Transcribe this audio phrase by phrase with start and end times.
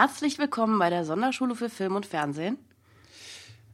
[0.00, 2.56] Herzlich willkommen bei der Sonderschule für Film und Fernsehen.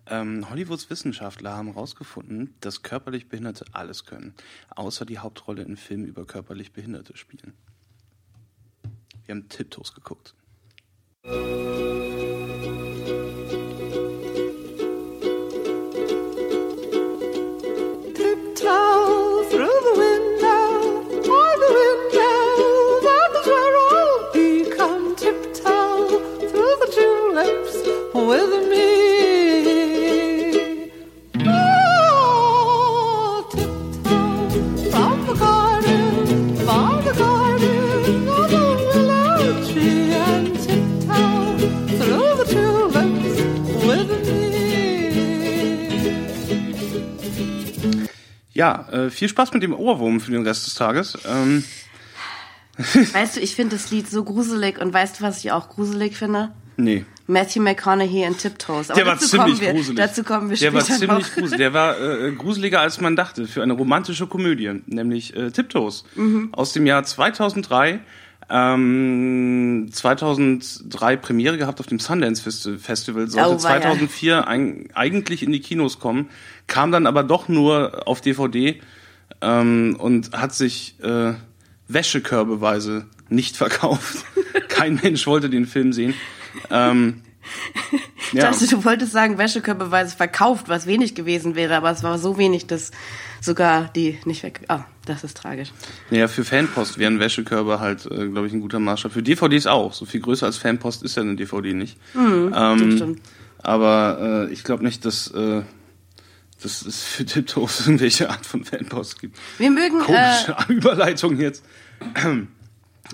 [0.06, 4.32] Ähm, Hollywoods Wissenschaftler haben herausgefunden, dass körperlich Behinderte alles können,
[4.70, 7.52] außer die Hauptrolle in Filmen über körperlich Behinderte spielen.
[9.26, 10.34] Wir haben Tiptoes geguckt.
[48.54, 51.18] Ja, äh, viel Spaß mit dem Ohrwurm für den Rest des Tages.
[51.28, 51.64] Ähm,
[53.12, 56.16] Weißt du, ich finde das Lied so gruselig und weißt du, was ich auch gruselig
[56.16, 56.50] finde?
[56.76, 57.04] nee.
[57.26, 58.90] Matthew McConaughey in Tiptoes.
[58.90, 59.96] Aber Der war dazu ziemlich kommen wir, gruselig.
[59.96, 61.32] Dazu kommen wir Der später war ziemlich noch.
[61.34, 61.56] gruselig.
[61.56, 66.50] Der war äh, gruseliger, als man dachte, für eine romantische Komödie, nämlich äh, Tiptoes Mhm.
[66.52, 68.00] aus dem Jahr 2003.
[68.50, 73.80] Ähm, 2003 Premiere gehabt auf dem Sundance Festi- Festival, sollte Oh, weia.
[73.80, 76.28] 2004 ein, eigentlich in die Kinos kommen,
[76.66, 78.80] kam dann aber doch nur auf DVD
[79.40, 81.34] ähm, und hat sich äh,
[81.88, 84.24] wäschekörbeweise nicht verkauft.
[84.68, 86.14] Kein Mensch wollte den Film sehen.
[86.70, 87.22] Ähm,
[88.32, 92.36] Ich dachte, du wolltest sagen, Wäschekörperweise verkauft, was wenig gewesen wäre, aber es war so
[92.38, 92.90] wenig, dass
[93.40, 94.62] sogar die nicht weg.
[94.68, 95.70] Ah, das ist tragisch.
[96.10, 99.12] Naja, für Fanpost wären Wäschekörbe halt, äh, glaube ich, ein guter Maßstab.
[99.12, 99.92] Für DVDs auch.
[99.92, 101.98] So viel größer als Fanpost ist ja eine DVD nicht.
[102.14, 103.20] Mhm, ähm, stimmt.
[103.58, 105.62] aber äh, ich glaube nicht, dass, äh,
[106.62, 109.38] dass es für Tiptoes irgendwelche Art von Fanpost gibt.
[109.58, 111.64] Wir mögen, äh, Komische Überleitung jetzt.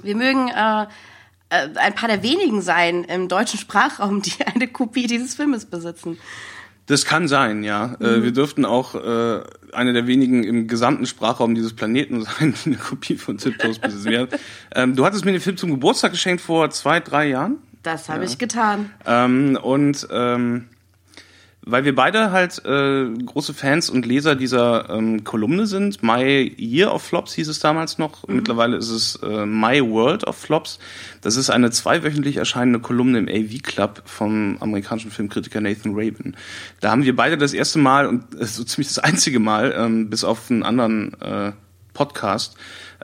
[0.02, 0.86] wir mögen äh, äh,
[1.50, 6.18] ein paar der wenigen sein im deutschen Sprachraum, die eine Kopie dieses Filmes besitzen.
[6.86, 7.96] Das kann sein, ja.
[7.98, 8.06] Mhm.
[8.06, 9.42] Äh, wir dürften auch äh,
[9.72, 14.28] eine der wenigen im gesamten Sprachraum dieses Planeten sein, die eine Kopie von Tiptoes besitzen.
[14.72, 17.56] Ähm, du hattest mir den Film zum Geburtstag geschenkt vor zwei, drei Jahren.
[17.82, 18.90] Das habe ich getan.
[19.04, 20.68] Ähm, und ähm,
[21.70, 26.92] weil wir beide halt äh, große Fans und Leser dieser ähm, Kolumne sind, My Year
[26.92, 30.78] of Flops hieß es damals noch, mittlerweile ist es äh, My World of Flops.
[31.20, 36.36] Das ist eine zweiwöchentlich erscheinende Kolumne im AV Club vom amerikanischen Filmkritiker Nathan Rabin.
[36.80, 40.10] Da haben wir beide das erste Mal und äh, so ziemlich das einzige Mal, ähm,
[40.10, 41.52] bis auf einen anderen äh,
[41.92, 42.56] Podcast,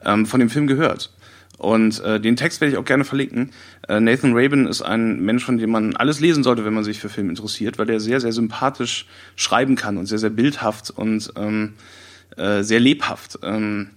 [0.05, 1.11] ähm, von dem Film gehört.
[1.59, 3.51] Und äh, den Text werde ich auch gerne verlinken.
[3.89, 6.99] Äh, Nathan Rabin ist ein Mensch, von dem man alles lesen sollte, wenn man sich
[6.99, 11.33] für Film interessiert, weil der sehr, sehr sympathisch schreiben kann und sehr, sehr bildhaft und
[11.37, 11.75] ähm,
[12.37, 13.39] äh, sehr lebhaft.
[13.43, 13.91] Ähm,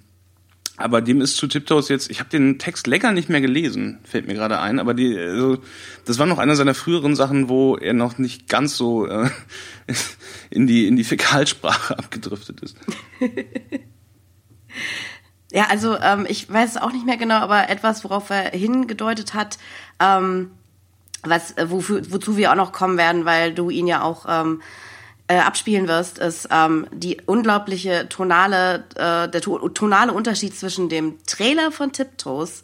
[0.78, 4.28] aber dem ist zu Tiptoes jetzt, ich habe den Text länger nicht mehr gelesen, fällt
[4.28, 5.58] mir gerade ein, aber die, also,
[6.06, 9.30] das war noch einer seiner früheren Sachen, wo er noch nicht ganz so äh,
[10.50, 12.78] in die in die Fäkalsprache abgedriftet ist.
[15.52, 19.34] Ja, also ähm, ich weiß es auch nicht mehr genau, aber etwas, worauf er hingedeutet
[19.34, 19.58] hat,
[20.00, 20.52] ähm,
[21.24, 24.62] was, äh, wofür, wozu wir auch noch kommen werden, weil du ihn ja auch ähm,
[25.28, 31.18] äh, abspielen wirst, ist ähm, die unglaubliche tonale, äh, der to tonale Unterschied zwischen dem
[31.26, 32.62] Trailer von Tiptoes,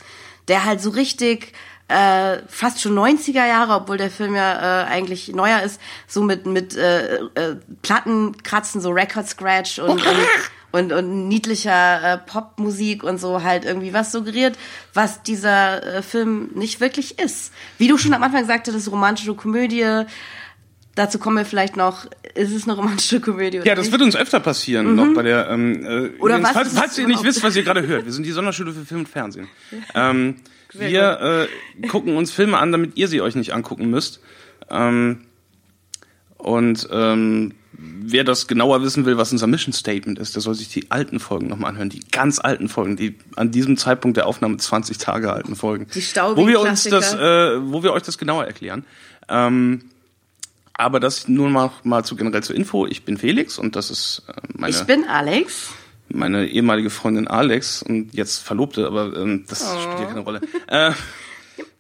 [0.48, 1.54] der halt so richtig
[1.88, 6.48] äh, fast schon 90er Jahre, obwohl der Film ja äh, eigentlich neuer ist, so mit
[6.48, 10.28] mit äh, äh, Plattenkratzen, so Record Scratch und, und
[10.76, 14.58] und, und niedlicher äh, Popmusik und so halt irgendwie was suggeriert,
[14.94, 17.54] was dieser äh, Film nicht wirklich ist.
[17.78, 20.04] Wie du schon am Anfang sagte, das ist romantische Komödie.
[20.96, 22.06] Dazu kommen wir vielleicht noch.
[22.36, 23.62] Ist es eine romantische Komödie?
[23.64, 23.92] Ja, das nicht?
[23.94, 25.50] wird uns öfter passieren, noch bei der.
[25.50, 25.88] Ähm, äh,
[26.20, 28.32] Oder übrigens, was falls, falls ihr nicht wisst, was ihr gerade hört, wir sind die
[28.32, 29.48] Sonderschule für Film und Fernsehen.
[29.94, 30.36] Ähm,
[30.74, 31.48] wir
[31.84, 34.20] äh, gucken uns Filme an, damit ihr sie euch nicht angucken müsst.
[34.70, 35.22] Ähm,
[36.38, 40.70] und ähm, wer das genauer wissen will, was unser Mission Statement ist, der soll sich
[40.70, 44.58] die alten Folgen nochmal anhören, die ganz alten Folgen, die an diesem Zeitpunkt der Aufnahme
[44.58, 45.88] 20 Tage alten Folgen.
[45.94, 47.18] Die staubigen wo wir uns das, äh,
[47.72, 48.86] wo wir euch das genauer erklären.
[49.28, 49.86] Ähm,
[50.74, 52.86] aber das nur mal, mal zu generell zur Info.
[52.86, 55.70] Ich bin Felix und das ist äh, meine, Ich bin Alex.
[56.10, 60.42] meine ehemalige Freundin Alex und jetzt Verlobte, aber ähm, das spielt ja keine Rolle.
[60.68, 60.92] Äh,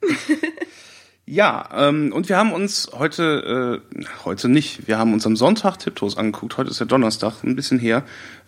[1.27, 5.77] ja, ähm, und wir haben uns heute, äh, heute nicht, wir haben uns am Sonntag
[5.77, 6.57] Tiptoes angeguckt.
[6.57, 8.03] Heute ist ja Donnerstag, ein bisschen her.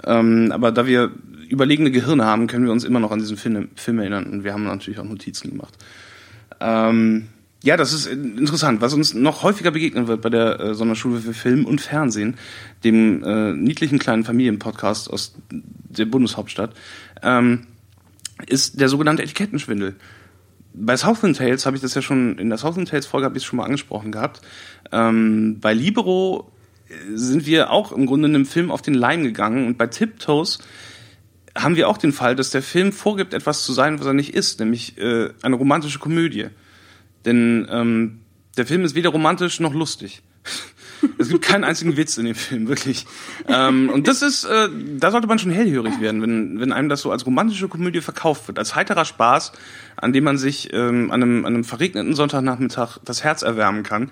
[0.05, 1.11] Ähm, aber da wir
[1.49, 4.25] überlegene Gehirne haben, können wir uns immer noch an diesen Film, Film erinnern.
[4.27, 5.73] Und wir haben natürlich auch Notizen gemacht.
[6.59, 7.29] Ähm,
[7.63, 11.33] ja, das ist interessant, was uns noch häufiger begegnen wird bei der äh, Sonderschule für
[11.33, 12.35] Film und Fernsehen,
[12.83, 16.75] dem äh, niedlichen kleinen Familienpodcast aus der Bundeshauptstadt,
[17.23, 17.65] ähm,
[18.45, 19.95] ist der sogenannte Etikettenschwindel.
[20.79, 23.45] Bei Southland Tales habe ich das ja schon, in der Southland Tales Folge habe ich
[23.45, 24.41] schon mal angesprochen gehabt.
[24.91, 26.51] Ähm, bei Libero
[26.89, 30.59] äh, sind wir auch im Grunde einem Film auf den Leim gegangen und bei Tiptoes
[31.55, 34.33] haben wir auch den Fall, dass der Film vorgibt, etwas zu sein, was er nicht
[34.33, 36.47] ist, nämlich äh, eine romantische Komödie.
[37.25, 38.19] Denn ähm,
[38.57, 40.21] der Film ist weder romantisch noch lustig.
[41.17, 43.05] Es gibt keinen einzigen Witz in dem Film, wirklich.
[43.47, 47.01] Ähm, und das ist, äh, da sollte man schon hellhörig werden, wenn, wenn einem das
[47.01, 49.51] so als romantische Komödie verkauft wird, als heiterer Spaß,
[49.95, 54.11] an dem man sich ähm, an, einem, an einem verregneten Sonntagnachmittag das Herz erwärmen kann.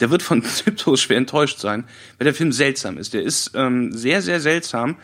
[0.00, 1.84] Der wird von Tiptoes schwer enttäuscht sein,
[2.18, 3.14] weil der Film seltsam ist.
[3.14, 4.96] Der ist ähm, sehr, sehr seltsam.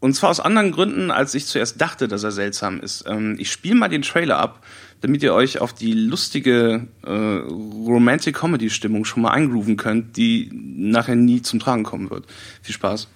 [0.00, 3.04] Und zwar aus anderen Gründen, als ich zuerst dachte, dass er seltsam ist.
[3.06, 4.64] Ähm, ich spiele mal den Trailer ab,
[5.02, 10.48] damit ihr euch auf die lustige äh, Romantic Comedy Stimmung schon mal eingrooven könnt, die
[10.52, 12.24] nachher nie zum Tragen kommen wird.
[12.62, 13.08] Viel Spaß.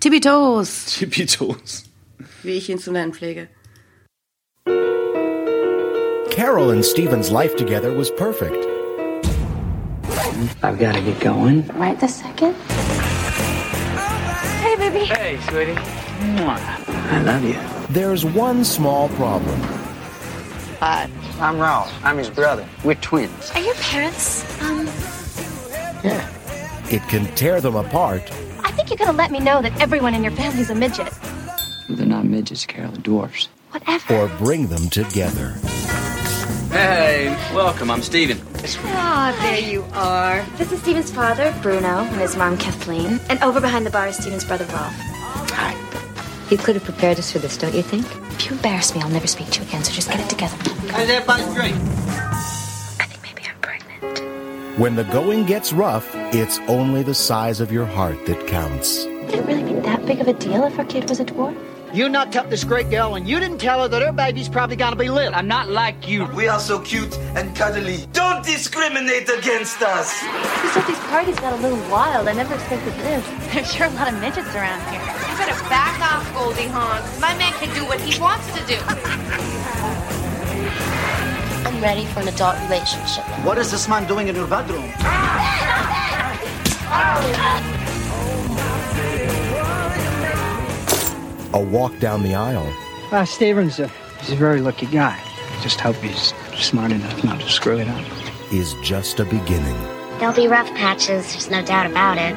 [0.00, 1.84] Tibitos, Tippitos.
[2.42, 3.48] wie ich ihn zu nennen pflege.
[6.30, 8.66] Carol and Steven's life together was perfect.
[10.62, 11.64] I've got to get going.
[11.76, 12.54] Right this second.
[14.62, 15.04] Hey, baby.
[15.06, 15.76] Hey, sweetie.
[16.20, 17.56] I love you.
[17.90, 19.60] There's one small problem.
[20.80, 21.10] Hi,
[21.40, 21.92] I'm Ralph.
[22.04, 22.66] I'm his brother.
[22.84, 23.50] We're twins.
[23.54, 24.86] Are your parents, um,
[26.04, 26.24] Yeah.
[26.90, 28.22] It can tear them apart
[28.64, 31.12] I think you're gonna let me know that everyone in your family's a midget.
[31.88, 32.92] They're not midgets, Carol.
[32.92, 33.48] They're dwarfs.
[33.72, 34.14] Whatever.
[34.16, 35.54] or bring them together.
[36.70, 37.90] Hey, welcome.
[37.90, 38.40] I'm Steven.
[38.84, 40.44] Ah, there you are.
[40.56, 43.20] This is Steven's father, Bruno, and his mom, Kathleen.
[43.28, 44.94] And over behind the bar is Steven's brother, Rolf.
[46.48, 46.52] Hi.
[46.52, 48.06] You could have prepared us for this, don't you think?
[48.32, 50.56] If you embarrass me, I'll never speak to you again, so just get it together.
[50.90, 51.76] How's everybody's drink?
[51.76, 54.78] I think maybe I'm pregnant.
[54.78, 59.04] When the going gets rough, it's only the size of your heart that counts.
[59.04, 61.56] Would it really be that big of a deal if our kid was a dwarf?
[61.92, 64.76] You knocked up this great girl and you didn't tell her that her baby's probably
[64.76, 65.34] gonna be little.
[65.34, 66.26] I'm not like you.
[66.26, 68.06] We are so cute and cuddly.
[68.12, 70.22] Don't discriminate against us.
[70.22, 72.28] You said these parties got a little wild.
[72.28, 73.26] I never expected this.
[73.54, 75.00] There's sure a lot of midgets around here.
[75.00, 77.00] You better back off, Goldie Hawn.
[77.20, 78.76] My man can do what he wants to do.
[81.66, 83.24] I'm ready for an adult relationship.
[83.46, 84.92] What is this man doing in your bedroom?
[91.54, 92.70] A walk down the aisle
[93.10, 93.88] Well, Steven's a,
[94.20, 95.18] he's a very lucky guy.
[95.62, 98.04] Just hope he's smart enough not to screw it up.
[98.52, 99.76] is just a beginning.
[100.18, 102.36] There'll be rough patches, there's no doubt about it.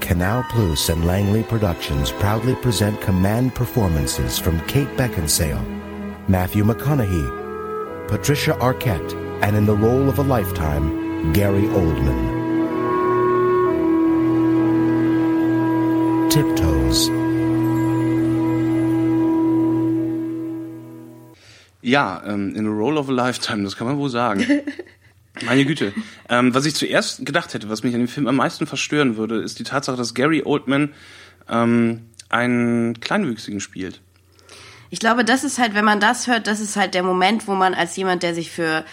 [0.00, 5.64] Canal Plus and Langley Productions proudly present command performances from Kate Beckinsale,
[6.28, 12.44] Matthew McConaughey, Patricia Arquette, and in the role of a lifetime, Gary Oldman.
[16.30, 17.25] Tiptoes.
[21.86, 24.44] Ja, ähm, in a Role of a Lifetime, das kann man wohl sagen.
[25.46, 25.92] Meine Güte.
[26.28, 29.40] Ähm, was ich zuerst gedacht hätte, was mich an dem Film am meisten verstören würde,
[29.40, 30.94] ist die Tatsache, dass Gary Oldman
[31.48, 34.00] ähm, einen Kleinwüchsigen spielt.
[34.90, 37.54] Ich glaube, das ist halt, wenn man das hört, das ist halt der Moment, wo
[37.54, 38.84] man als jemand, der sich für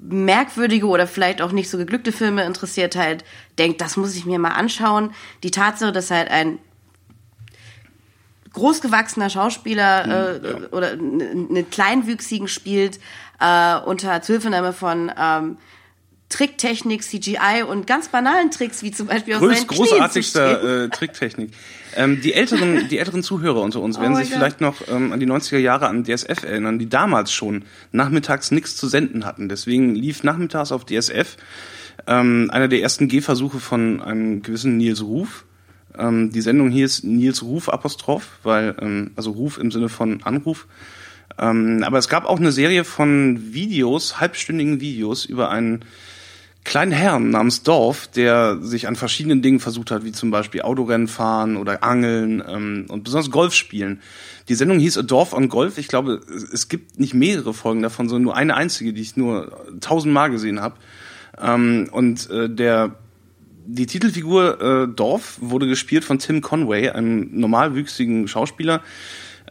[0.00, 3.24] merkwürdige oder vielleicht auch nicht so geglückte Filme interessiert, halt
[3.60, 5.12] denkt, das muss ich mir mal anschauen.
[5.44, 6.58] Die Tatsache, dass halt ein
[8.52, 12.98] großgewachsener Schauspieler äh, oder einen kleinwüchsigen spielt
[13.40, 15.56] äh, unter Zuhilfenahme von ähm,
[16.30, 21.50] Tricktechnik, CGI und ganz banalen Tricks, wie zum Beispiel aus Größ, großartigster äh, Tricktechnik.
[21.96, 25.18] Ähm, die älteren, die älteren Zuhörer unter uns werden Oh sich vielleicht noch ähm, an
[25.18, 29.48] die 90er Jahre an DSF erinnern, die damals schon nachmittags nichts zu senden hatten.
[29.48, 31.36] Deswegen lief nachmittags auf DSF
[32.06, 35.44] ähm, einer der ersten Gehversuche von einem gewissen Nils Ruf.
[35.98, 40.66] Ähm, die Sendung ist Nils Ruf Apostroph, weil ähm, also Ruf im Sinne von Anruf.
[41.38, 45.84] Ähm, aber es gab auch eine Serie von Videos, halbstündigen Videos über einen
[46.64, 51.08] kleinen Herrn namens Dorf, der sich an verschiedenen Dingen versucht hat, wie zum Beispiel Autorennen
[51.08, 54.00] fahren oder Angeln ähm, und besonders Golf spielen.
[54.48, 55.78] Die Sendung hieß A Dorf on Golf.
[55.78, 56.20] Ich glaube,
[56.52, 60.60] es gibt nicht mehrere Folgen davon, sondern nur eine einzige, die ich nur tausendmal gesehen
[60.60, 60.76] habe.
[61.40, 62.96] Ähm, und äh, der
[63.74, 68.82] die Titelfigur äh, Dorf wurde gespielt von Tim Conway, einem normalwüchsigen Schauspieler,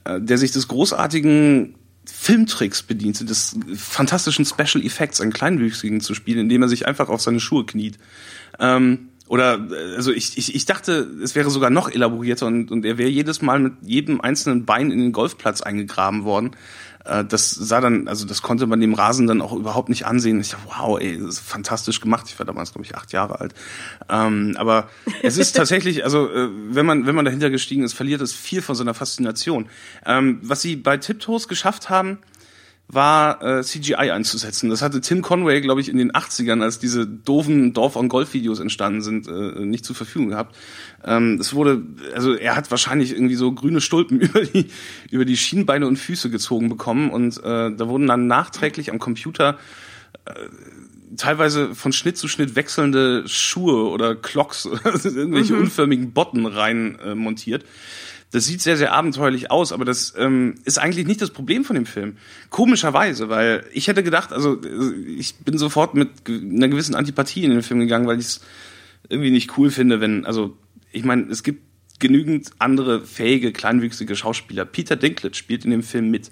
[0.04, 6.40] äh, der sich des großartigen Filmtricks bediente, des fantastischen Special Effects, einen Kleinwüchsigen zu spielen,
[6.40, 7.98] indem er sich einfach auf seine Schuhe kniet.
[8.60, 12.84] Ähm, oder äh, also ich, ich, ich dachte, es wäre sogar noch elaborierter und, und
[12.84, 16.52] er wäre jedes Mal mit jedem einzelnen Bein in den Golfplatz eingegraben worden.
[17.06, 20.40] Äh, das sah dann, also das konnte man dem Rasen dann auch überhaupt nicht ansehen.
[20.40, 22.26] Ich dachte, wow, ey, das ist fantastisch gemacht.
[22.28, 23.54] Ich war damals, glaube ich, acht Jahre alt.
[24.10, 24.90] Ähm, aber
[25.24, 28.62] es ist tatsächlich, also äh, wenn man wenn man dahinter gestiegen ist, verliert es viel
[28.62, 29.70] von seiner Faszination.
[30.06, 32.20] Ähm, was sie bei Tiptoes geschafft haben,
[32.92, 34.72] war äh, CGI einzusetzen.
[34.72, 38.60] Das hatte Tim Conway, glaube ich, in den 80ern, als diese doofen Dorf- und Golf-Videos
[38.60, 40.56] entstanden sind, äh, nicht zur Verfügung gehabt.
[41.06, 41.84] Ähm, es wurde,
[42.16, 44.66] also er hat wahrscheinlich irgendwie so grüne Stulpen über die,
[45.12, 49.60] über die Schienbeine und Füße gezogen bekommen und äh, da wurden dann nachträglich am Computer
[50.26, 50.34] äh,
[51.16, 55.62] teilweise von Schnitt zu Schnitt wechselnde Schuhe oder Clocks oder irgendwelche Mhm.
[55.62, 57.66] unförmigen Botten rein äh, montiert.
[58.32, 61.76] Das sieht sehr, sehr abenteuerlich aus, aber das ähm, ist eigentlich nicht das Problem von
[61.76, 62.18] dem Film.
[62.52, 67.52] Komischerweise, weil ich hätte gedacht, also äh, ich bin sofort mit einer gewissen Antipathie in
[67.52, 68.42] den Film gegangen, weil ich es
[69.08, 70.56] irgendwie nicht cool finde, wenn, also
[70.92, 71.64] ich meine, es gibt
[72.00, 74.66] genügend andere fähige, kleinwüchsige Schauspieler.
[74.66, 76.30] Peter Dinklage spielt in dem Film mit.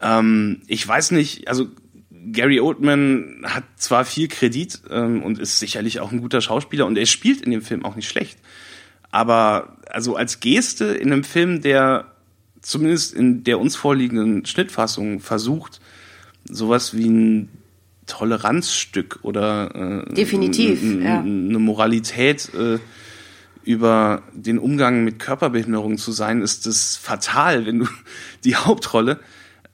[0.00, 1.68] Ähm, ich weiß nicht, also
[2.32, 6.98] Gary Oldman hat zwar viel Kredit ähm, und ist sicherlich auch ein guter Schauspieler und
[6.98, 8.38] er spielt in dem Film auch nicht schlecht.
[9.10, 12.06] Aber also als Geste in einem Film, der
[12.62, 15.80] zumindest in der uns vorliegenden Schnittfassung versucht,
[16.44, 17.48] sowas wie ein
[18.06, 21.20] Toleranzstück oder äh, Definitiv, ja.
[21.20, 22.78] eine Moralität äh,
[23.62, 27.86] über den Umgang mit Körperbehinderung zu sein, ist das fatal, wenn du
[28.44, 29.20] die Hauptrolle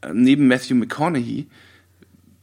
[0.03, 1.47] äh, neben Matthew McConaughey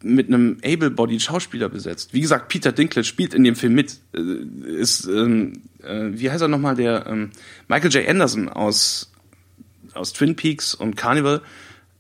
[0.01, 2.13] mit einem able-bodied Schauspieler besetzt.
[2.13, 3.99] Wie gesagt, Peter Dinklage spielt in dem Film mit.
[4.13, 7.31] Äh, ist, ähm, äh, wie heißt er nochmal, der ähm,
[7.67, 8.07] Michael J.
[8.07, 9.11] Anderson aus,
[9.93, 11.41] aus Twin Peaks und Carnival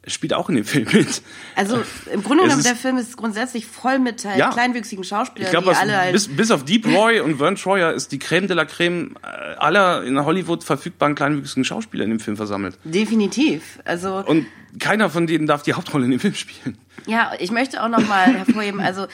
[0.05, 1.21] spielt auch in dem Film mit.
[1.55, 4.49] Also im Grunde genommen, der Film ist grundsätzlich voll mit halt Ja.
[4.51, 7.93] kleinwüchsigen Schauspielern, Ich glaube, die alle halt bis, bis auf Deep Roy und Vern Troyer
[7.93, 12.19] ist die Creme de la Creme äh, aller in Hollywood verfügbaren kleinwüchsigen Schauspieler in dem
[12.19, 12.77] Film versammelt.
[12.83, 13.79] definitiv.
[13.85, 14.45] Also Und
[14.79, 16.77] keiner von denen darf die Hauptrolle in dem Film spielen.
[17.05, 19.07] Ja, ich möchte auch noch mal hervorheben, also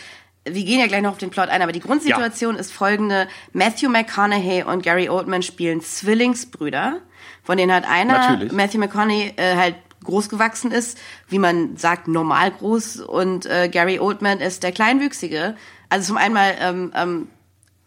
[0.46, 3.28] wir gehen ja gleich noch auf den Plot ein, aber die Grundsituation ist folgende.
[3.54, 7.02] Matthew McConaughey und Gary Oldman spielen Zwillingsbrüder,
[7.44, 8.52] von denen halt einer, Natürlich.
[8.52, 14.00] Matthew McConaughey, äh, halt groß gewachsen ist, wie man sagt, normal groß und äh, Gary
[14.00, 15.56] Oldman ist der Kleinwüchsige.
[15.90, 17.28] Also zum einen mal ähm, ähm,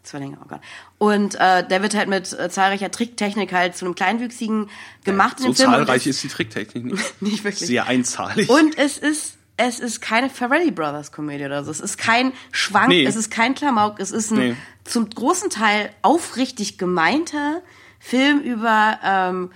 [0.03, 0.59] Zwillinge, oh Gott.
[0.97, 4.69] Und äh, der wird halt mit äh, zahlreicher Tricktechnik halt zu einem Kleinwüchsigen
[5.03, 7.21] gemacht in So zahlreich ist die Tricktechnik nicht.
[7.21, 7.67] Nicht wirklich.
[7.67, 8.49] Sehr einzahlig.
[8.49, 11.71] und es ist, es ist keine Farrelly Brothers Komödie oder so.
[11.71, 13.05] Es ist kein Schwank, Nee.
[13.05, 14.55] es ist kein Klamauk, es ist ein Nee.
[14.83, 17.61] zum großen Teil aufrichtig gemeinter
[17.99, 19.51] Film über, ähm,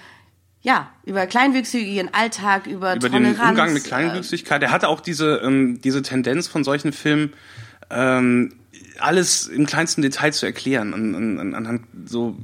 [0.61, 3.25] ja, über Kleinwüchsige, ihren Alltag, über, über den.
[3.39, 4.61] Umgang mit äh, Kleinwüchsigkeit.
[4.63, 7.33] Er hatte auch diese, ähm, diese Tendenz von solchen Filmen,
[7.89, 8.53] ähm,
[8.99, 12.35] alles im kleinsten Detail zu erklären, an, an, an- anhand so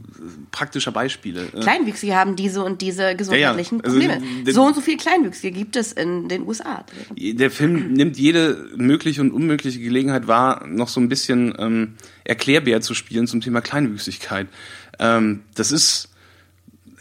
[0.51, 1.45] praktischer Beispiele.
[1.53, 4.51] Äh, Kleinwüchsige haben diese und diese gesundheitlichen Also, Probleme.
[4.51, 6.85] so und so viele Kleinwüchsige gibt es in den USA.
[7.17, 12.81] Der Film nimmt jede mögliche und unmögliche Gelegenheit wahr, noch so ein bisschen ähm, Erklärbär
[12.81, 14.47] zu spielen zum Thema Kleinwüchsigkeit.
[14.99, 16.09] Ähm, das ist,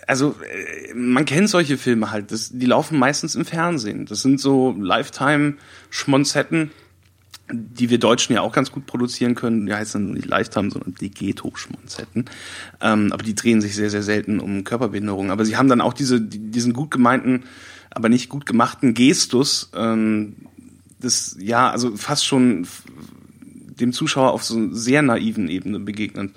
[0.06, 0.34] also
[0.88, 4.06] äh, man kennt solche Filme halt, das, die laufen meistens im Fernsehen.
[4.06, 6.70] Das sind so Lifetime-Schmonzetten,
[7.52, 9.66] die wir Deutschen ja auch ganz gut produzieren können.
[9.66, 12.24] Die heißen dann nicht Lifetime, sondern die Ghetto-Schmonzetten.
[12.80, 15.30] Ähm, aber die drehen sich sehr, sehr selten um Körperbehinderung.
[15.30, 17.44] Aber sie haben dann auch diese, die- diesen gut gemeinten,
[17.90, 20.36] aber nicht gut gemachten Gestus, ähm,
[20.98, 22.66] das ja, also fast schon
[23.80, 26.32] dem Zuschauer auf so einer sehr naiven Ebene begegnet.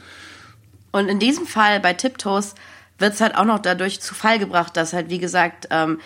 [0.92, 2.56] Und in diesem Fall bei Tiptoes
[2.98, 6.00] wird es halt auch noch dadurch zu Fall gebracht, dass halt, wie gesagt, ähm,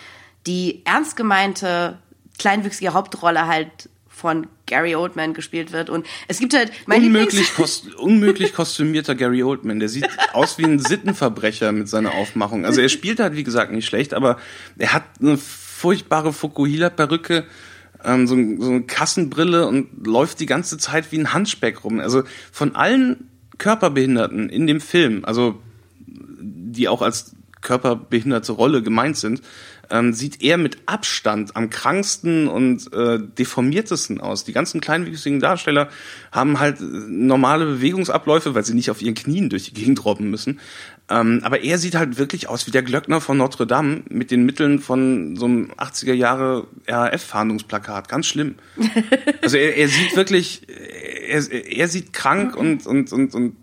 [0.46, 1.98] die ernst gemeinte
[2.38, 3.88] kleinwüchsige Hauptrolle halt
[4.20, 5.90] von Gary Oldman gespielt wird.
[5.90, 9.80] Und es gibt halt mein Unmöglich, kost, unmöglich kostümierter Gary Oldman.
[9.80, 12.64] Der sieht aus wie ein Sittenverbrecher mit seiner Aufmachung.
[12.64, 14.38] Also er spielt halt, wie gesagt, nicht schlecht, aber
[14.78, 17.46] er hat eine furchtbare Fukuhila-Perücke,
[18.04, 22.00] ähm, so, so eine Kassenbrille und läuft die ganze Zeit wie ein Handspeck rum.
[22.00, 22.22] Also
[22.52, 25.60] von allen Körperbehinderten in dem Film, also
[26.06, 29.42] die auch als körperbehinderte Rolle gemeint sind,
[29.90, 34.44] ähm, sieht er mit Abstand am kranksten und äh, deformiertesten aus.
[34.44, 35.88] Die ganzen kleinwüchsigen Darsteller
[36.32, 40.30] haben halt äh, normale Bewegungsabläufe, weil sie nicht auf ihren Knien durch die Gegend robben
[40.30, 40.60] müssen.
[41.08, 44.44] Ähm, aber er sieht halt wirklich aus wie der Glöckner von Notre Dame mit den
[44.44, 48.08] Mitteln von so einem 80er Jahre RAF-Fahndungsplakat.
[48.08, 48.54] Ganz schlimm.
[49.42, 53.56] Also er, er sieht wirklich, er, er sieht krank und, und, und, und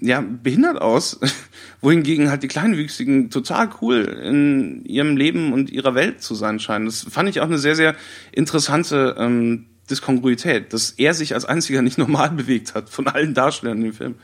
[0.00, 1.20] ja, behindert aus,
[1.80, 6.86] wohingegen halt die Kleinwüchsigen total cool in ihrem Leben und ihrer Welt zu sein scheinen.
[6.86, 7.94] Das fand ich auch eine sehr, sehr
[8.32, 13.78] interessante ähm, Diskongruität, dass er sich als einziger nicht normal bewegt hat von allen Darstellern
[13.78, 14.14] in dem Film.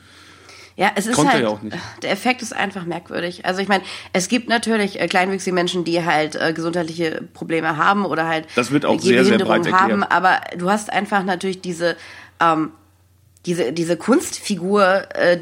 [0.77, 1.75] Ja, es ist Konnte halt, auch nicht.
[2.03, 3.47] der Effekt ist einfach merkwürdig.
[3.47, 8.05] Also ich meine, es gibt natürlich äh, kleinwüchsige Menschen, die halt äh, gesundheitliche Probleme haben
[8.05, 11.97] oder halt Das wird auch sehr, sehr breit haben, aber du hast einfach natürlich diese,
[12.39, 12.71] ähm,
[13.47, 15.39] diese, diese Kunstfigur, äh,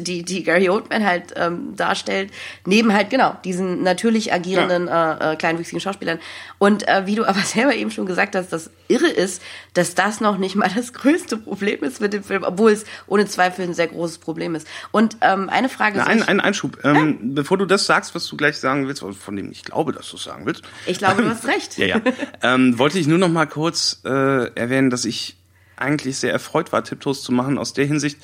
[0.00, 2.32] die, die Gary Oldman halt ähm, darstellt,
[2.66, 6.18] neben halt, genau, diesen natürlich agierenden äh, äh, kleinwüchsigen Schauspielern.
[6.58, 9.40] Und äh, wie du aber selber eben schon gesagt hast, das irre ist,
[9.72, 13.26] dass das noch nicht mal das größte Problem ist mit dem Film, obwohl es ohne
[13.26, 14.66] Zweifel ein sehr großes Problem ist.
[14.90, 16.10] Und ähm, eine Frage Na, ist.
[16.10, 16.84] ein, ein Einschub.
[16.84, 20.10] Ähm, Bevor du das sagst, was du gleich sagen willst, von dem ich glaube, dass
[20.10, 20.62] du es sagen willst.
[20.86, 21.78] Ich glaube, du hast recht.
[21.84, 22.00] Ja, ja.
[22.42, 24.08] ähm, wollte ich nur noch mal kurz äh,
[24.54, 25.36] erwähnen, dass ich
[25.76, 28.18] eigentlich sehr erfreut war, Tiptoes zu machen, aus der Hinsicht,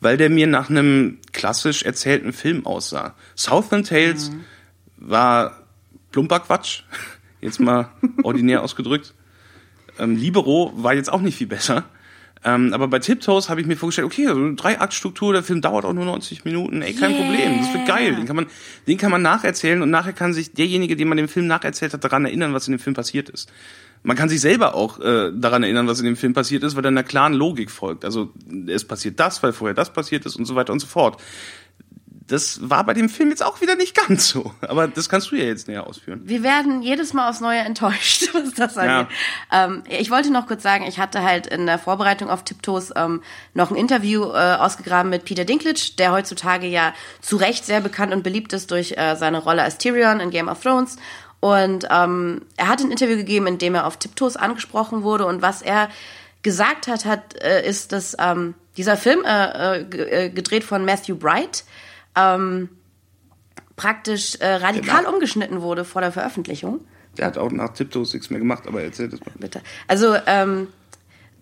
[0.00, 3.14] weil der mir nach einem klassisch erzählten Film aussah.
[3.34, 4.44] Southland Tales Mhm.
[4.96, 5.62] war
[6.12, 6.82] plumper Quatsch,
[7.40, 7.88] jetzt mal
[8.22, 9.14] ordinär ausgedrückt.
[9.98, 11.84] Ähm, Libero war jetzt auch nicht viel besser.
[12.44, 15.84] Ähm, aber bei Tiptoes habe ich mir vorgestellt, okay, also eine Drei-Akt-Struktur, der Film dauert
[15.84, 17.20] auch nur 90 Minuten, ey, kein Yeah.
[17.24, 18.14] Problem, das wird geil.
[18.14, 18.46] Den kann man,
[18.86, 22.04] den kann man nacherzählen und nachher kann sich derjenige, dem man den Film nacherzählt hat,
[22.04, 23.50] daran erinnern, was in dem Film passiert ist.
[24.02, 26.84] Man kann sich selber auch äh, daran erinnern, was in dem Film passiert ist, weil
[26.84, 28.04] er einer klaren Logik folgt.
[28.04, 28.32] Also
[28.66, 31.20] es passiert das, weil vorher das passiert ist und so weiter und so fort.
[32.28, 34.52] Das war bei dem Film jetzt auch wieder nicht ganz so.
[34.60, 36.20] Aber das kannst du ja jetzt näher ausführen.
[36.24, 39.08] Wir werden jedes Mal aufs Neue enttäuscht, was das angeht.
[39.50, 43.22] Ähm, ich wollte noch kurz sagen, ich hatte halt in der Vorbereitung auf Tiptoes ähm,
[43.54, 45.58] noch ein Interview äh, ausgegraben mit Peter Dinklage,
[45.98, 49.78] der heutzutage ja zu Recht sehr bekannt und beliebt ist durch äh, seine Rolle als
[49.78, 50.98] Tyrion in Game of Thrones.
[51.40, 55.26] Und ähm, er hat ein Interview gegeben, in dem er auf Tiptoes angesprochen wurde.
[55.26, 55.88] Und was er
[56.42, 61.16] gesagt hat, hat äh, ist, dass ähm, dieser Film, äh, äh, äh, gedreht von Matthew
[61.16, 61.64] Bright,
[62.16, 62.68] ähm,
[63.76, 65.12] praktisch äh, radikal Genau.
[65.14, 66.80] umgeschnitten wurde vor der Veröffentlichung.
[67.16, 69.32] Der hat auch nach Tiptoes nichts mehr gemacht, aber erzähl das mal.
[69.38, 69.60] Bitte.
[69.86, 70.68] Also ähm,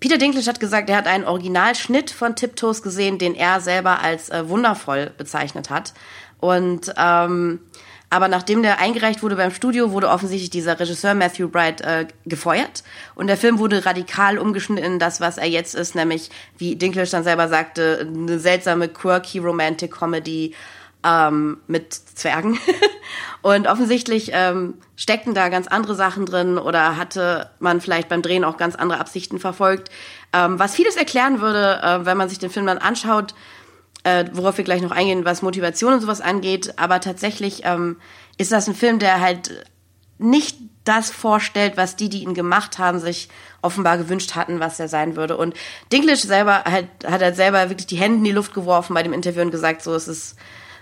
[0.00, 4.28] Peter Dinklage hat gesagt, er hat einen Originalschnitt von Tiptoes gesehen, den er selber als
[4.28, 5.94] äh, wundervoll bezeichnet hat.
[6.38, 7.60] Und ähm,
[8.08, 12.84] aber nachdem der eingereicht wurde beim Studio, wurde offensichtlich dieser Regisseur Matthew Bright äh, gefeuert.
[13.14, 17.10] Und der Film wurde radikal umgeschnitten in das, was er jetzt ist, nämlich, wie Dinklage
[17.10, 20.54] dann selber sagte, eine seltsame, quirky Romantic Comedy
[21.04, 22.58] ähm, mit Zwergen.
[23.42, 28.44] Und offensichtlich ähm, steckten da ganz andere Sachen drin oder hatte man vielleicht beim Drehen
[28.44, 29.90] auch ganz andere Absichten verfolgt.
[30.32, 33.34] Ähm, was vieles erklären würde, äh, wenn man sich den Film dann anschaut,
[34.06, 36.74] äh, worauf wir gleich noch eingehen, was Motivation und sowas angeht.
[36.76, 37.96] Aber tatsächlich ähm,
[38.38, 39.66] ist das ein Film, der halt
[40.18, 43.28] nicht das vorstellt, was die, die ihn gemacht haben, sich
[43.62, 45.36] offenbar gewünscht hatten, was er sein würde.
[45.36, 45.54] Und
[45.92, 49.12] Dinklage selber halt, hat halt selber wirklich die Hände in die Luft geworfen bei dem
[49.12, 50.36] Interview und gesagt, so es ist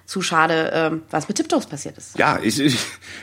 [0.04, 2.18] zu schade, ähm, was mit Tiptoes passiert ist.
[2.18, 2.76] Ja, ich, ich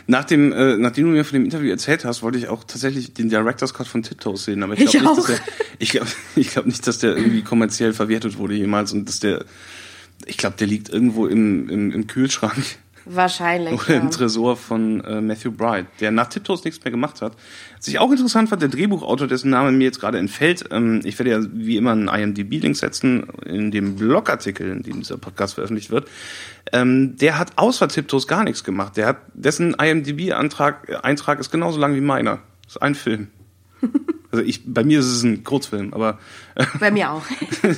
[0.08, 3.14] nach dem, äh, nachdem du mir von dem Interview erzählt hast, wollte ich auch tatsächlich
[3.14, 4.64] den Director's Cut von Tiptoes sehen.
[4.64, 5.16] Aber ich glaube nicht, auch.
[5.16, 5.40] dass der,
[5.78, 9.46] ich glaube, ich glaube nicht, dass der irgendwie kommerziell verwertet wurde jemals und dass der,
[10.26, 13.74] ich glaube, der liegt irgendwo im, im, im Kühlschrank Wahrscheinlich.
[13.74, 14.00] oder ja.
[14.00, 17.34] im Tresor von äh, Matthew Bright, der nach Tiptoes nichts mehr gemacht hat.
[17.78, 21.18] Was ich auch interessant fand, der Drehbuchautor, dessen Name mir jetzt gerade entfällt, ähm, ich
[21.18, 25.90] werde ja wie immer einen IMDb-Link setzen in dem Blogartikel, in dem dieser Podcast veröffentlicht
[25.90, 26.08] wird,
[26.72, 28.98] ähm, der hat außer Tiptoes gar nichts gemacht.
[28.98, 32.40] Der hat, dessen IMDb-Eintrag Eintrag ist genauso lang wie meiner.
[32.64, 33.28] Das ist ein Film.
[34.32, 36.20] Also ich, bei mir ist es ein Kurzfilm, aber
[36.80, 37.24] Bei mir auch.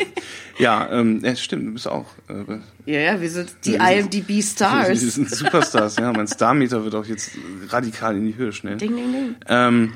[0.58, 2.08] ja, ähm, ja, stimmt, du bist auch.
[2.28, 2.60] Äh,
[2.92, 5.00] ja, ja, wir sind die wir IMDb Wir Stars.
[5.00, 6.12] sind Superstars, ja.
[6.12, 7.32] Mein Starmeter wird auch jetzt
[7.70, 8.78] radikal in die Höhe schnell.
[8.78, 9.36] Ding, ding, ding.
[9.48, 9.94] Ähm,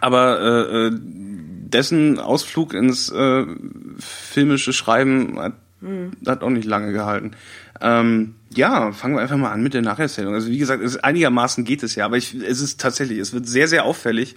[0.00, 3.44] aber äh, äh, dessen Ausflug ins äh,
[3.98, 5.54] filmische Schreiben hat,
[6.26, 7.32] hat auch nicht lange gehalten.
[7.80, 10.34] Ähm, ja, fangen wir einfach mal an mit der Nacherzählung.
[10.34, 13.46] Also wie gesagt, es einigermaßen geht es ja, aber ich, es ist tatsächlich, es wird
[13.46, 14.36] sehr, sehr auffällig,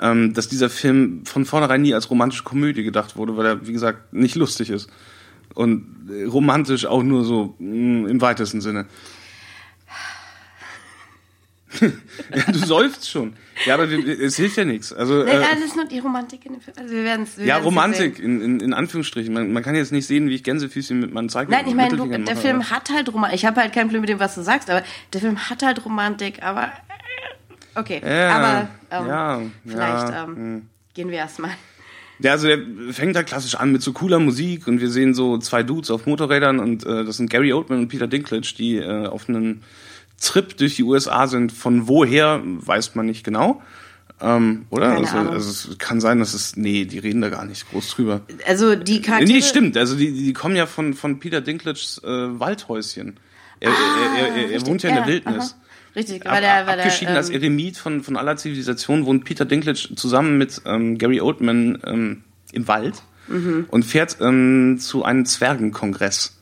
[0.00, 3.72] ähm, dass dieser Film von vornherein nie als romantische Komödie gedacht wurde, weil er, wie
[3.72, 4.90] gesagt, nicht lustig ist.
[5.54, 8.86] Und äh, romantisch auch nur so mh, im weitesten Sinne.
[11.80, 13.34] ja, du seufzt schon.
[13.66, 14.92] Ja, aber wir, es hilft ja nichts.
[14.94, 16.76] Also, Nee, äh, das ist nur die Romantik in dem Film.
[16.78, 19.32] Also wir werden's, wir ja, Romantik, in, in, in Anführungsstrichen.
[19.34, 21.96] Man, man kann jetzt nicht sehen, wie ich Gänsefüßchen mit meinen Zeichen Nein, ich meine,
[21.96, 23.38] der mache, Film aber- hat halt Romantik.
[23.38, 24.82] Ich habe halt kein Problem mit dem, was du sagst, aber
[25.12, 26.70] der Film hat halt Romantik, aber
[27.76, 28.00] okay.
[28.04, 30.62] Ja, aber ähm, ja, vielleicht ja, ähm, hm.
[30.94, 31.50] gehen wir erstmal.
[32.18, 32.58] Ja, also der
[32.92, 36.06] fängt da klassisch an mit so cooler Musik und wir sehen so zwei Dudes auf
[36.06, 39.62] Motorrädern und äh, das sind Gary Oldman und Peter Dinklage, die äh, auf einen
[40.18, 41.52] Trip durch die USA sind.
[41.52, 43.62] Von woher weiß man nicht genau.
[44.20, 44.92] Ähm, oder?
[44.92, 46.56] Also, also es kann sein, dass es.
[46.56, 48.22] Nee, die reden da gar nicht groß drüber.
[48.46, 49.30] Also die Charaktere.
[49.30, 49.76] Nee, stimmt.
[49.76, 53.20] Also die, die kommen ja von, von Peter Dinklages äh, Waldhäuschen.
[53.60, 55.36] Er, er, er, er, er richtig, wohnt ja in der Wildnis.
[55.52, 55.65] aha.
[55.96, 59.46] Richtig, weil der, weil der, abgeschieden als ähm, Eremit von, von aller Zivilisation wohnt Peter
[59.46, 63.66] Dinklage zusammen mit ähm, Gary Oldman ähm, im Wald Mhm.
[63.70, 66.38] und fährt ähm, zu einem Zwergenkongress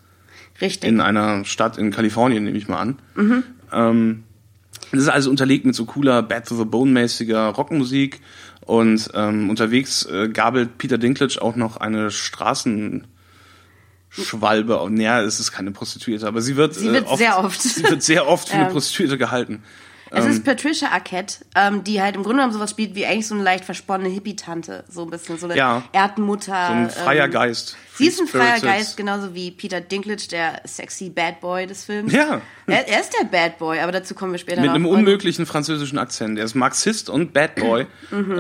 [0.61, 0.89] richtig.
[0.89, 2.99] in einer Stadt in Kalifornien, nehme ich mal an.
[3.15, 3.43] Mhm.
[3.73, 4.25] Ähm,
[4.93, 8.21] das ist also unterlegt mit so cooler Bad to the Bone-mäßiger Rockmusik
[8.61, 12.11] und ähm, unterwegs äh, gabelt Peter Dinklage auch noch eine
[14.23, 14.81] Schwalbe.
[14.81, 17.61] Und naja, es ist keine Prostituierte, aber sie wird, Sie wird äh, sehr oft.
[17.63, 18.71] Sie wird sehr oft für eine.
[18.71, 19.63] Prostituierte gehalten.
[20.11, 23.27] Es Ähm, ist Patricia Arquette, ähm, die halt im Grunde genommen sowas spielt wie eigentlich
[23.27, 24.85] so eine leicht versponnene Hippie-Tante.
[24.89, 25.83] So ein bisschen, so eine Ja.
[25.93, 26.67] Erdmutter.
[26.69, 27.77] so ein freier ähm, Geist.
[27.97, 28.61] Sie ist ein freier.
[28.61, 32.13] Geist, genauso wie Peter Dinklage, der sexy Bad Boy des Films.
[32.13, 32.43] Ja.
[32.67, 34.75] Er, er ist der Bad Boy, aber dazu kommen wir später Mit noch.
[34.77, 36.39] einem unmöglichen französischen Akzent.
[36.39, 37.87] Er ist Marxist und Bad Boy.
[38.13, 38.31] Mhm.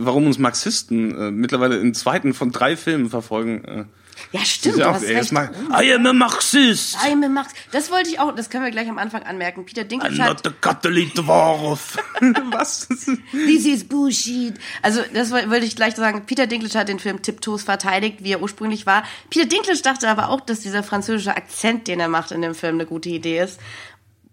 [0.00, 3.88] äh, warum uns Marxisten äh, mittlerweile im zweiten von drei Filmen verfolgen.
[4.30, 5.52] Ja, stimmt, ist ja du auch- hast er ist recht.
[5.70, 6.96] Mar- I am a Marxist.
[7.06, 7.52] I am a Marx.
[7.72, 9.64] Das wollte ich auch, das können wir gleich am Anfang anmerken.
[9.64, 11.96] Peter I'm Dinklage not hat, a Catholic Dwarf.
[12.50, 12.88] Was?
[13.32, 14.54] this is bullshit.
[14.82, 16.26] Also, das woll- wollte ich gleich sagen.
[16.26, 19.02] Peter Dinklage hat den Film tiptoes verteidigt, wie er ursprünglich war.
[19.30, 22.74] Peter Dinklage dachte aber auch, dass dieser französische Akzent, den er macht in dem Film,
[22.74, 23.58] eine gute Idee ist.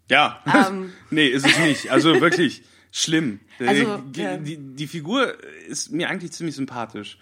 [0.09, 0.41] Ja.
[0.67, 0.91] Ähm.
[1.09, 1.89] nee, ist es nicht.
[1.89, 3.39] Also wirklich schlimm.
[3.65, 4.37] Also, die, ja.
[4.37, 5.35] die, die Figur
[5.67, 7.17] ist mir eigentlich ziemlich sympathisch.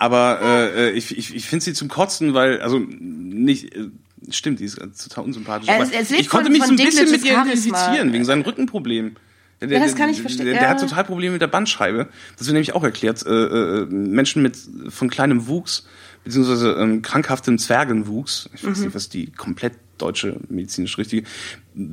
[0.00, 3.90] Aber äh, ich, ich, ich finde sie zum Kotzen, weil, also nicht, äh,
[4.30, 5.68] stimmt, die ist total unsympathisch.
[5.68, 8.24] Er es lebt ich konnte von- mich so von ein bisschen mit ihr identifizieren, wegen
[8.24, 9.16] seinem Rückenproblem.
[9.60, 10.68] Der, Ja, das der- kann ich verstehen, Der, der ja.
[10.70, 12.08] hat total Probleme mit der Bandscheibe.
[12.38, 13.26] Das wird nämlich auch erklärt.
[13.26, 14.56] Äh, äh, Menschen mit
[14.88, 15.86] von kleinem Wuchs,
[16.24, 18.84] beziehungsweise ähm, krankhaftem Zwergenwuchs, ich weiß Mhm.
[18.86, 21.26] nicht, was die komplett deutsche medizinisch richtige,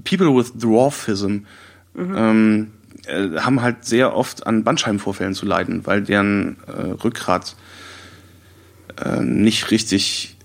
[0.06, 1.40] People with Dwarfism,
[1.94, 2.16] Mhm.
[2.16, 2.68] ähm,
[3.06, 6.72] äh, haben halt sehr oft an Bandscheibenvorfällen zu leiden, weil deren äh,
[7.04, 7.58] Rückgrat
[8.98, 10.38] äh, nicht richtig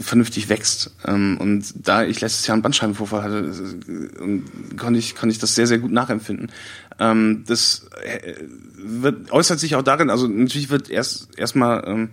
[0.00, 0.94] vernünftig wächst.
[1.04, 5.54] Ähm, und da ich letztes Jahr einen Bandscheibenvorfall hatte, äh, konnte ich, konnte ich das
[5.54, 6.52] sehr, sehr gut nachempfinden.
[7.00, 8.34] Ähm, das äh,
[8.76, 12.10] wird, äußert sich auch darin, also natürlich wird erst erstmal ähm,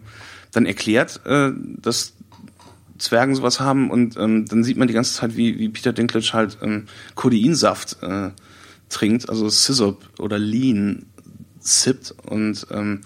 [0.52, 2.14] dann erklärt, äh, dass
[2.98, 6.34] Zwergen sowas haben und ähm, dann sieht man die ganze Zeit, wie, wie Peter Dinklage
[6.34, 8.32] halt ähm, Codeinsaft äh,
[8.90, 11.06] trinkt, also Scissop oder Lean
[11.60, 13.02] sippt und ähm,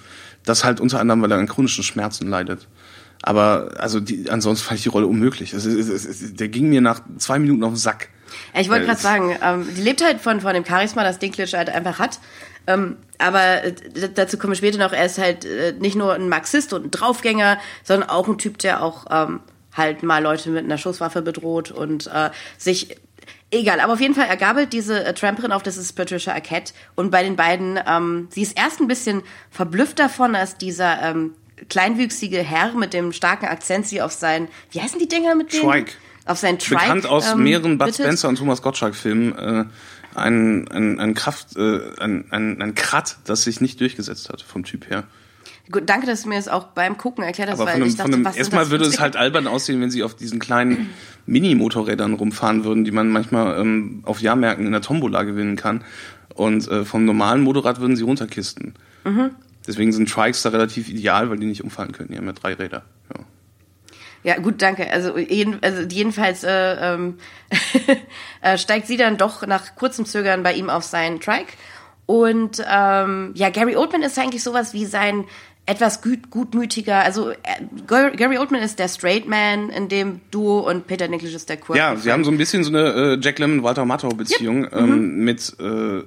[0.45, 2.67] das halt unter anderem, weil er an chronischen Schmerzen leidet.
[3.21, 5.53] Aber also die, ansonsten fand ich die Rolle unmöglich.
[5.53, 8.09] Es, es, es, der ging mir nach zwei Minuten auf den Sack.
[8.53, 11.19] Ja, ich wollte Äh, gerade sagen, ähm, die lebt halt von, von dem Charisma, das
[11.19, 12.19] Dinklage halt einfach hat.
[12.67, 13.73] Ähm, aber äh,
[14.13, 14.91] dazu kommen wir später noch.
[14.91, 18.57] Er ist halt äh, nicht nur ein Marxist und ein Draufgänger, sondern auch ein Typ,
[18.57, 19.39] der auch ähm,
[19.73, 22.97] halt mal Leute mit einer Schusswaffe bedroht und äh, sich
[23.53, 26.73] Egal, aber auf jeden Fall, er gabelt diese äh, Tramperin auf, das ist Patricia Arquette.
[26.95, 31.35] Und bei den beiden, ähm, sie ist erst ein bisschen verblüfft davon, dass dieser ähm,
[31.69, 35.69] kleinwüchsige Herr mit dem starken Akzent sie auf sein, wie heißen die Dinger mit denen?
[35.69, 35.91] Trike.
[36.25, 36.81] Auf sein Trike.
[36.81, 38.05] Bekannt aus ähm, mehreren Bud bittet.
[38.05, 39.37] Spencer und Thomas Gottschalk-Filmen.
[39.37, 39.65] Äh,
[40.15, 44.63] ein, ein, ein Kraft, äh, ein, ein, ein Krat, das sich nicht durchgesetzt hat vom
[44.63, 45.03] Typ her.
[45.71, 47.95] Gut, danke, dass du mir das auch beim Gucken erklärt hast, Aber weil einem, ich
[47.95, 50.89] dachte, einem, was erstmal würde es halt albern aussehen, wenn sie auf diesen kleinen
[51.25, 55.83] Mini-Motorrädern rumfahren würden, die man manchmal ähm, auf Jahrmärkten in der Tombola gewinnen kann.
[56.35, 58.73] Und äh, vom normalen Motorrad würden sie runterkisten.
[59.05, 59.31] Mhm.
[59.65, 62.09] Deswegen sind Trikes da relativ ideal, weil die nicht umfallen können.
[62.11, 62.83] Die haben ja drei Räder.
[63.15, 63.23] Ja.
[64.23, 64.89] Ja, gut, danke.
[64.89, 67.17] Also, jeden, also jedenfalls äh, ähm,
[68.41, 71.53] äh, steigt sie dann doch nach kurzem Zögern bei ihm auf seinen Trike.
[72.05, 75.25] Und ähm, ja, Gary Oldman ist eigentlich sowas wie sein
[75.65, 77.35] etwas gut, gutmütiger, also äh,
[77.87, 81.79] Gary Oldman ist der Straight Man in dem Duo und Peter Dinklage ist der Quirky.
[81.79, 85.23] Ja, sie haben so ein bisschen so eine äh, Jack Lemmon Walter Matthau Beziehung ähm,
[85.23, 86.01] mit äh,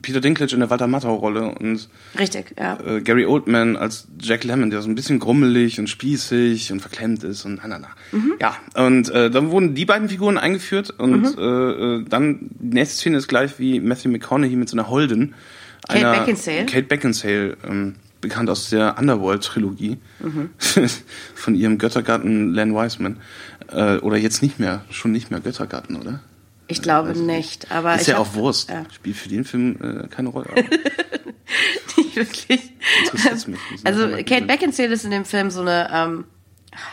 [0.00, 2.78] Peter Dinklage in der Walter Matthau Rolle und Richtig, ja.
[2.86, 7.24] äh, Gary Oldman als Jack Lemmon, der so ein bisschen grummelig und spießig und verklemmt
[7.24, 7.88] ist und na, na, na.
[8.12, 8.34] Mhm.
[8.40, 11.38] Ja, und äh, dann wurden die beiden Figuren eingeführt und Mhm.
[11.38, 11.42] äh,
[12.00, 15.34] äh, dann die nächste Szene ist gleich wie Matthew McConaughey mit so einer Holden.
[15.88, 16.66] Kate einer, Beckinsale.
[16.66, 20.50] Kate Beckinsale, ähm, bekannt aus der Underworld-Trilogie Mhm.
[21.34, 23.18] von ihrem Göttergatten Len Wiseman.
[23.70, 26.20] Äh, oder jetzt nicht mehr, schon nicht mehr Göttergatten, oder?
[26.66, 28.70] Ich glaube nicht, aber ist ja auch Wurst.
[28.70, 28.84] Ja.
[28.90, 30.48] Spielt für den Film äh, keine Rolle.
[31.96, 32.72] Nicht wirklich.
[33.04, 33.60] Interessiert's mich.
[33.84, 36.24] Also Kate Beckinsale ist in dem Film so eine, ähm,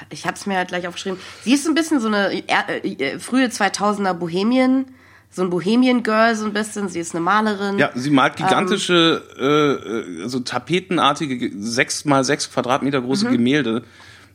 [0.10, 1.17] ich habe es mir halt gleich aufgeschrieben.
[1.44, 4.86] Sie ist so ein bisschen so eine äh, äh, frühe 2000er Bohemian,
[5.34, 6.89] so ein Bohemian Girl so ein bisschen.
[6.89, 7.80] Sie ist eine Malerin.
[7.80, 13.28] Ja, sie malt Ähm, gigantische, äh, äh, also tapetenartige, ge- sechs mal sechs Quadratmeter große
[13.28, 13.32] Mhm.
[13.32, 13.84] Gemälde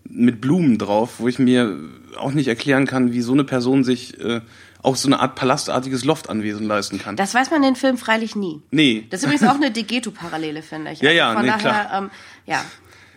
[0.08, 1.76] mit Blumen drauf, wo ich mir
[2.16, 4.40] auch nicht erklären kann, wie so eine Person sich äh,
[4.82, 7.16] auch so eine Art palastartiges Loftanwesen leisten kann.
[7.16, 8.62] Das weiß man in den Film freilich nie.
[8.70, 9.06] nee.
[9.10, 11.00] Das ist übrigens auch eine Degeto-Parallele, finde ich.
[11.00, 11.98] Ja, ja, Von nee, daher, klar.
[12.04, 12.10] Ähm,
[12.46, 12.64] ja.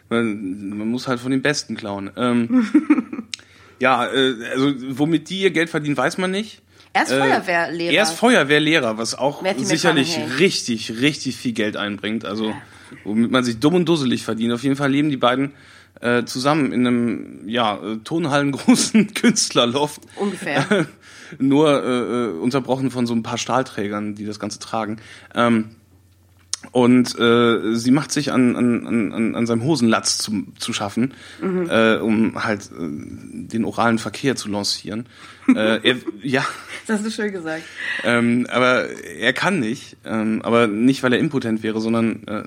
[0.10, 2.10] Man, man muss halt von den Besten klauen.
[2.18, 2.68] Ähm,
[3.80, 6.62] ja, äh, also womit die ihr Geld verdienen, weiß man nicht.
[6.94, 7.94] Er ist Äh, Feuerwehrlehrer.
[7.94, 12.26] Er ist Feuerwehrlehrer, was auch Matthew sicherlich richtig, richtig viel Geld einbringt.
[12.26, 12.54] Also
[13.04, 14.54] womit man sich dumm und dusselig verdient.
[14.54, 15.52] Auf jeden Fall leben die beiden
[16.02, 20.02] äh, zusammen in einem ja äh, tonhallengroßen Künstlerloft.
[20.16, 20.88] Ungefähr.
[21.38, 24.98] Nur äh, äh, unterbrochen von so ein paar Stahlträgern, die das Ganze tragen.
[25.36, 25.76] Ähm,
[26.72, 31.96] Und äh, sie macht sich an, an, an, an seinem Hosenlatz zu, zu schaffen, äh,
[31.98, 32.90] um halt äh,
[33.48, 35.06] den oralen Verkehr zu lancieren.
[35.56, 36.46] Äh, er, ja,
[36.90, 37.62] Das hast du schön gesagt.
[38.04, 39.96] ähm, aber er kann nicht.
[40.06, 42.44] Ähm, aber nicht, weil er impotent wäre, sondern, äh,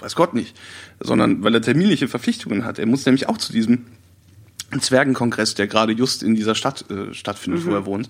[0.00, 0.56] weiß Gott nicht,
[0.98, 2.78] sondern weil er terminliche Verpflichtungen hat.
[2.78, 3.84] Er muss nämlich auch zu diesem
[4.80, 8.08] Zwergenkongress, der gerade just in dieser Stadt äh, stattfindet, wo er wohnt,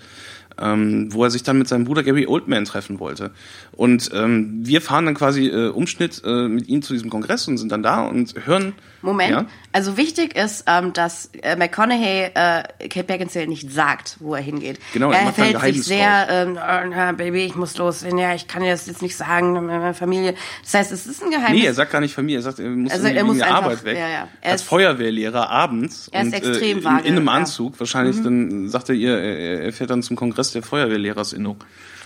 [0.56, 3.32] ähm, wo er sich dann mit seinem Bruder Gary Oldman treffen wollte.
[3.72, 7.58] Und ähm, wir fahren dann quasi äh, Umschnitt äh, mit ihm zu diesem Kongress und
[7.58, 8.74] sind dann da und hören.
[9.06, 9.30] Moment.
[9.30, 9.46] Ja?
[9.72, 14.78] Also wichtig ist, ähm, dass äh, McConaughey äh, Kate Beckinsale nicht sagt, wo er hingeht.
[14.92, 18.02] Genau, er verhält sich sehr, ähm, oh, Baby, ich muss los.
[18.02, 20.34] Ja, ich kann dir das jetzt nicht sagen, meine Familie.
[20.62, 21.60] Das heißt, es ist ein Geheimnis.
[21.62, 23.84] Nee, er sagt gar nicht Familie, er sagt, er muss, Also, er muss einfach- Arbeit
[23.84, 23.96] weg.
[23.96, 24.28] ja, ja.
[24.40, 26.08] Er Als ist- Feuerwehrlehrer abends.
[26.12, 27.32] Er ist und, extrem äh, in, vage, in einem ja.
[27.32, 27.78] Anzug.
[27.80, 31.56] Wahrscheinlich dann sagt er ihr, er, fährt dann zum Kongress der Feuerwehrlehrerinnung.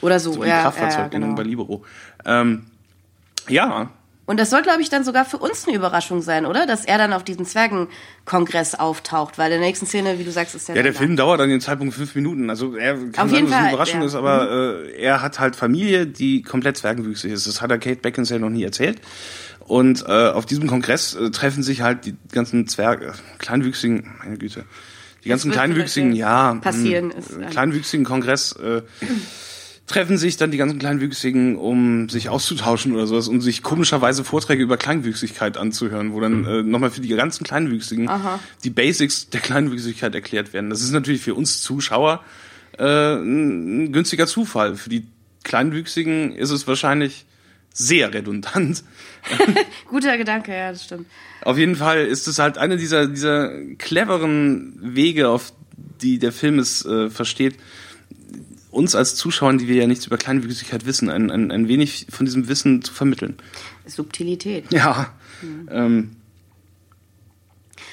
[0.01, 0.45] Oder so, So ja.
[0.45, 1.37] die ja, ja Kraftfahrzeuginnung genau.
[1.37, 1.85] bei Libero.
[2.25, 2.67] Ähm,
[3.49, 3.91] ja,
[4.31, 6.65] Und das soll, glaube ich, dann sogar für uns eine Überraschung sein, oder?
[6.65, 10.55] Dass er dann auf diesem Zwergenkongress auftaucht, weil in der nächsten Szene, wie du sagst,
[10.55, 12.49] ist er Ja, der Film dauert an dem Zeitpunkt fünf Minuten.
[12.49, 14.07] Also er kann Auf sagen, jeden dass es eine Fall, Überraschung ja.
[14.07, 17.49] ist, aber äh, er hat halt Familie, die komplett zwergenwüchsig ist.
[17.49, 19.01] Das hat er Kate Beckinsale noch nie erzählt.
[19.59, 24.65] Und äh, auf diesem Kongress äh, treffen sich halt die ganzen Zwerge, kleinwüchsigen, meine Güte,
[25.25, 28.83] die ganzen kleinwüchsigen, ja, passieren, mh, ist, ähm, kleinwüchsigen Kongress äh,
[29.91, 34.63] treffen sich dann die ganzen Kleinwüchsigen, um sich auszutauschen oder sowas, um sich komischerweise Vorträge
[34.63, 38.09] über Kleinwüchsigkeit anzuhören, wo dann äh, nochmal für die ganzen Kleinwüchsigen
[38.63, 40.71] die Basics der Kleinwüchsigkeit erklärt werden.
[40.71, 42.25] Das ist natürlich für uns Zuschauer
[42.79, 44.77] äh, ein, günstiger Zufall.
[44.77, 45.07] Für die
[45.43, 47.27] Kleinwüchsigen ist es wahrscheinlich
[47.75, 48.85] sehr redundant.
[49.89, 51.07] Guter Gedanke, ja, das stimmt.
[51.43, 55.53] Auf jeden Fall ist es halt eine dieser, dieser cleveren Wege, auf
[56.01, 57.57] die der Film es äh, versteht,
[58.71, 62.27] uns als Zuschauern, die wir ja nichts über Kleinwüchsigkeit wissen, ein, ein, ein wenig von
[62.27, 63.37] diesem Wissen zu vermitteln.
[63.87, 64.73] Subtilität.
[64.73, 65.13] Ja.
[65.71, 66.17] Ähm,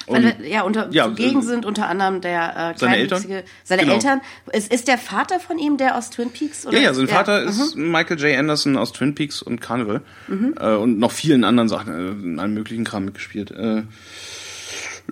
[0.06, 3.94] Weil ja unter ja, zugegen äh, sind unter anderem der äh, seine kleinwüchsige, seine Genau.
[3.94, 4.20] Eltern.
[4.52, 6.66] Ist, ist der Vater von ihm der aus Twin Peaks?
[6.66, 6.76] Oder?
[6.76, 7.48] ja, ja, sein Vater mhm.
[7.48, 8.38] ist Michael J.
[8.38, 12.54] Anderson aus Twin Peaks und Carnival äh, und noch vielen anderen Sachen, äh, in allen
[12.54, 13.50] möglichen Kram mitgespielt.
[13.50, 13.82] Äh,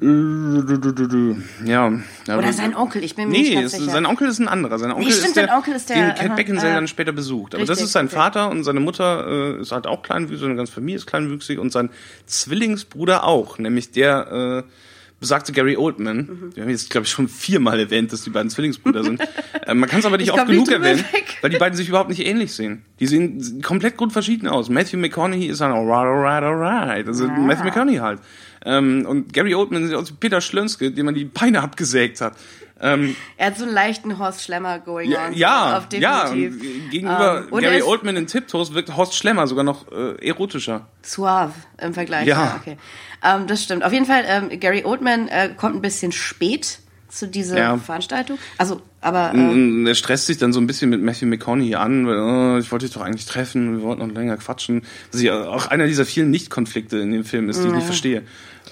[0.00, 1.92] ja.
[2.26, 3.92] ja, Oder sein Onkel, ich bin mir nicht Nee, ganz es, sicher.
[3.92, 4.78] sein Onkel ist ein anderer.
[4.78, 7.54] Sein Onkel stimmt, ist der, sein Onkel ist der- den Cat Beckinsale dann später besucht.
[7.54, 8.16] Aber das Richtig, ist sein okay.
[8.16, 11.72] Vater und seine Mutter äh, ist halt auch kleinwüchsig, seine ganze Familie ist kleinwüchsig und
[11.72, 11.88] sein
[12.26, 14.70] Zwillingsbruder auch, nämlich der äh,
[15.18, 16.16] besagte Gary Oldman.
[16.18, 16.50] Mhm.
[16.56, 19.20] Wir haben jetzt, glaube ich, schon viermal erwähnt, dass die beiden Zwillingsbrüder sind.
[19.66, 21.38] äh, man kann es aber nicht Ich oft nicht genug erwähnen, weg.
[21.40, 22.82] weil die beiden sich überhaupt nicht ähnlich sehen.
[23.00, 24.68] Die sehen komplett grundverschieden aus.
[24.68, 27.06] Matthew McConaughey ist ein alright, alright, alright.
[27.06, 28.18] Also Matthew McConaughey halt.
[28.66, 32.34] Ähm, und Gary Oldman sieht aus wie Peter Schlönske, dem man die Beine abgesägt hat.
[32.78, 35.32] Ähm, Er hat so einen leichten Horst Schlemmer going ja, on.
[35.32, 36.24] ja, auf ja.
[36.28, 36.90] definitiv.
[36.90, 40.86] Gegenüber Ähm, und Gary ist Oldman in Tiptoes wirkt Horst Schlemmer sogar noch äh, erotischer.
[41.00, 42.26] Suave im Vergleich.
[42.26, 42.60] Ja.
[42.60, 42.76] okay.
[43.24, 43.82] Ähm, das stimmt.
[43.82, 47.78] Auf jeden Fall, ähm, Gary Oldman äh, kommt ein bisschen spät zu dieser Ja.
[47.78, 48.38] Veranstaltung.
[48.58, 52.06] Also, aber äh, Und er stresst sich dann so ein bisschen mit Matthew McConaughey an,
[52.06, 54.82] weil oh, ich wollte dich doch eigentlich treffen, wir wollten noch länger quatschen.
[55.12, 58.22] Was ja auch einer dieser vielen Nicht-Konflikte in dem Film ist, die ich nicht verstehe.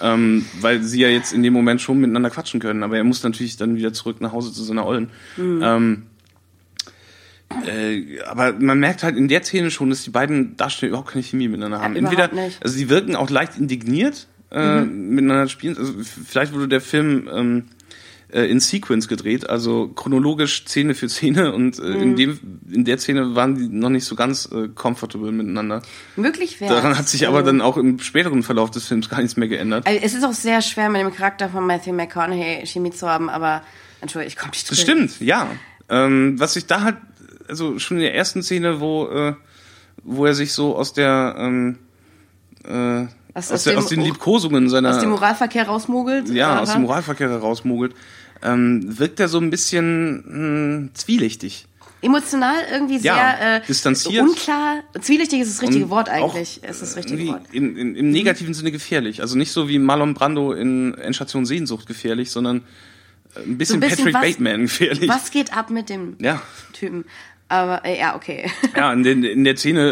[0.05, 3.23] Ähm, weil sie ja jetzt in dem Moment schon miteinander quatschen können, aber er muss
[3.23, 5.09] natürlich dann wieder zurück nach Hause zu seiner Ollen.
[5.63, 6.03] Ähm,
[7.67, 11.23] äh, aber man merkt halt in der Szene schon, dass die beiden Darsteller überhaupt keine
[11.23, 11.97] Chemie miteinander haben.
[11.97, 15.77] überhaupt Entweder, also die wirken auch leicht indigniert äh, miteinander spielen.
[15.77, 17.65] Also vielleicht wurde der Film ähm,
[18.35, 22.39] äh, in Sequence gedreht, also chronologisch Szene für Szene und äh, in dem
[22.71, 25.83] in der Szene waren die noch nicht so ganz äh, comfortable miteinander.
[26.17, 29.37] möglich wäre Daran hat sich aber dann auch im späteren Verlauf des Films gar nichts
[29.37, 29.87] mehr geändert.
[29.87, 33.31] Also, es ist auch sehr schwer, mit dem Charakter von Matthew McConaughey Chemie zu haben,
[33.31, 33.63] aber
[34.01, 34.93] Entschuldigung, ich komme nicht Das drüber.
[35.07, 35.49] stimmt, ja.
[35.89, 36.97] Ähm, was ich da halt,
[37.49, 39.35] also schon in der ersten Szene, wo, äh,
[40.03, 41.79] wo er sich so aus der, ähm,
[42.67, 46.29] äh, aus, aus der, aus den Liebkosungen seiner, Aus dem Moralverkehr rausmogelt.
[46.31, 46.79] ja, aus Aha.
[46.79, 47.95] dem Moralverkehr herausmogelt,
[48.45, 51.67] ähm, wirkt er so ein bisschen mh, zwielichtig.
[52.03, 54.23] Emotional irgendwie Ja, sehr äh, distanziert.
[54.23, 54.83] unklar.
[55.01, 56.63] Zwielichtig ist das richtige Und Wort eigentlich.
[56.63, 57.43] Ist das richtige Wort.
[57.51, 59.23] In, in, Im negativen Sinne gefährlich.
[59.23, 62.59] Also nicht so wie Marlon Brando in Endstation Sehnsucht gefährlich, sondern
[63.35, 65.09] äh, ein bisschen, So ein bisschen Patrick was- Bateman gefährlich.
[65.09, 66.43] Was geht ab mit dem Ja.
[66.75, 67.07] Typen?
[67.49, 68.51] Aber äh, ja, okay.
[68.77, 69.91] Ja, in, den, in der Szene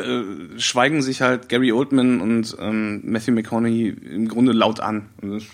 [0.57, 5.07] äh, schweigen sich halt Gary Oldman und ähm, Matthew McConaughey im Grunde laut an.
[5.23, 5.47] Also das-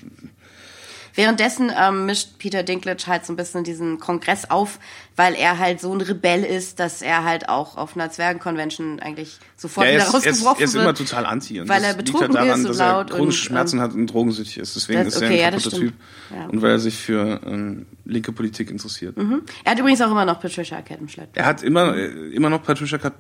[1.19, 4.79] Währenddessen ähm, mischt Peter Dinklage halt so ein bisschen diesen Kongress auf,
[5.17, 9.39] weil er halt so ein Rebell ist, dass er halt auch auf einer Zwergenconvention eigentlich
[9.57, 10.85] sofort Ja, er wieder ist, er ist, rausgeworfen er ist wird.
[10.85, 11.61] immer total anti.
[11.61, 13.83] Und weil er liegt betrunken halt daran, ist und dass er chronische und, Schmerzen ähm,
[13.83, 14.77] hat und drogensüchtig ist.
[14.77, 15.93] Deswegen das- ist er okay, ja, ein kaputter stimmt.
[15.93, 16.01] Typ.
[16.39, 16.47] Ja.
[16.47, 19.17] Und weil er sich für ähm, linke Politik interessiert.
[19.65, 21.31] Er hat übrigens auch immer noch Patricia Arquette im Schlepp.
[21.35, 23.15] Er hat immer, äh, immer noch Patricia, Cat-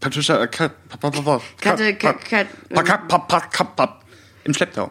[0.00, 0.74] Patricia Arquette.
[4.44, 4.90] Im Schlepptau.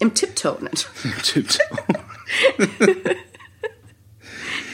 [0.00, 0.88] Im Tiptoe, nicht?
[1.22, 1.58] Tiptoe.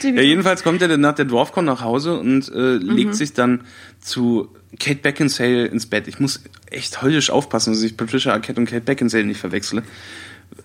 [0.03, 3.61] Ja, jedenfalls kommt er dann nach der Dwarfcon nach Hause und äh, legt sich dann
[3.99, 6.07] zu Kate Beckinsale ins Bett.
[6.07, 9.83] Ich muss echt höllisch aufpassen, dass ich Patricia Arquette und Kate Beckinsale nicht verwechsle.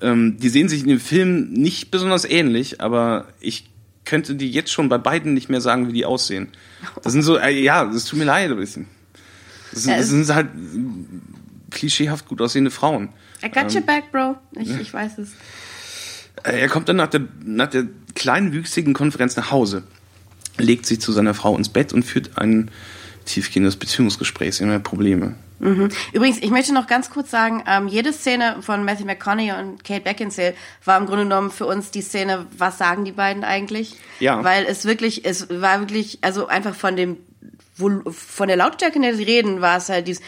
[0.03, 3.71] Ähm, die sehen sich in dem Film nicht besonders ähnlich, aber ich
[4.05, 6.49] könnte die jetzt schon bei beiden nicht mehr sagen, wie die aussehen.
[7.03, 8.75] Das sind so, äh, ja, das tut mir leid, aber ich,
[9.73, 10.49] das, sind, das sind halt
[11.71, 13.11] klischeehaft gut aussehende Frauen.
[13.43, 13.77] I got Ähm.
[13.77, 14.37] your back, Bro.
[14.53, 15.33] Ich, ich weiß es.
[16.43, 19.83] Er kommt dann nach der, nach der kleinwüchsigen Konferenz nach Hause,
[20.59, 22.71] legt sich zu seiner Frau ins Bett und führt ein
[23.27, 24.57] tiefgehendes Beziehungsgespräch.
[24.57, 25.35] Sie haben ja Probleme.
[25.59, 25.91] Mhm.
[26.13, 30.01] Übrigens, ich möchte noch ganz kurz sagen, ähm, jede Szene von Matthew McConaughey und Kate
[30.01, 33.97] Beckinsale war im Grunde genommen für uns die Szene, was sagen die beiden eigentlich?
[34.21, 34.43] Ja.
[34.43, 37.19] Weil es wirklich, es war wirklich, also einfach von dem,
[37.81, 40.23] Vol- von der Lautstärke, in der sie reden, war es halt dieses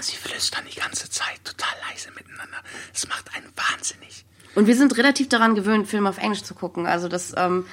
[0.00, 2.58] Sie flüstern die ganze Zeit total leise miteinander.
[2.92, 4.24] Das macht einen wahnsinnig.
[4.54, 6.86] Und wir sind relativ daran gewöhnt, Filme auf Englisch zu gucken.
[6.86, 7.66] Also das, ähm,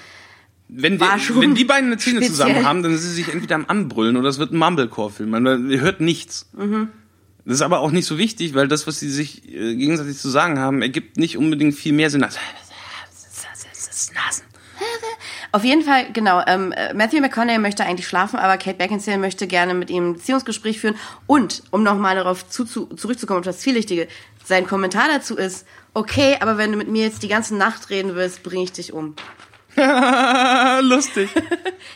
[0.68, 3.66] Wenn, schon wenn die beiden eine Szene zusammen haben, dann sind sie sich entweder am
[3.68, 5.30] Anbrüllen oder es wird ein Mumblecore-Film.
[5.30, 6.50] Man ihr hört nichts.
[6.54, 6.90] mhm.
[7.44, 10.30] Das ist aber auch nicht so wichtig, weil das, was sie sich äh, gegenseitig zu
[10.30, 12.38] sagen haben, ergibt nicht unbedingt viel mehr Sinn als
[14.14, 14.44] Nasen.
[15.54, 16.42] Auf jeden Fall, genau.
[16.48, 20.14] Ähm, äh, Matthew McConaughey möchte eigentlich schlafen, aber Kate Beckinsale möchte gerne mit ihm ein
[20.14, 20.96] Beziehungsgespräch führen.
[21.28, 24.08] Und, um nochmal darauf zu, zu, zurückzukommen, auf das Vielwichtige,
[24.46, 28.16] sein Kommentar dazu ist, okay, aber wenn du mit mir jetzt die ganze Nacht reden
[28.16, 29.16] willst, bringe ich dich um.
[30.82, 31.30] Lustig.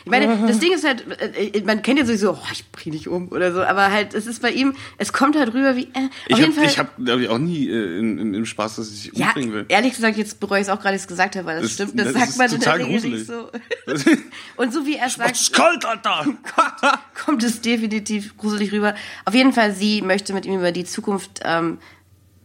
[0.04, 1.04] Ich meine, das Ding ist halt,
[1.36, 4.26] äh, man kennt ja sowieso, oh, ich bring dich um oder so, aber halt, es
[4.28, 6.64] ist bei ihm, es kommt halt rüber wie, äh, auf Ich jeden habe Fall.
[6.70, 9.28] ich hab, glaub ich, auch nie äh, in, in, im Spaß, dass ich dich ja,
[9.28, 9.64] umbringen will.
[9.68, 11.64] ehrlich gesagt, jetzt bereue ich es auch gerade, dass ich es gesagt habe, weil das,
[11.64, 13.50] Das- stimmt, das, das sagt ist man in der Regel nicht so.
[14.56, 16.26] Und so wie er sagt, kalt, Alter!
[17.24, 18.94] kommt es definitiv gruselig rüber.
[19.24, 21.78] Auf jeden Fall, sie möchte mit ihm über die Zukunft ähm,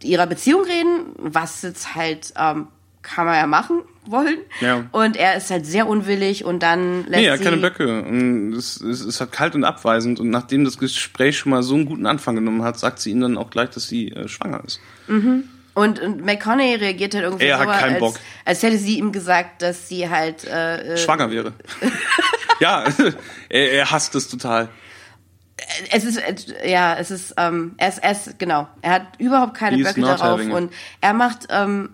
[0.02, 2.66] ihrer Beziehung reden, was jetzt halt ähm,
[3.02, 4.38] kann man ja machen wollen.
[4.60, 4.84] Ja.
[4.92, 8.02] Und er ist halt sehr unwillig und dann lässt Nee, er hat keine Böcke.
[8.02, 10.20] Und es, es ist halt kalt und abweisend.
[10.20, 13.20] Und nachdem das Gespräch schon mal so einen guten Anfang genommen hat, sagt sie ihm
[13.20, 14.80] dann auch gleich, dass sie äh, schwanger ist.
[15.06, 15.44] Mhm.
[15.74, 18.20] Und, und McConaughey reagiert halt irgendwie Er so, hat keinen als, Bock.
[18.44, 21.54] als hätte sie ihm gesagt, dass sie halt äh, äh, Schwanger wäre.
[22.60, 22.84] ja,
[23.48, 24.68] er, er hasst es total.
[25.90, 26.20] es ist
[26.64, 30.40] ja, es ist ähm, er ist, er ist genau, er hat überhaupt keine Böcke darauf
[30.40, 31.90] und er macht ähm,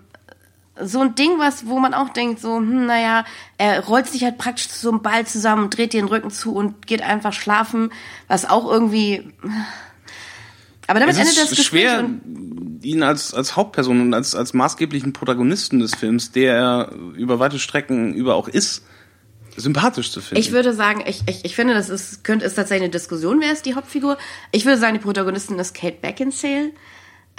[0.81, 3.25] so ein Ding, was wo man auch denkt so, hm, naja,
[3.57, 6.53] er rollt sich halt praktisch zu so einem Ball zusammen und dreht den Rücken zu
[6.53, 7.91] und geht einfach schlafen,
[8.27, 9.31] was auch irgendwie
[10.89, 14.33] aber damit es endet ist das Gespräch schwer, und ihn als, als Hauptperson und als,
[14.33, 18.83] als maßgeblichen Protagonisten des Films, der er über weite Strecken über auch ist,
[19.55, 20.41] sympathisch zu finden.
[20.41, 23.51] Ich würde sagen, ich, ich, ich finde, das ist, könnte ist tatsächlich eine Diskussion, wer
[23.51, 24.17] ist die Hauptfigur.
[24.51, 26.71] Ich würde sagen, die Protagonistin ist Kate Beckinsale,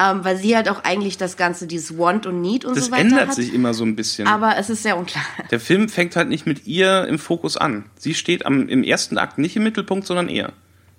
[0.01, 2.91] ähm, weil sie halt auch eigentlich das Ganze, dieses Want und Need und das so
[2.93, 3.35] weiter ändert hat.
[3.35, 4.27] sich immer so ein bisschen.
[4.27, 5.25] Aber es ist sehr unklar.
[5.51, 7.85] Der Film fängt halt nicht mit ihr im Fokus an.
[7.97, 10.53] Sie steht am, im ersten Akt nicht im Mittelpunkt, sondern er.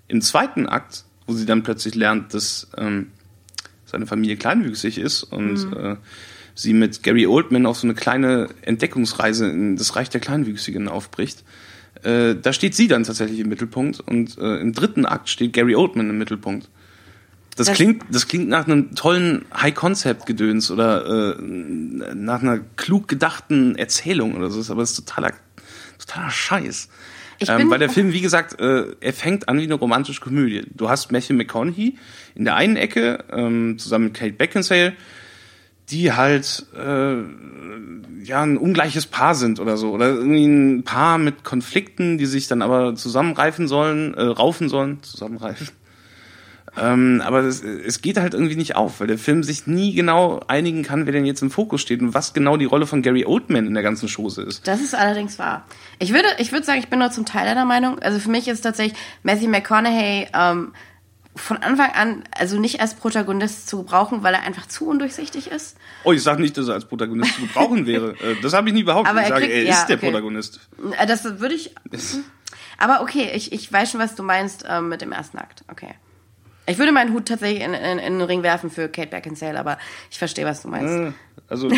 [0.07, 3.07] Im zweiten Akt, wo sie dann plötzlich lernt, dass ähm,
[3.85, 5.77] seine Familie kleinwüchsig ist und Mhm.
[5.77, 5.95] äh,
[6.53, 11.43] sie mit Gary Oldman auf so eine kleine Entdeckungsreise in das Reich der Kleinwüchsigen aufbricht.
[12.03, 15.75] Äh, da steht sie dann tatsächlich im Mittelpunkt und äh, im dritten Akt steht Gary
[15.75, 16.69] Oldman im Mittelpunkt.
[17.57, 23.75] Das, Das- klingt, das klingt nach einem tollen High-Concept-Gedöns oder äh, nach einer klug gedachten
[23.75, 25.33] Erzählung oder so, aber es ist totaler,
[25.99, 26.87] totaler Scheiß.
[27.47, 30.63] Ähm, weil der Film, wie gesagt, äh, er fängt an wie eine romantische Komödie.
[30.75, 31.97] Du hast Matthew McConaughey
[32.35, 34.93] in der einen Ecke, ähm, zusammen mit Kate Beckinsale,
[35.89, 37.15] die halt äh,
[38.23, 39.91] ja ein ungleiches Paar sind oder so.
[39.91, 45.01] Oder irgendwie ein Paar mit Konflikten, die sich dann aber zusammenreifen sollen, äh, raufen sollen,
[45.01, 45.67] zusammenreifen.
[46.77, 50.39] Ähm, aber es, es geht halt irgendwie nicht auf, weil der Film sich nie genau
[50.47, 53.25] einigen kann, wer denn jetzt im Fokus steht und was genau die Rolle von Gary
[53.25, 54.67] Oldman in der ganzen Chose ist.
[54.67, 55.65] Das ist allerdings wahr.
[55.99, 57.99] Ich würde, ich würde sagen, ich bin nur zum Teil deiner Meinung.
[57.99, 60.73] Also für mich ist tatsächlich Matthew McConaughey ähm,
[61.35, 65.75] von Anfang an also nicht als Protagonist zu gebrauchen, weil er einfach zu undurchsichtig ist.
[66.05, 68.15] Oh, ich sage nicht, dass er als Protagonist zu gebrauchen wäre.
[68.21, 69.11] Äh, Das habe ich nie behauptet.
[69.11, 70.05] Aber ich er sage, kriegt- er ja, ist der okay.
[70.05, 70.59] Protagonist.
[70.97, 71.75] Äh, Das würde ich.
[72.77, 75.63] Aber okay, ich, ich weiß schon, was du meinst ähm, mit dem ersten Akt.
[75.69, 75.95] Okay.
[76.67, 79.77] Ich würde meinen Hut tatsächlich in, in, in den Ring werfen für Kate Beckinsale, aber
[80.09, 80.93] ich verstehe, was du meinst.
[80.93, 81.11] Äh,
[81.47, 81.69] Also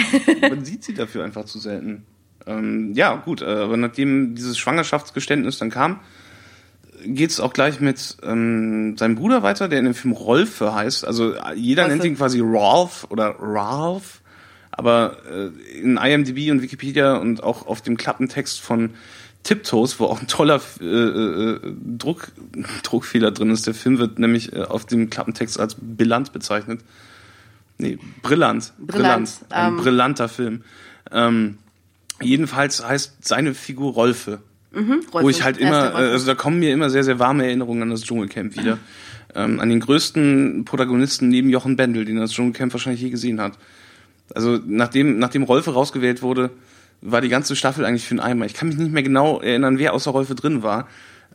[0.41, 2.05] man sieht sie dafür einfach zu selten.
[2.45, 5.99] Ähm, ja, gut, äh, aber nachdem dieses Schwangerschaftsgeständnis dann kam,
[7.05, 11.05] geht es auch gleich mit ähm, seinem Bruder weiter, der in dem Film Rolfe heißt.
[11.05, 14.21] Also jeder nennt ihn quasi Rolf oder Ralph,
[14.71, 18.91] aber äh, in IMDb und Wikipedia und auch auf dem Klappentext von
[19.43, 21.59] Tiptoes, wo auch ein toller äh, äh,
[21.97, 22.31] Druck,
[22.83, 23.67] Druckfehler drin ist.
[23.67, 26.79] Der Film wird nämlich äh, auf dem Klappentext als Brillant bezeichnet.
[27.77, 28.73] Nee, brillant.
[28.77, 29.77] Brillant, Ein ähm.
[29.77, 30.63] brillanter Film.
[31.11, 31.57] Ähm,
[32.21, 34.39] jedenfalls heißt seine Figur Rolfe.
[34.71, 35.31] Mhm, Wo Rolfe.
[35.31, 36.11] ich halt Er immer, Rolfe.
[36.11, 38.77] also da kommen mir immer sehr, sehr warme Erinnerungen an das Dschungelcamp wieder.
[39.35, 43.57] ähm, an den größten Protagonisten neben Jochen Bendel, den das Dschungelcamp wahrscheinlich je gesehen hat.
[44.33, 46.51] Also nachdem, nachdem Rolfe rausgewählt wurde,
[47.03, 48.45] war die ganze Staffel eigentlich für einen Eimer.
[48.45, 50.87] Ich kann mich nicht mehr genau erinnern, wer außer Rolfe drin war.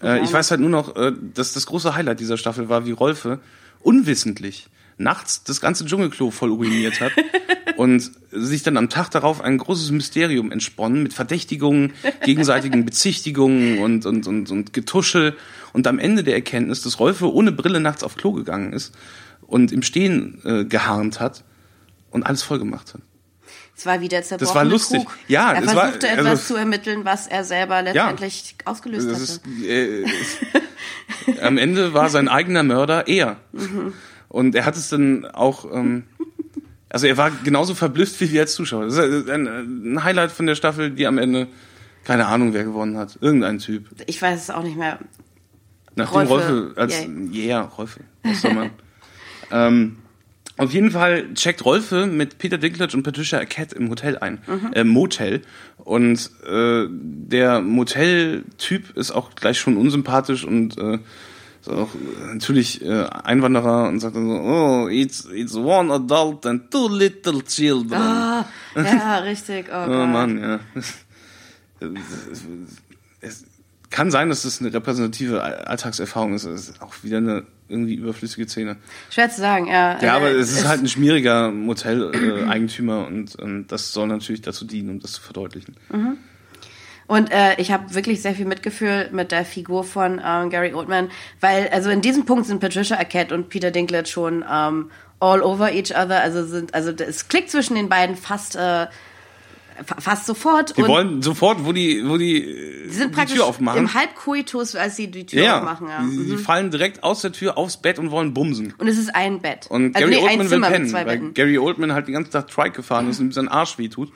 [0.02, 2.92] Äh, ich weiß halt nur noch, äh, dass das große Highlight dieser Staffel war, wie
[2.92, 3.38] Rolfe
[3.80, 7.12] unwissentlich nachts das ganze Dschungelklo voll uriniert hat
[7.76, 11.92] und sich dann am Tag darauf ein großes Mysterium entsponnen mit Verdächtigungen,
[12.24, 15.36] gegenseitigen Bezichtigungen und, und, und, und Getuschel
[15.72, 18.96] und am Ende der Erkenntnis, dass Rolfe ohne Brille nachts auf Klo gegangen ist
[19.42, 21.44] und im Stehen äh, geharnt hat
[22.10, 23.02] und alles voll gemacht hat.
[23.78, 24.48] Es war wieder zerbrochen.
[24.48, 25.02] Das war lustig.
[25.28, 29.38] Ja, er das war- versuchte also- etwas zu ermitteln, was er selber letztendlich ausgelöst Das
[29.40, 29.48] hatte.
[29.64, 33.36] ist, äh, am Ende war sein eigener Mörder er.
[33.52, 33.92] Mhm.
[34.28, 36.02] Und er hat es dann auch, ähm,
[36.88, 38.86] also er war genauso verblüfft wie wir als Zuschauer.
[38.86, 41.46] Das ist ein, ein Highlight von der Staffel, die am Ende,
[42.02, 43.16] keine Ahnung, wer gewonnen hat.
[43.20, 43.86] Irgendein Typ.
[44.06, 44.98] Ich weiß es auch nicht mehr.
[45.94, 47.46] Nachdem Rolfe, Rolfe, als, yay.
[47.46, 48.70] yeah, Rolfe, was soll man.
[49.52, 49.96] ähm,
[50.58, 54.72] auf jeden Fall checkt Rolfe mit Peter Dinklage und Patricia Arquette im Hotel ein, Mhm.
[54.74, 55.42] äh, Motel.
[55.78, 60.98] Und äh, der Motel-Typ ist auch gleich schon unsympathisch und äh,
[61.60, 66.44] ist auch äh, natürlich äh, Einwanderer und sagt dann so, oh, it's, it's one adult
[66.46, 68.00] and two little children.
[68.02, 68.44] Ah,
[68.76, 69.66] ja, richtig.
[69.72, 70.06] Oh, Oh.
[70.06, 70.60] Mann, ja.
[73.20, 73.44] Es
[73.90, 76.44] kann sein, dass das eine repräsentative Alltagserfahrung ist.
[76.44, 78.76] Es ist auch wieder eine irgendwie überflüssige Szene.
[79.10, 79.98] Schwer zu sagen, ja.
[80.02, 84.64] Ja, aber Äh, es ist halt ein schmieriger Motel-Eigentümer und, und das soll natürlich dazu
[84.64, 85.76] dienen, um das zu verdeutlichen.
[87.06, 91.10] Und äh, ich habe wirklich sehr viel Mitgefühl mit der Figur von ähm, Gary Oldman,
[91.40, 95.72] weil also in diesem Punkt sind Patricia Arquette und Peter Dinklage schon ähm, all over
[95.72, 96.20] each other.
[96.20, 98.86] Also sind also es klickt zwischen den beiden fast äh,
[99.84, 100.76] fast sofort.
[100.76, 102.42] Die wollen sofort, wo die, wo die,
[102.88, 103.78] sie sind die praktisch Tür aufmachen.
[103.80, 105.88] im Halbkoitus, als sie die Tür ja, aufmachen.
[105.88, 106.02] Ja.
[106.02, 106.38] Die, die Mhm.
[106.38, 108.74] fallen direkt aus der Tür aufs Bett und wollen bumsen.
[108.78, 109.66] Und es ist ein Bett.
[109.70, 111.34] Und also, Gary nee, ein Oldman will pennen, zwei weil Betten.
[111.34, 114.10] Gary Oldman halt den ganzen Tag Trike gefahren ist und ihm sein Arsch wehtut.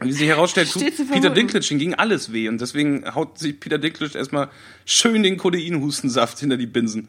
[0.00, 1.30] Und Wie sich herausstellt, tut Peter.
[1.30, 4.48] Dinklage hingegen alles weh und deswegen haut sich Peter Dinklage erstmal
[4.84, 7.08] schön den Kodeinhustensaft hinter die Binsen.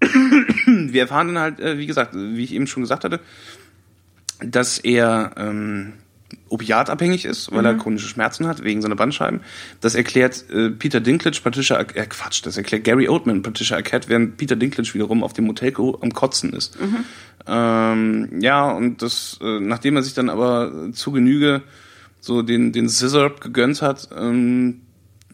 [0.66, 3.20] Wir erfahren dann halt, äh, wie gesagt, wie ich eben schon gesagt hatte,
[4.40, 5.94] dass er ähm,
[6.48, 7.78] opiatabhängig ist, weil er Mhm.
[7.78, 9.40] chronische Schmerzen hat, wegen seiner Bandscheiben.
[9.80, 14.08] Das erklärt äh, Peter Dinklage, Patricia, Ar- äh, Quatsch, das erklärt Gary Oldman, Patricia Arquette,
[14.08, 16.80] während Peter Dinklage wiederum auf dem Motel am Kotzen ist.
[16.80, 17.04] Mhm.
[17.46, 21.62] Ähm, ja, und das, äh, nachdem er sich dann aber zu Genüge
[22.20, 24.80] so den, den Scissor gegönnt hat, ähm,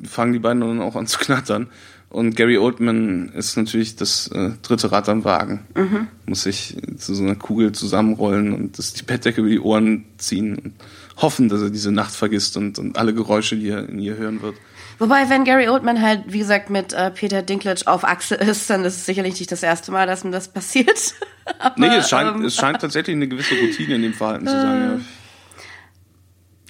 [0.05, 1.69] fangen die beiden dann auch an zu knattern.
[2.11, 5.61] Und Gary Oldman ist natürlich das äh, dritte Rad am Wagen.
[5.75, 6.09] Mhm.
[6.27, 10.57] Muss sich zu so einer Kugel zusammenrollen und das die Bettdecke über die Ohren ziehen
[10.59, 10.75] und
[11.17, 14.43] hoffen, dass er diese Nacht vergisst und, und alle Geräusche, die er in ihr hören
[14.43, 14.57] wird.
[14.99, 18.85] Wobei, wenn Gary Oldman halt, wie gesagt, mit äh, Peter Dinklage auf Achse ist, dann
[18.85, 21.15] ist es sicherlich nicht das erste Mal, dass ihm das passiert.
[21.59, 24.53] Aber, nee, es scheint, ähm, es scheint tatsächlich eine gewisse Routine in dem Verhalten zu
[24.53, 24.81] sein.
[24.81, 25.01] Ja.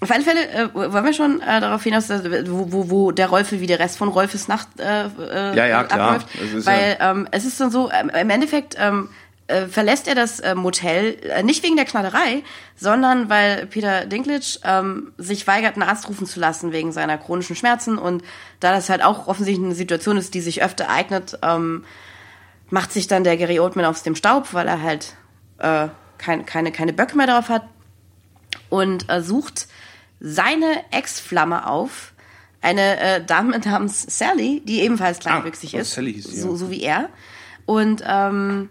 [0.02, 3.28] Auf alle Fälle äh, wollen wir schon äh, darauf hinaus, dass, wo, wo, wo der
[3.28, 6.00] Rolfe wie der Rest von Rolfes Nacht äh, äh, Ja, ja, klar.
[6.00, 6.28] abläuft.
[6.42, 9.10] Es ist Weil ähm, es ist dann so, ähm, im Endeffekt ähm,
[9.52, 12.42] äh, verlässt er das äh, Motel äh, nicht wegen der Knallerei,
[12.76, 17.56] sondern weil Peter Dinklage ähm, sich weigert, einen Arzt rufen zu lassen wegen seiner chronischen
[17.56, 17.98] Schmerzen.
[17.98, 18.22] Und
[18.60, 21.84] da das halt auch offensichtlich eine Situation ist, die sich öfter ereignet, ähm,
[22.70, 25.14] macht sich dann der Gary Oldman aus dem Staub, weil er halt
[25.58, 25.88] äh,
[26.18, 27.64] kein, keine, keine Böcke mehr drauf hat
[28.70, 29.68] und äh, sucht
[30.20, 32.12] seine Ex-Flamme auf,
[32.62, 36.56] eine äh, Dame namens Sally, die ebenfalls kleinwüchsig oh, ist, Sally hieß sie, so, ja.
[36.56, 37.08] so wie er.
[37.66, 38.68] Und ähm,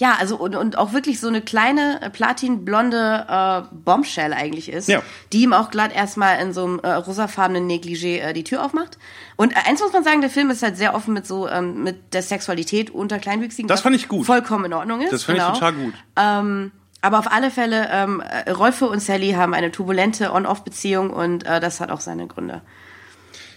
[0.00, 4.88] ja, also und, und auch wirklich so eine kleine äh, platinblonde äh, Bombshell eigentlich ist,
[4.88, 5.02] Ja.
[5.30, 8.96] die ihm auch glatt erstmal in so einem äh, rosafarbenen Negligé äh, die Tür aufmacht.
[9.36, 11.82] Und äh, eins muss man sagen, der Film ist halt sehr offen mit so ähm,
[11.82, 13.68] mit der Sexualität unter Kleinwüchsigen.
[13.68, 14.24] Das fand ich gut.
[14.24, 15.12] Vollkommen in Ordnung ist.
[15.12, 15.52] Das fand genau.
[15.52, 15.94] ich total gut.
[16.16, 16.72] Ähm,
[17.02, 21.60] aber auf alle Fälle, ähm, äh, Rolfe und Sally haben eine turbulente On-Off-Beziehung und äh,
[21.60, 22.62] das hat auch seine Gründe.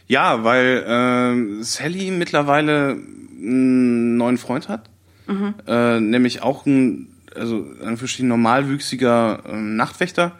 [0.07, 4.89] Ja, weil ähm, Sally mittlerweile einen neuen Freund hat,
[5.27, 5.53] Mhm.
[5.67, 10.33] äh, nämlich auch ein, also ein verschieden normalwüchsiger ähm, Nachtwächter,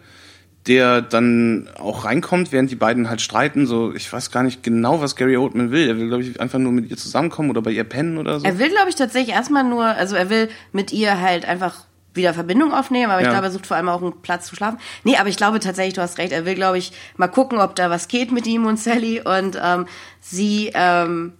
[0.67, 3.65] der dann auch reinkommt, während die beiden halt streiten.
[3.67, 5.87] So, ich weiß gar nicht genau, was Gary Oldman will.
[5.89, 8.45] Er will, glaube ich, einfach nur mit ihr zusammenkommen oder bei ihr pennen oder so.
[8.45, 12.33] Er will, glaube ich, tatsächlich erstmal nur, also er will mit ihr halt einfach wieder
[12.33, 13.31] Verbindung aufnehmen, aber ich Ja.
[13.31, 14.77] glaube, er sucht vor allem auch einen Platz zu schlafen.
[15.03, 17.75] Nee, aber ich glaube tatsächlich, du hast recht, er will, glaube ich, mal gucken, ob
[17.75, 19.87] da was geht mit ihm und Sally und ähm,
[20.21, 21.33] sie ähm,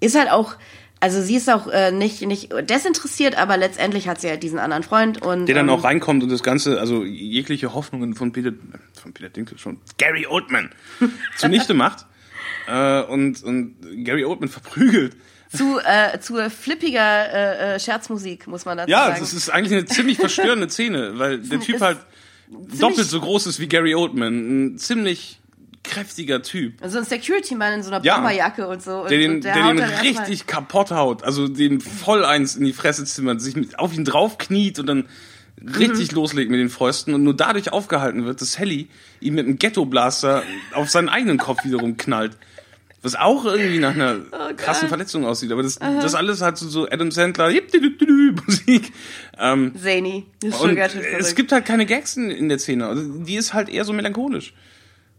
[0.00, 0.54] ist halt auch,
[1.00, 4.82] also sie ist auch äh, nicht, nicht desinteressiert, aber letztendlich hat sie halt diesen anderen
[4.82, 8.52] Freund und Der dann ähm, auch reinkommt und das Ganze, also jegliche Hoffnungen von Peter,
[9.00, 10.70] von Peter Dinklage schon, Gary Oldman
[11.36, 12.06] zunichte macht
[12.66, 15.16] äh, und, und Gary Oldman verprügelt.
[15.54, 19.20] zu, äh, zu flippiger äh, äh, Scherzmusik, muss man dazu Ja, sagen.
[19.20, 21.98] das ist eigentlich eine ziemlich verstörende Szene, weil der Typ halt
[22.48, 24.34] doppelt so groß ist wie Gary Oldman.
[24.74, 25.40] Ein ziemlich
[25.88, 26.74] kräftiger Typ.
[26.86, 28.16] so ein Security-Mann in so einer Ja.
[28.16, 29.02] Bomberjacke und so.
[29.02, 32.72] Und, Der den, der haut den richtig kaputt haut, also dem voll eins in die
[32.72, 35.06] Fresse zimmert, sich mit, auf ihn draufkniet und dann
[35.78, 36.16] richtig Mhm.
[36.16, 38.88] loslegt mit den Fäusten und nur dadurch aufgehalten wird, dass Helly
[39.20, 40.42] ihm mit einem Ghetto-Blaster
[40.74, 42.36] auf seinen eigenen Kopf wiederum knallt.
[43.02, 45.52] Was auch irgendwie nach einer Oh krassen Verletzung aussieht.
[45.52, 47.50] Aber das, das alles hat so, so Adam Sandler
[48.46, 48.92] Musik.
[49.38, 50.26] Ähm, Zany.
[50.40, 52.86] Das ist und es gibt halt keine Gags in, in der Szene.
[52.86, 54.54] Also die ist halt eher so melancholisch.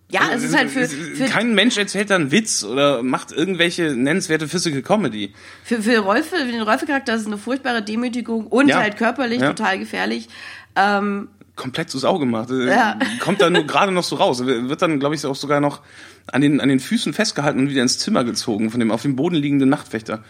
[0.10, 3.94] Ja, es ist halt für, für, Kein Mensch erzählt da einen Witz oder macht irgendwelche
[3.94, 5.34] nennenswerte Physical Comedy.
[5.66, 8.80] für, für Rolfe, für den Rolfe-Charakter ist es eine furchtbare Demütigung und Ja.
[8.80, 9.50] halt körperlich Ja.
[9.54, 10.30] total gefährlich.
[10.78, 11.28] Ähm,
[11.58, 12.50] Komplett zu Sau gemacht.
[12.52, 12.98] Äh, Ja.
[13.20, 14.46] Kommt da nur gerade noch so raus.
[14.46, 15.82] Wird dann, glaube ich, auch sogar noch
[16.28, 19.16] an den, an den Füßen festgehalten und wieder ins Zimmer gezogen von dem auf dem
[19.18, 20.24] Boden liegenden Nachtwächter.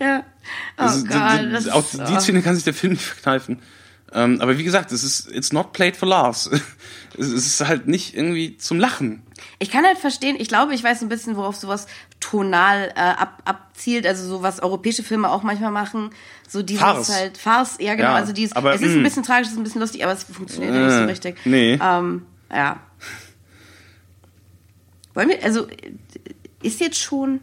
[0.00, 0.24] ja.
[0.78, 2.20] Oh Das ist- Gott, die- das auch ist, die.
[2.20, 3.60] Szene kann sich der Film nicht verkneifen.
[4.14, 6.50] Ähm, aber wie gesagt, es ist it's not played for laughs.
[7.18, 9.22] es ist halt nicht irgendwie zum Lachen.
[9.58, 11.86] Ich kann halt verstehen, ich glaube, ich weiß ein bisschen, worauf sowas
[12.20, 16.10] tonal äh, ab, abzielt, also so was europäische Filme auch manchmal machen.
[16.48, 17.14] So dieses Farce.
[17.14, 19.04] halt Farce, ja genau, Ja, also dieses, aber, es ist ein mm.
[19.04, 21.36] bisschen tragisch, es ist ein bisschen lustig, aber es funktioniert ja nicht so Äh, richtig.
[21.44, 21.78] nee.
[21.82, 22.80] Ähm, ja.
[25.14, 25.92] Wollen wir, also äh,
[26.62, 27.40] ist jetzt schon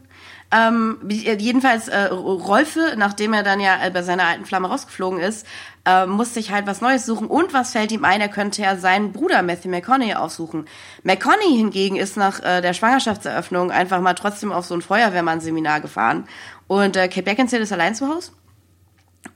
[0.52, 5.46] ähm, jedenfalls äh, Rolfe, nachdem er dann ja äh, bei seiner alten Flamme rausgeflogen ist,
[5.84, 7.28] äh, muss sich halt was Neues suchen.
[7.28, 8.20] Und was fällt ihm ein?
[8.20, 10.66] Er könnte ja seinen Bruder Matthew McConaughey aufsuchen.
[11.04, 16.26] McConaughey hingegen ist nach äh, der Schwangerschaftseröffnung einfach mal trotzdem auf so ein Feuerwehrmann-Seminar gefahren.
[16.66, 18.32] Und äh, Kate Beckinsale ist allein zu Hause.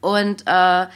[0.01, 0.87] Und äh,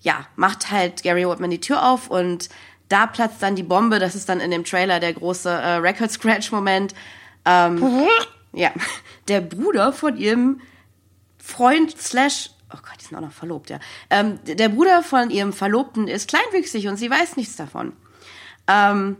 [0.00, 2.48] ja, macht halt Gary Oldman die Tür auf und
[2.88, 3.98] da platzt dann die Bombe.
[3.98, 6.94] Das ist dann in dem Trailer der große äh, Record Scratch Moment.
[7.44, 8.06] Ähm,
[8.52, 8.70] ja,
[9.28, 10.60] der Bruder von ihrem
[11.38, 13.78] Freund slash oh Gott, die sind auch noch verlobt, ja.
[14.10, 17.92] Ähm, der Bruder von ihrem Verlobten ist kleinwüchsig und sie weiß nichts davon.
[18.66, 19.16] Ähm,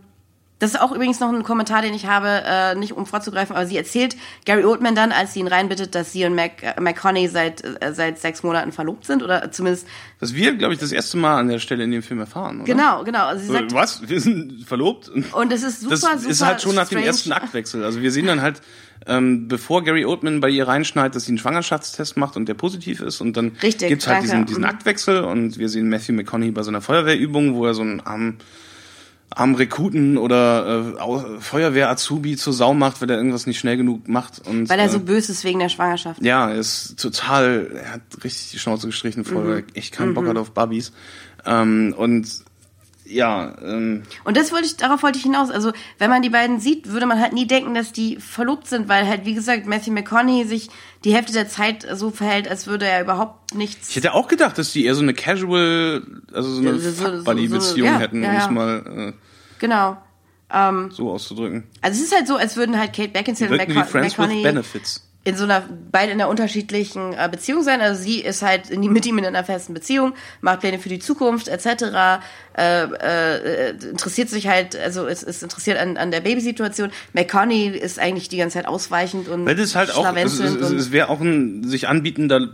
[0.59, 3.65] das ist auch übrigens noch ein Kommentar, den ich habe, äh, nicht um vorzugreifen, aber
[3.65, 7.27] sie erzählt Gary Oldman dann, als sie ihn reinbittet, dass sie und Mac, äh, McConaughey
[7.29, 9.87] seit, äh, seit sechs Monaten verlobt sind oder zumindest
[10.19, 12.65] Was wir, glaube ich, das erste Mal an der Stelle in dem Film erfahren, oder?
[12.65, 13.25] Genau, genau.
[13.25, 14.07] Also sie sagt, Was?
[14.07, 15.09] Wir sind verlobt?
[15.09, 17.05] und es ist super, das super ist halt schon nach dem strange.
[17.07, 17.83] ersten Aktwechsel.
[17.83, 18.61] Also wir sehen dann halt,
[19.07, 22.99] ähm, bevor Gary Oldman bei ihr reinschneidet, dass sie einen Schwangerschaftstest macht und der positiv
[22.99, 23.21] ist.
[23.21, 24.27] Und dann Richtig, gibt's halt danke.
[24.27, 24.69] diesen, diesen Mhm.
[24.69, 28.39] Aktwechsel und wir sehen Matthew McConaughey bei so einer Feuerwehrübung, wo er so einen armen,
[29.31, 34.39] armen Rekruten oder äh, Feuerwehr-Azubi zur Sau macht, weil er irgendwas nicht schnell genug macht.
[34.47, 36.21] Und, Weil er äh, so böse ist wegen der Schwangerschaft.
[36.23, 39.63] ja, er ist total, er hat richtig die Schnauze gestrichen voll, Mhm.
[39.75, 40.91] echt keinen Bock hat auf Babys.
[41.45, 42.27] Ähm, und
[43.09, 45.49] ja, ähm, Und das wollte ich, darauf wollte ich hinaus.
[45.49, 48.87] Also, wenn man die beiden sieht, würde man halt nie denken, dass die verlobt sind,
[48.87, 50.69] weil halt, wie gesagt, Matthew McConaughey sich
[51.03, 53.89] die Hälfte der Zeit so verhält, als würde er überhaupt nichts.
[53.89, 56.03] ich hätte auch gedacht, dass die eher so eine casual,
[56.33, 58.51] also so eine Ja, so- so- so- Buddy-Beziehung ja, hätten, ja, um es ja.
[58.51, 59.13] mal
[59.59, 59.97] Genau.
[60.51, 61.63] Ähm, äh, so auszudrücken.
[61.81, 64.11] also es ist halt so, als würden halt Kate Beckinsale und Wirken wie McCon Friends
[64.13, 65.08] with McConaughey Benefits.
[65.29, 67.81] In so einer, beide in einer unterschiedlichen äh, Beziehung sein.
[67.81, 70.89] Also sie ist halt in die, mit ihm in einer festen Beziehung, macht Pläne für
[70.89, 72.21] die Zukunft etc.
[72.57, 76.91] Äh, äh, interessiert sich halt, also es ist interessiert an, an der Babysituation.
[77.13, 80.91] McConaughey ist eigentlich die ganze Zeit ausweichend und Weil das halt auch, es, es, es
[80.91, 82.47] wäre auch ein sich anbietender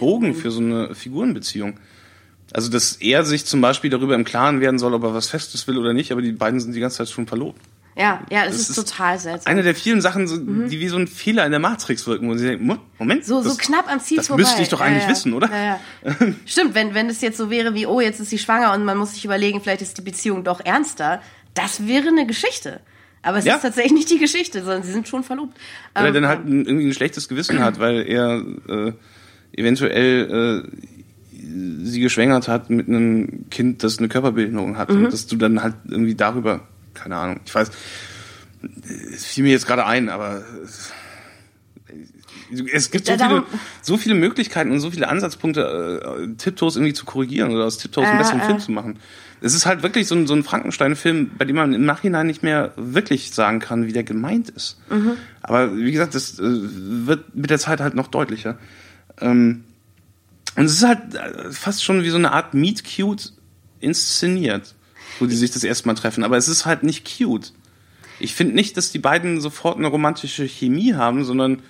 [0.00, 1.78] Bogen für so eine Figurenbeziehung.
[2.52, 5.66] Also, dass er sich zum Beispiel darüber im Klaren werden soll, ob er was Festes
[5.66, 7.60] will oder nicht, aber die beiden sind die ganze Zeit schon verlobt.
[7.96, 9.50] Ja, ja, das, Das ist, ist total seltsam.
[9.52, 12.34] Eine der vielen Sachen, so, die wie so ein Fehler in der Matrix wirken, wo
[12.36, 13.26] sie denken, Mo- Moment, Mhm.
[13.26, 14.42] so, so das, knapp am Ziel das vorbei.
[14.42, 15.08] müsste ich doch Ja, eigentlich ja.
[15.10, 15.48] wissen, oder?
[15.50, 16.16] Ja, ja.
[16.46, 18.98] Stimmt, wenn, wenn es jetzt so wäre wie, oh, jetzt ist sie schwanger und man
[18.98, 21.22] muss sich überlegen, vielleicht ist die Beziehung doch ernster,
[21.54, 22.80] das wäre eine Geschichte.
[23.22, 25.56] Aber es ist tatsächlich nicht die Geschichte, sondern sie sind schon verlobt.
[25.94, 28.92] Weil er Ähm, dann halt ein, irgendwie ein schlechtes Gewissen hat, weil er äh,
[29.56, 30.68] eventuell äh,
[31.84, 34.90] sie geschwängert hat mit einem Kind, das eine Körperbehinderung hat.
[34.90, 35.04] Mhm.
[35.04, 36.66] Und dass du dann halt irgendwie darüber,
[37.04, 37.70] keine Ahnung, ich weiß,
[39.14, 40.42] es fiel mir jetzt gerade ein, aber
[42.72, 43.44] es gibt so viele,
[43.82, 48.06] so viele Möglichkeiten und so viele Ansatzpunkte, äh, Tiptoes irgendwie zu korrigieren oder aus Tiptoes
[48.06, 48.44] einen Äh, besseren äh.
[48.46, 48.98] Film zu machen.
[49.42, 52.42] Es ist halt wirklich so ein, so ein Frankenstein-Film, bei dem man im Nachhinein nicht
[52.42, 54.78] mehr wirklich sagen kann, wie der gemeint ist.
[54.88, 55.18] Mhm.
[55.42, 58.58] Aber wie gesagt, das äh, wird mit der Zeit halt noch deutlicher.
[59.20, 59.64] Ähm,
[60.56, 63.34] Und es ist halt äh, fast schon wie so eine Art Meet Cute
[63.80, 64.74] inszeniert,
[65.18, 66.24] wo die sich das erste Mal treffen.
[66.24, 67.52] Aber es ist halt nicht cute.
[68.20, 71.62] Ich finde nicht, dass die beiden sofort eine romantische Chemie haben, sondern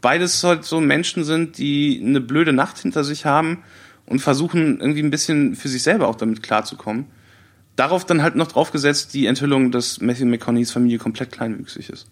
[0.00, 3.62] beides halt so Menschen sind, die eine blöde Nacht hinter sich haben
[4.04, 7.06] und versuchen irgendwie ein bisschen für sich selber auch damit klarzukommen.
[7.76, 12.06] Darauf dann halt noch draufgesetzt die Enthüllung, dass Matthew McConaughey's Familie komplett kleinwüchsig ist.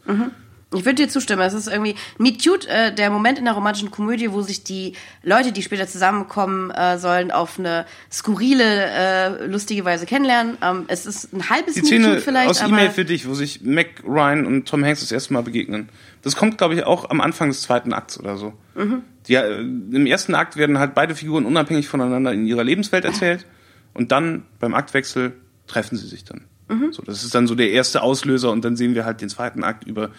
[0.74, 1.42] Ich würde dir zustimmen.
[1.42, 4.94] Es ist irgendwie Meet Cute, äh, der Moment in der romantischen Komödie, wo sich die
[5.22, 10.56] Leute, die später zusammenkommen äh, sollen, auf eine skurrile, äh, lustige Weise kennenlernen.
[10.62, 13.34] Ähm, es ist ein halbes Die Meet Szene Cute vielleicht, aus E-Mail für dich, wo
[13.34, 15.88] sich Mac Ryan und Tom Hanks das erste Mal begegnen.
[16.22, 18.54] Das kommt, glaube ich, auch am Anfang des zweiten Akts oder so.
[18.74, 19.02] Mhm.
[19.28, 23.46] Die, äh, Im ersten Akt werden halt beide Figuren unabhängig voneinander in ihrer Lebenswelt erzählt
[23.94, 25.32] und dann beim Aktwechsel
[25.66, 26.44] treffen sie sich dann.
[26.68, 26.92] Mhm.
[26.92, 29.64] So, das ist dann so der erste Auslöser und dann sehen wir halt den zweiten
[29.64, 30.10] Akt über,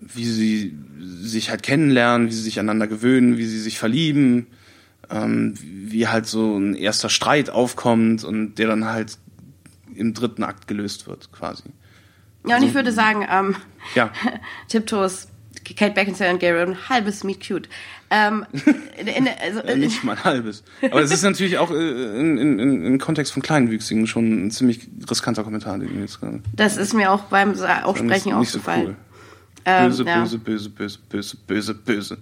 [0.00, 4.46] wie sie sich halt kennenlernen, wie sie sich aneinander gewöhnen, wie sie sich verlieben,
[5.10, 9.18] ähm, wie halt so ein erster Streit aufkommt und der dann halt
[9.94, 11.64] im dritten Akt gelöst wird, quasi.
[12.46, 13.56] ja, und ich würde sagen, ähm,
[13.94, 14.12] Ja.
[14.68, 15.28] Tiptoes,
[15.76, 17.68] Kate Beckinsale und Gary, ein halbes Meet Cute.
[18.10, 18.46] Ähm,
[18.96, 20.62] in, also, Äh, nicht mal halbes.
[20.82, 21.74] Aber es ist natürlich auch äh,
[22.20, 26.40] in, in, in, im Kontext von Kleinwüchsigen schon ein ziemlich riskanter Kommentar, den jetzt gerade.
[26.54, 28.96] das ist mir auch beim Sa- Aussprechen Nicht so aufgefallen.
[29.68, 29.84] Cool.
[29.84, 30.20] Ähm, Böse, ja.
[30.20, 32.18] böse, böse, böse, böse, böse, böse.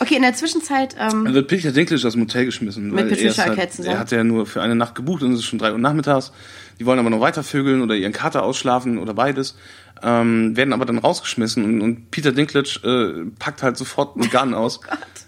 [0.00, 2.90] Okay, in der Zwischenzeit, ähm, Dann wird Peter Dinklage aus dem Hotel geschmissen.
[2.90, 3.94] Mit Patricia er ist halt, Arquette zusammen.
[3.94, 6.32] Er hat ja nur für eine Nacht gebucht und es ist schon drei Uhr nachmittags.
[6.78, 9.56] Die wollen aber noch weiter vögeln oder ihren Kater ausschlafen oder beides.
[10.02, 14.54] Ähm, werden aber dann rausgeschmissen und, und Peter Dinklage äh, packt halt sofort einen Gun
[14.54, 14.80] aus.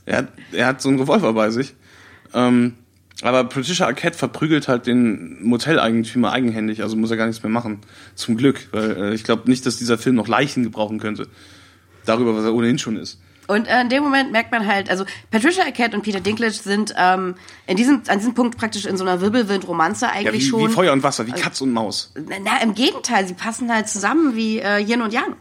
[0.04, 1.74] er, hat, er hat so einen Revolver bei sich.
[2.34, 2.74] Ähm,
[3.22, 7.80] aber Patricia Arquette verprügelt halt den Moteleigentümer eigenhändig, also muss er gar nichts mehr machen.
[8.14, 11.28] Zum Glück, weil äh, ich glaube nicht, dass dieser Film noch Leichen gebrauchen könnte.
[12.04, 13.18] Darüber, was er ohnehin schon ist.
[13.46, 16.94] Und äh, in dem Moment merkt man halt, also Patricia Arquette und Peter Dinklage sind
[16.98, 17.36] ähm,
[17.66, 20.68] in diesem, an diesem Punkt praktisch in so einer Wirbelwind-Romanze Ja, eigentlich wie, schon.
[20.68, 22.12] wie Feuer und Wasser, wie Katz und Maus.
[22.14, 25.36] Na, na, im Gegenteil, sie passen halt zusammen wie äh, Yin und Yang.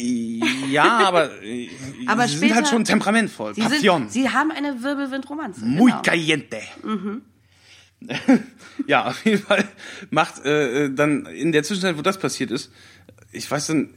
[0.00, 1.68] Ja, aber, äh,
[2.06, 3.54] Aber sie sind halt schon temperamentvoll.
[3.54, 4.02] Sie, Passion.
[4.02, 5.64] sind, sie haben eine Wirbelwind-Romanze.
[5.64, 6.02] Muy genau.
[6.02, 6.58] caliente.
[6.82, 7.22] Mhm.
[8.86, 9.68] Ja, auf jeden Fall
[10.08, 12.72] macht äh, äh, dann in der Zwischenzeit, wo das passiert ist,
[13.32, 13.90] ich weiß dann.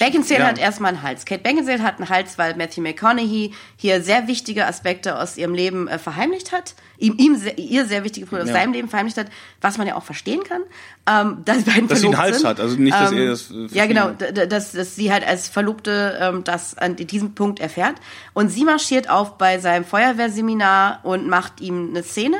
[0.00, 1.24] Beckinsale ja, hat erstmal einen Hals.
[1.24, 5.86] Kate Beckinsale hat einen Hals, weil Matthew McConaughey hier sehr wichtige Aspekte aus ihrem Leben
[5.86, 6.74] äh, verheimlicht hat.
[6.98, 8.54] Ihm, ihm ihr sehr wichtige Punkte aus Ja.
[8.54, 9.28] seinem Leben verheimlicht hat,
[9.60, 10.62] was man ja auch verstehen kann.
[11.08, 12.48] Ähm, dass beiden Dass sie einen Hals sind.
[12.48, 15.48] hat, also nicht, dass ähm, er das, äh, Ja, genau, dass, dass sie halt als
[15.48, 17.94] Verlobte ähm, das an diesem Punkt erfährt.
[18.32, 22.38] Und sie marschiert auf bei seinem Feuerwehrseminar und macht ihm eine Szene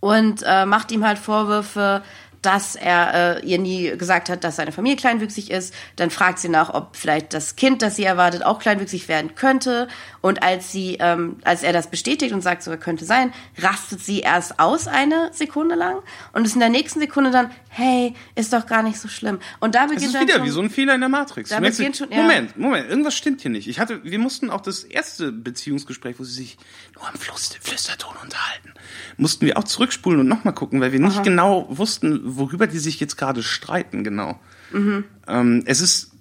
[0.00, 2.02] und äh, macht ihm halt Vorwürfe,
[2.46, 5.74] dass er äh, ihr nie gesagt hat, dass seine Familie kleinwüchsig ist.
[5.96, 9.88] Dann fragt sie nach, ob vielleicht das Kind, das sie erwartet, auch kleinwüchsig werden könnte.
[10.20, 14.20] Und als sie, ähm, als er das bestätigt und sagt, sogar könnte sein, rastet sie
[14.20, 15.96] erst aus eine Sekunde lang
[16.32, 19.38] und ist in der nächsten Sekunde dann, hey, ist doch gar nicht so schlimm.
[19.60, 21.50] Und da Es beginnt ist dann wieder schon, wie so ein Fehler in der Matrix.
[21.50, 22.16] Da beginnt schon- ja.
[22.22, 23.66] Moment, Moment, irgendwas stimmt hier nicht.
[23.68, 26.58] Ich hatte, wir mussten auch das erste Beziehungsgespräch, wo sie sich
[26.96, 28.72] nur am Fluss, Flüsterton unterhalten,
[29.16, 31.22] mussten wir auch zurückspulen und nochmal gucken, weil wir nicht Aha.
[31.22, 34.40] genau wussten, worüber die sich jetzt gerade streiten, genau.
[34.72, 35.04] Mhm.
[35.28, 36.12] Ähm, es ist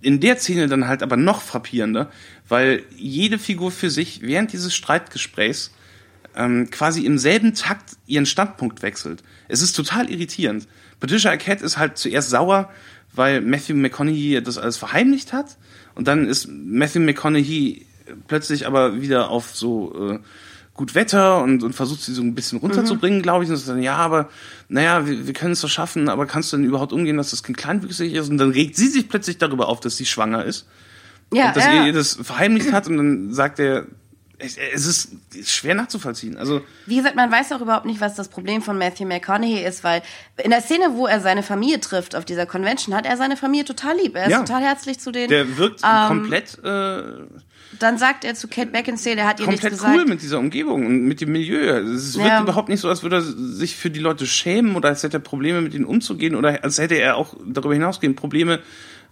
[0.00, 2.10] in der Szene dann halt aber noch frappierender,
[2.48, 5.72] weil jede Figur für sich während dieses Streitgesprächs
[6.36, 9.22] ähm, quasi im selben Takt ihren Standpunkt wechselt.
[9.48, 10.68] Es ist total irritierend.
[11.00, 12.70] Patricia Arquette ist halt zuerst sauer,
[13.12, 15.56] weil Matthew McConaughey das alles verheimlicht hat.
[15.94, 17.86] Und dann ist Matthew McConaughey
[18.26, 20.18] plötzlich aber wieder auf so äh,
[20.74, 23.50] gut Wetter und, und versucht sie so ein bisschen runterzubringen, glaube ich.
[23.50, 24.28] Und dann, ja, aber
[24.68, 27.42] naja, wir, wir können es doch schaffen, aber kannst du denn überhaupt umgehen, dass das
[27.42, 28.30] Kind kleinwüchsig ist?
[28.30, 30.66] Und dann regt sie sich plötzlich darüber auf, dass sie schwanger ist.
[31.32, 31.72] Ja, und dass ja.
[31.74, 33.86] er ihr das verheimlicht hat und dann sagt er,
[34.38, 36.36] es, es ist schwer nachzuvollziehen.
[36.36, 39.82] Also Wie gesagt, man weiß auch überhaupt nicht, was das Problem von Matthew McConaughey ist,
[39.82, 40.00] weil
[40.42, 43.64] in der Szene, wo er seine Familie trifft auf dieser Convention, hat er seine Familie
[43.64, 44.14] total lieb.
[44.14, 44.38] Er ist Ja.
[44.44, 45.28] total herzlich zu denen.
[45.28, 47.02] der wirkt Ähm, komplett äh,
[47.78, 49.96] Dann sagt er zu Kate Beckinsale, er hat ihr nichts komplett gesagt.
[49.98, 51.60] cool mit dieser Umgebung und mit dem Milieu.
[51.60, 52.42] Es wirkt Ja.
[52.42, 55.20] überhaupt nicht so, als würde er sich für die Leute schämen oder als hätte er
[55.20, 58.60] Probleme mit ihnen umzugehen oder als hätte er auch darüber hinausgehend Probleme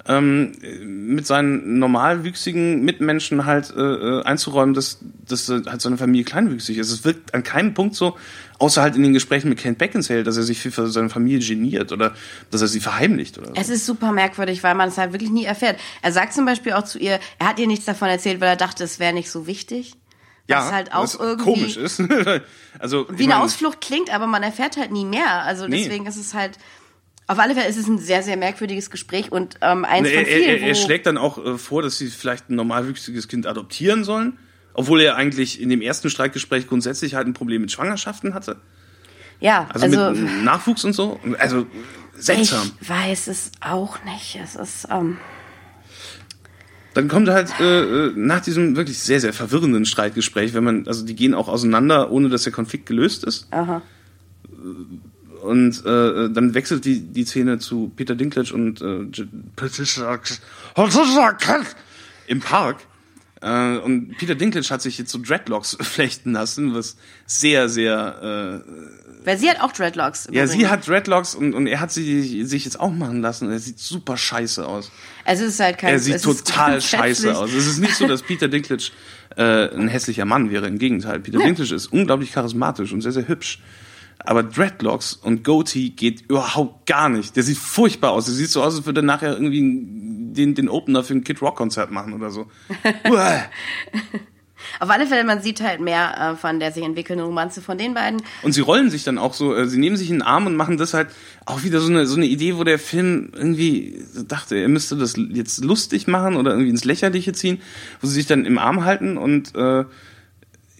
[0.08, 0.52] ähm,
[0.84, 6.78] mit seinen normalwüchsigen Mitmenschen halt äh, äh, einzuräumen, dass, dass äh, halt seine Familie kleinwüchsig
[6.78, 6.90] ist.
[6.92, 8.16] Es wirkt an keinem Punkt so,
[8.58, 11.46] außer halt in den Gesprächen mit Kate Beckinsale, dass er sich für- für seine Familie
[11.46, 12.14] geniert oder
[12.50, 13.52] dass er sie verheimlicht oder so.
[13.54, 15.78] Es ist super merkwürdig, weil man es halt wirklich nie erfährt.
[16.02, 18.56] Er sagt zum Beispiel auch zu ihr, er hat ihr nichts davon erzählt, weil er
[18.56, 19.94] dachte, es wäre nicht so wichtig.
[20.48, 22.00] Was halt auch irgendwie komisch ist.
[22.78, 25.42] also wie eine Ausflucht klingt, aber man erfährt halt nie mehr.
[25.42, 25.82] Also Nee.
[25.82, 26.56] deswegen ist es halt,
[27.26, 30.24] auf alle Fälle ist es ein sehr, sehr merkwürdiges Gespräch und ähm, eins Ne, von
[30.24, 33.26] er, vielen, er, er wo- schlägt dann auch äh, vor, dass sie vielleicht ein normalwüchsiges
[33.26, 34.38] Kind adoptieren sollen.
[34.78, 38.56] Obwohl er eigentlich in dem ersten Streitgespräch grundsätzlich halt ein Problem mit Schwangerschaften hatte.
[39.40, 41.18] Ja, Also, also, mit Nachwuchs und so.
[41.38, 41.66] Also
[42.18, 42.70] seltsam.
[42.78, 44.38] ich weiß es auch nicht.
[44.42, 45.16] Es ist, ähm,
[46.92, 51.06] Dann kommt halt äh, äh, nach diesem wirklich sehr, sehr verwirrenden Streitgespräch, wenn man, also
[51.06, 53.48] die gehen auch auseinander, ohne dass der Konflikt gelöst ist.
[53.52, 53.80] aha.
[55.42, 59.06] Und äh, dann wechselt die, die Szene zu Peter Dinklage und äh,
[62.26, 62.78] im Park.
[63.42, 69.26] Äh, und Peter Dinklage hat sich jetzt so Dreadlocks flechten lassen, was sehr, sehr äh,
[69.26, 70.28] Weil sie hat auch Dreadlocks.
[70.30, 70.60] Ja, Übrigen.
[70.60, 73.50] sie hat Dreadlocks und, und er hat sie sich jetzt auch machen lassen.
[73.50, 74.90] Er sieht super scheiße aus.
[75.24, 75.90] Also es ist halt kein.
[75.90, 77.52] Er sieht total scheiße aus.
[77.52, 78.84] Es ist nicht so, dass Peter Dinklage
[79.36, 80.66] äh, ein hässlicher Mann wäre.
[80.66, 81.20] Im Gegenteil.
[81.20, 81.46] Peter Ja.
[81.46, 83.58] Dinklage ist unglaublich charismatisch und sehr, sehr hübsch.
[84.26, 87.36] Aber Dreadlocks und Goatee geht überhaupt gar nicht.
[87.36, 88.26] Der sieht furchtbar aus.
[88.26, 91.40] Der sieht so aus, als würde er nachher irgendwie den, den Opener für ein Kid
[91.42, 92.46] Rock Konzert machen oder so.
[94.80, 97.94] Auf alle Fälle, man sieht halt mehr äh, von der sich entwickelnden Romanze von den
[97.94, 98.22] beiden.
[98.42, 100.56] Und sie rollen sich dann auch so, äh, sie nehmen sich in den Arm und
[100.56, 101.08] machen das halt
[101.44, 105.14] auch wieder so eine, so eine Idee, wo der Film irgendwie dachte, er müsste das
[105.30, 107.60] jetzt lustig machen oder irgendwie ins Lächerliche ziehen,
[108.00, 109.84] wo sie sich dann im Arm halten und äh,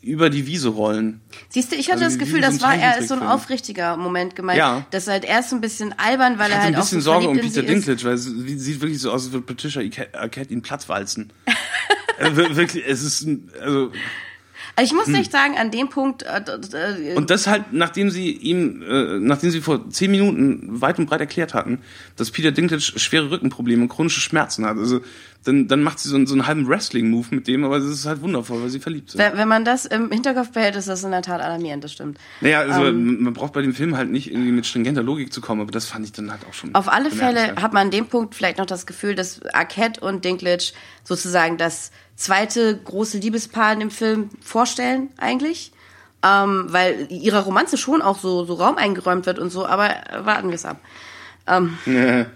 [0.07, 1.21] über die Wiese rollen.
[1.49, 4.37] Siehst du, ich hatte Also das Gefühl, das ein war eher so ein aufrichtiger Moment
[4.37, 4.59] gemeint.
[4.59, 4.87] Ja.
[4.91, 7.01] Das ist halt erst ein bisschen albern, weil Ich er hatte halt ein auch bisschen
[7.01, 7.69] so Sorge um Peter ist.
[7.69, 9.83] Dinklage, weil sie sieht wirklich so aus, als würde Patricia
[10.13, 11.33] Arquette ihn plattwalzen.
[12.19, 13.91] also wir- wirklich, es ist, ein- also
[14.79, 15.15] Also ich muss Hm.
[15.17, 16.23] echt sagen, an dem Punkt.
[16.23, 16.43] Äh,
[17.13, 21.07] äh, Und das halt, nachdem sie ihm, äh, nachdem sie vor zehn Minuten weit und
[21.07, 21.79] breit erklärt hatten,
[22.17, 24.77] dass Peter Dinklage schwere Rückenprobleme und chronische Schmerzen hat.
[24.77, 25.01] Also
[25.45, 28.05] dann, dann macht sie so, einen- so einen halben Wrestling-Move mit dem, aber das ist
[28.05, 29.21] halt wundervoll, weil sie verliebt sind.
[29.21, 32.19] wenn wenn man das im Hinterkopf behält, ist das in der Tat alarmierend, das stimmt.
[32.41, 35.41] Naja, also Ähm, man braucht bei dem Film halt nicht irgendwie mit stringenter Logik zu
[35.41, 36.75] kommen, aber das fand ich dann halt auch schon.
[36.75, 40.25] Auf alle Fälle hat man an dem Punkt vielleicht noch das Gefühl, dass Arquette und
[40.25, 40.73] Dinklage
[41.05, 45.73] sozusagen das zweite große Liebespaar in dem Film vorstellen, eigentlich.
[46.25, 49.91] Ähm, weil ihrer Romanze schon auch so, so Raum eingeräumt wird und so, aber
[50.25, 50.81] warten wir es ab.
[51.47, 51.77] Ähm,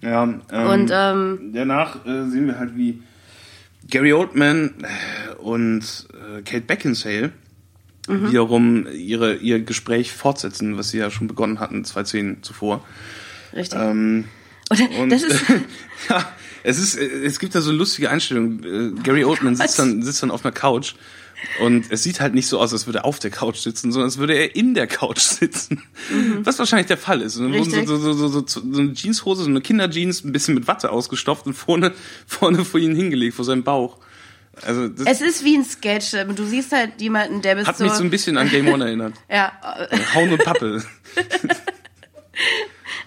[0.00, 3.02] Ja, ähm, Und, ähm, danach äh, sehen wir halt, wie
[3.90, 4.86] Gary Oldman
[5.38, 7.32] und äh, Kate Beckinsale
[8.06, 8.28] Mhm.
[8.30, 12.82] wiederum ihre, ihr Gespräch fortsetzen, was sie ja schon begonnen hatten, zwei Szenen zuvor.
[13.54, 13.78] richtig.
[13.78, 14.24] Ähm,
[14.70, 15.44] Oder, und das ist,
[16.08, 16.24] ja,
[16.62, 18.96] es ist, es gibt da so lustige Einstellungen.
[18.98, 20.94] Äh, Gary Oldman sitzt dann, sitzt dann auf einer Couch
[21.60, 24.08] und es sieht halt nicht so aus, als würde er auf der Couch sitzen, sondern
[24.08, 25.82] als würde er in der Couch sitzen.
[26.42, 27.36] Was wahrscheinlich der Fall ist.
[27.36, 27.86] Und dann wurden Mhm.
[27.86, 31.46] So, so, so, so, so, eine Jeanshose, so eine Kinderjeans, ein bisschen mit Watte ausgestopft
[31.46, 31.92] und vorne,
[32.26, 33.98] vorne vor ihn hingelegt, vor seinem Bauch.
[34.62, 36.12] Also das es ist wie ein Sketch.
[36.34, 38.84] Du siehst halt jemanden, der bis hat so, mich so ein bisschen an Game One
[38.84, 39.14] erinnert.
[39.30, 39.52] ja,
[40.14, 40.82] Hauen und Pappe.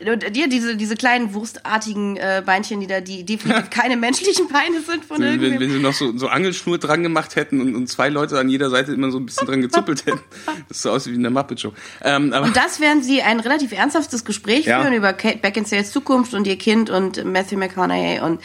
[0.10, 4.82] Und dir diese diese kleinen wurstartigen äh, Beinchen, die da die definitiv keine menschlichen Beine
[4.82, 5.60] sind von Wenn, wenn, irgendwem.
[5.62, 8.70] wenn sie noch so, so Angelschnur dran gemacht hätten und, und zwei Leute an jeder
[8.70, 10.22] Seite immer so ein bisschen dran gezuppelt hätten.
[10.70, 11.74] Das so aussieht wie in der Muppet Show.
[12.04, 14.82] Ähm, Und das während sie ein relativ ernsthaftes Gespräch Ja.
[14.82, 18.40] führen über Kate Beckinsales Zukunft und ihr Kind und Matthew McConaughey und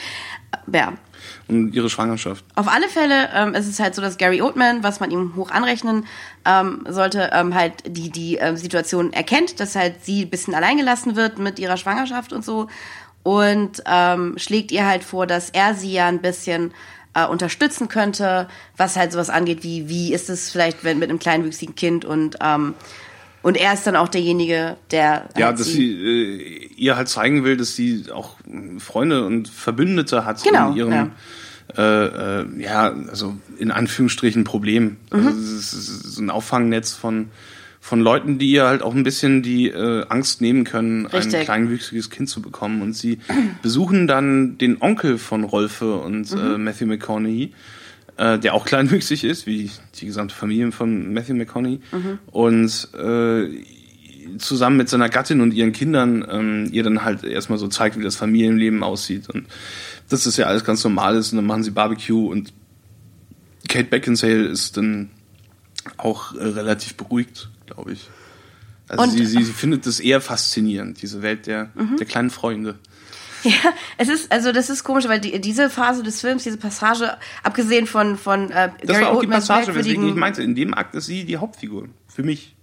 [0.73, 0.93] äh, ja.
[1.49, 2.45] Und ihre Schwangerschaft.
[2.55, 5.51] Auf alle Fälle ähm, ist es halt so, dass Gary Oldman, was man ihm hoch
[5.51, 6.07] anrechnen
[6.45, 11.17] ähm, sollte, ähm, halt die, die ähm, Situation erkennt, dass halt sie ein bisschen alleingelassen
[11.17, 12.69] wird mit ihrer Schwangerschaft und so
[13.23, 16.73] und ähm, schlägt ihr halt vor, dass er sie ja ein bisschen
[17.15, 21.19] äh, unterstützen könnte, was halt sowas angeht, wie wie ist es vielleicht wenn, mit einem
[21.19, 22.75] kleinwüchsigen Kind und ähm,
[23.47, 27.45] und er ist dann auch derjenige, der Ja, halt dass sie äh, ihr halt zeigen
[27.45, 31.13] will, dass sie auch äh, Freunde und Verbündete hat Genau, in ihrem
[31.77, 34.97] Äh, äh, ja, also in Anführungsstrichen Problem.
[35.11, 35.37] Also Mhm.
[35.59, 37.29] es ist so ein Auffangnetz von
[37.81, 41.35] von Leuten, die ihr halt auch ein bisschen die äh, Angst nehmen können, Richtig.
[41.37, 42.83] ein kleinwüchsiges Kind zu bekommen.
[42.83, 43.19] Und sie
[43.63, 46.39] besuchen dann den Onkel von Rolfe und Mhm.
[46.39, 47.53] äh, Matthew McConaughey,
[48.17, 51.81] äh, der auch kleinwüchsig ist, wie die gesamte Familie von Matthew McConaughey.
[51.93, 52.19] Mhm.
[52.27, 53.49] Und äh,
[54.39, 58.03] zusammen mit seiner Gattin und ihren Kindern ähm, ihr dann halt erstmal so zeigt, wie
[58.03, 59.29] das Familienleben aussieht.
[59.31, 59.47] Und
[60.09, 61.33] dass das ja alles ganz normal ist.
[61.33, 62.53] Und dann machen sie Barbecue und
[63.69, 65.11] Kate Beckinsale ist dann
[65.97, 68.09] auch äh, relativ beruhigt, glaube ich.
[68.89, 71.97] Also Und- sie, sie, sie findet das eher faszinierend, diese Welt der, Mhm.
[71.97, 72.77] der kleinen Freunde.
[73.43, 77.16] Ja, es ist, also das ist komisch, weil die, diese Phase des Films, diese Passage,
[77.43, 80.55] abgesehen von, von äh, Das Gary war auch die Oldmans Passage, weswegen ich meinte, in
[80.55, 81.89] dem Akt ist sie die Hauptfigur.
[82.09, 82.57] Für mich.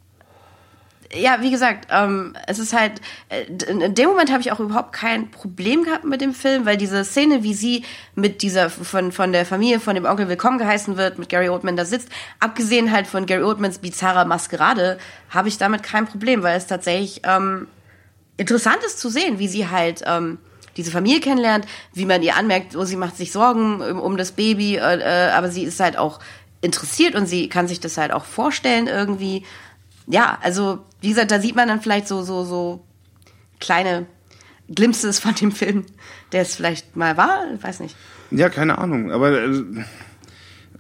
[1.16, 3.00] Ja, wie gesagt, ähm, es ist halt,
[3.30, 6.76] äh, in dem Moment habe ich auch überhaupt kein Problem gehabt mit dem Film, weil
[6.76, 7.84] diese Szene, wie sie
[8.16, 11.78] mit dieser, von, von der Familie, von dem Onkel willkommen geheißen wird, mit Gary Oldman
[11.78, 12.10] da sitzt,
[12.40, 14.98] abgesehen halt von Gary Oldmans bizarrer Maskerade,
[15.30, 17.68] habe ich damit kein Problem, weil es tatsächlich ähm,
[18.38, 20.40] interessant ist zu sehen, wie sie halt ähm,
[20.78, 24.32] diese Familie kennenlernt, wie man ihr anmerkt, oh, sie macht sich Sorgen um, um das
[24.32, 26.20] Baby, äh, äh, aber sie ist halt auch
[26.62, 29.44] interessiert und sie kann sich das halt auch vorstellen irgendwie.
[30.08, 32.84] Ja, also wie gesagt, da sieht man dann vielleicht so so so
[33.60, 34.06] kleine
[34.70, 35.86] Glimpses von dem Film,
[36.32, 37.96] der es vielleicht mal war, weiß nicht.
[38.32, 39.64] Ja, keine Ahnung, aber äh,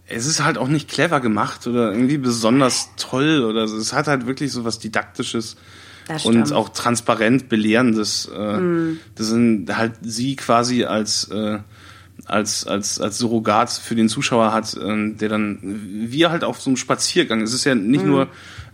[0.07, 4.25] es ist halt auch nicht clever gemacht oder irgendwie besonders toll oder es hat halt
[4.25, 5.55] wirklich so was Didaktisches
[6.23, 8.29] und auch transparent Belehrendes.
[8.33, 8.99] Äh, Mhm.
[9.15, 11.59] Das sind halt sie quasi als äh,
[12.25, 16.69] als als als Surrogat für den Zuschauer hat, ähm, der dann wie halt auf so
[16.69, 17.41] einem Spaziergang.
[17.41, 18.09] Es ist ja nicht Mhm.
[18.09, 18.27] nur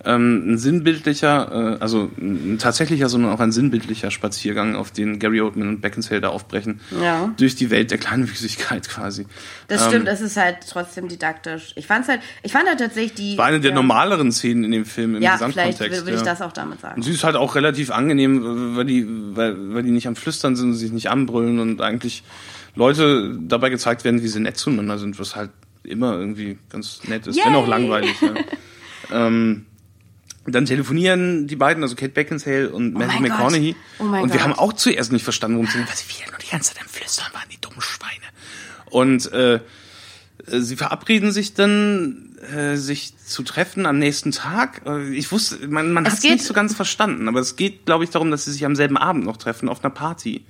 [0.05, 5.41] ähm, ein sinnbildlicher, äh, also ein tatsächlicher, sondern auch ein sinnbildlicher Spaziergang, auf den Gary
[5.41, 6.79] Oldman und Beckinsale da aufbrechen.
[7.01, 7.33] Ja.
[7.37, 9.25] Durch die Welt der Kleinwüchsigkeit quasi.
[9.67, 11.73] Das Ähm, stimmt, es ist halt trotzdem didaktisch.
[11.75, 13.37] Ich fand's halt, ich fand halt tatsächlich die.
[13.37, 16.05] War eine der ja, normaleren Szenen in dem Film im Ja, vielleicht Gesamtkontext.
[16.05, 16.25] würde ich ja.
[16.31, 16.95] das auch damit sagen.
[16.95, 20.55] Und sie ist halt auch relativ angenehm, weil die, weil, weil die nicht am Flüstern
[20.55, 22.23] sind und sich nicht anbrüllen und eigentlich
[22.79, 25.51] Leute dabei gezeigt werden, wie sie nett zueinander sind, was halt
[25.83, 27.69] immer irgendwie ganz nett ist, wenn auch Yay!
[27.69, 28.15] langweilig.
[28.21, 28.33] Ja.
[29.27, 29.65] ähm,
[30.47, 33.39] dann telefonieren die beiden, also Kate Beckinsale und Matthew mein Gott.
[33.39, 33.75] McConaughey.
[33.99, 34.39] Oh und wir Gott.
[34.41, 35.83] haben auch zuerst nicht verstanden, worum es ging.
[35.87, 38.23] Was wir nur die ganze Zeit am Flüstern waren, die dummen Schweine.
[38.85, 39.59] Und äh, äh,
[40.47, 44.81] sie verabreden sich dann, äh, sich zu treffen am nächsten Tag.
[44.85, 48.05] Äh, Ich wusste, man, man hat es nicht so ganz verstanden, aber es geht, glaube
[48.05, 50.45] ich, darum, dass sie sich am selben Abend noch treffen auf einer Party.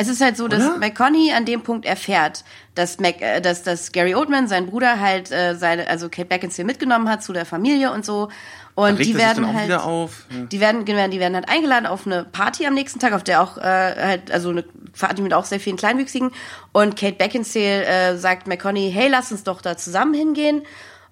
[0.00, 0.78] Es ist halt so, dass Oder?
[0.78, 2.44] McConaughey an dem Punkt erfährt,
[2.76, 6.64] dass, Mac, äh, dass, dass Gary Oldman, sein Bruder, halt äh, seine, also Kate Beckinsale
[6.66, 8.28] mitgenommen hat zu der Familie und so.
[8.76, 9.68] Und die er werden halt.
[9.68, 10.08] Ja.
[10.30, 13.42] die werden, genau, die werden halt eingeladen auf eine Party am nächsten Tag, auf der
[13.42, 14.62] auch äh, halt, also eine
[14.96, 16.30] Party mit auch sehr vielen Kleinwüchsigen.
[16.70, 20.62] Und Kate Beckinsale äh, sagt McConaughey, hey, lass uns doch da zusammen hingehen.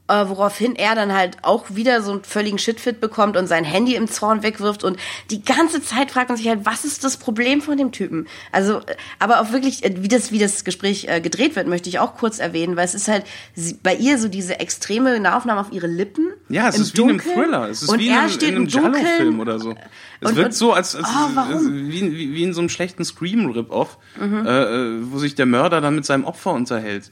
[0.09, 3.96] Äh, woraufhin er dann halt auch wieder so einen völligen Shitfit bekommt und sein Handy
[3.96, 4.96] im Zorn wegwirft und
[5.32, 8.28] die ganze Zeit fragt man sich halt, was ist das Problem von dem Typen?
[8.52, 11.88] Also, äh, aber auch wirklich, äh, wie das, wie das Gespräch äh, gedreht wird, möchte
[11.88, 13.24] ich auch kurz erwähnen, weil es ist halt
[13.57, 16.28] sie, bei ihr so diese extreme Nahaufnahme auf ihre Lippen.
[16.48, 17.34] Ja, es ist wie in einem Dunkeln.
[17.42, 17.68] Thriller.
[17.68, 18.92] Es ist und wie in er einem, steht in einem im Dunkeln.
[19.02, 19.74] Giallo-Film oder so.
[20.20, 21.59] Es Und- wirkt und- so, als, als Oh?
[21.64, 24.46] Wie, wie, wie in so einem schlechten Scream-Rip-Off, Mhm.
[24.46, 27.11] äh, äh, wo sich der Mörder dann mit seinem Opfer unterhält.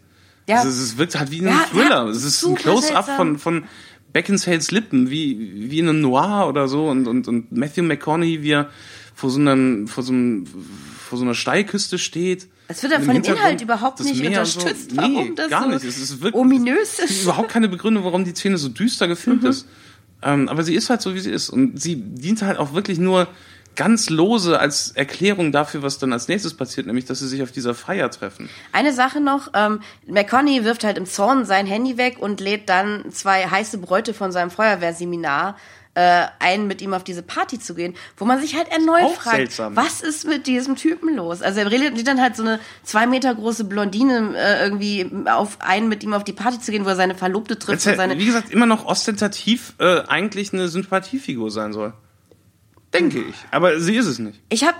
[0.49, 0.57] Ja.
[0.59, 2.05] Also, es wirkt halt wie in Ja, Thriller.
[2.05, 3.65] ja, es ist ein Close-up von, von
[4.13, 6.87] Beckinsales Lippen, wie, wie in einem Noir oder so.
[6.89, 8.71] Und, und, und Matthew McConaughey, wie er
[9.15, 12.49] vor so, einem, vor so, einem, vor so einer Steilküste steht.
[12.69, 14.61] Es wird ja von dem Inhalt überhaupt nicht Meer und so.
[14.61, 15.85] unterstützt, Nee, warum das gar so nicht.
[15.85, 17.23] Es ist wirklich, ominös es ist.
[17.25, 19.49] überhaupt keine Begründung, warum die Szene so düster gefilmt Mhm.
[19.51, 19.67] ist.
[20.23, 21.51] Ähm, aber sie ist halt so, wie sie ist.
[21.51, 23.29] Und sie dient halt auch wirklich nur
[23.77, 27.53] ganz lose als Erklärung dafür, was dann als nächstes passiert, nämlich, dass sie sich auf
[27.53, 28.49] dieser Feier treffen.
[28.73, 33.11] Eine Sache noch, ähm, McConaughey wirft halt im Zorn sein Handy weg und lädt dann
[33.11, 35.57] zwei heiße Bräute von seinem Feuerwehrseminar
[35.95, 39.15] äh, ein, mit ihm auf diese Party zu gehen, wo man sich halt erneut Auch
[39.15, 39.77] fragt, seltsam.
[39.77, 41.41] was ist mit diesem Typen los?
[41.41, 45.89] Also er redet dann halt so eine zwei Meter große Blondine äh, irgendwie auf einen
[45.89, 48.19] mit ihm auf die Party zu gehen, wo er seine Verlobte trifft Jetzt, und seine
[48.19, 51.95] wie gesagt, immer noch ostentativ äh, eigentlich eine Sympathiefigur sein soll.
[52.95, 53.35] Denke ich.
[53.51, 54.41] Aber sie ist es nicht.
[54.49, 54.77] Ich habe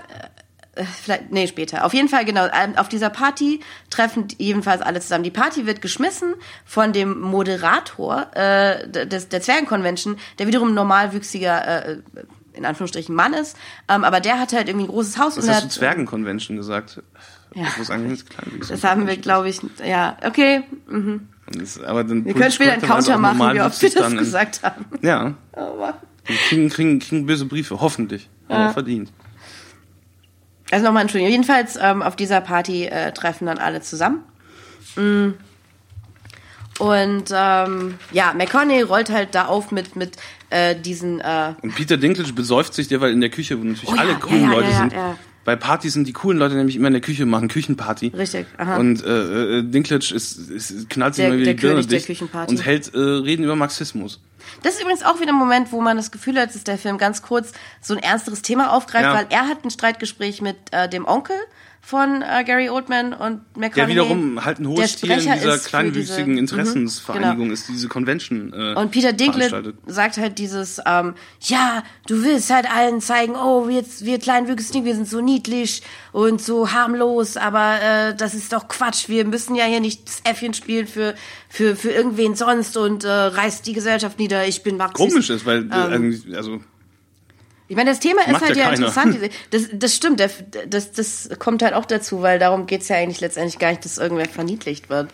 [0.75, 1.85] äh, vielleicht nee später.
[1.85, 2.47] Auf jeden Fall genau.
[2.47, 3.59] ähm, Auf dieser Party
[3.89, 5.23] treffen jedenfalls alle zusammen.
[5.23, 6.33] Die Party wird geschmissen
[6.65, 11.97] von dem Moderator äh, des der Zwergenconvention, der wiederum normalwüchsiger äh,
[12.53, 13.57] in Anführungsstrichen Mann ist.
[13.89, 16.57] Ähm, aber der hat halt irgendwie ein großes Haus Was und hast du hat, Zwergenconvention
[16.57, 17.01] gesagt?
[17.53, 17.67] Ja.
[17.77, 17.87] Das
[18.67, 20.63] das haben wir, glaube ich, ja okay.
[20.87, 21.29] Mhm.
[21.47, 24.85] Das, aber dann Wir können später einen Counter machen, wie oft wir das gesagt haben.
[25.01, 25.35] Ja.
[25.53, 28.29] Aber Wir kriegen, kriegen, kriegen böse Briefe, hoffentlich.
[28.47, 28.69] Aber Ja.
[28.69, 29.11] auch verdient.
[30.71, 31.31] Also nochmal Entschuldigung.
[31.31, 34.19] Jedenfalls ähm, auf dieser Party äh, treffen dann alle zusammen.
[34.95, 35.33] Mm.
[36.77, 40.17] Und ähm, ja, McConaughey rollt halt da auf mit mit
[40.49, 43.95] äh, diesen äh, Und Peter Dinklage besäuft sich derweil in der Küche, wo natürlich Oh
[43.97, 44.93] alle ja, coolen ja, Leute ja, ja, sind.
[44.93, 45.17] ja.
[45.45, 48.07] Bei Partys sind die coolen Leute nämlich immer in der Küche, machen Küchenparty.
[48.07, 48.77] Richtig, aha.
[48.77, 51.87] Und äh, äh, Dinklage ist, ist, knallt sich Der- immer wieder der die Birne König
[51.87, 52.51] der dicht Küchenparty.
[52.55, 54.19] und hält äh, Reden über Marxismus.
[54.63, 56.97] Das ist übrigens auch wieder ein Moment, wo man das Gefühl hat, dass der Film
[56.97, 59.13] ganz kurz so ein ernsteres Thema aufgreift, Ja.
[59.13, 61.37] weil er hat ein Streitgespräch mit äh, dem Onkel
[61.85, 63.75] von äh, Gary Oldman und McConaughey.
[63.75, 67.53] Der wiederum halt ein hohes Stil in dieser kleinwüchsigen diese- Interessensvereinigung Mhm, genau.
[67.53, 72.65] ist, diese Convention äh, Und Peter Dinklage sagt halt dieses, ähm, ja, du willst halt
[72.73, 78.15] allen zeigen, oh, wir, wir Kleinwüchsigen, wir sind so niedlich und so harmlos, aber äh,
[78.15, 79.07] das ist doch Quatsch.
[79.07, 81.13] Wir müssen ja hier nicht das Äffchen spielen für,
[81.49, 84.47] für, für irgendwen sonst und äh, reißt die Gesellschaft nieder.
[84.47, 85.07] Ich bin Marxist.
[85.09, 86.61] Komisch ist, weil äh, Ähm, also
[87.67, 89.17] Ich meine, das Thema ist Macht halt ja ja interessant.
[89.49, 93.57] Das, das stimmt, das, das kommt halt auch dazu, weil darum geht's ja eigentlich letztendlich
[93.57, 95.09] gar nicht, dass irgendwer verniedlicht wird.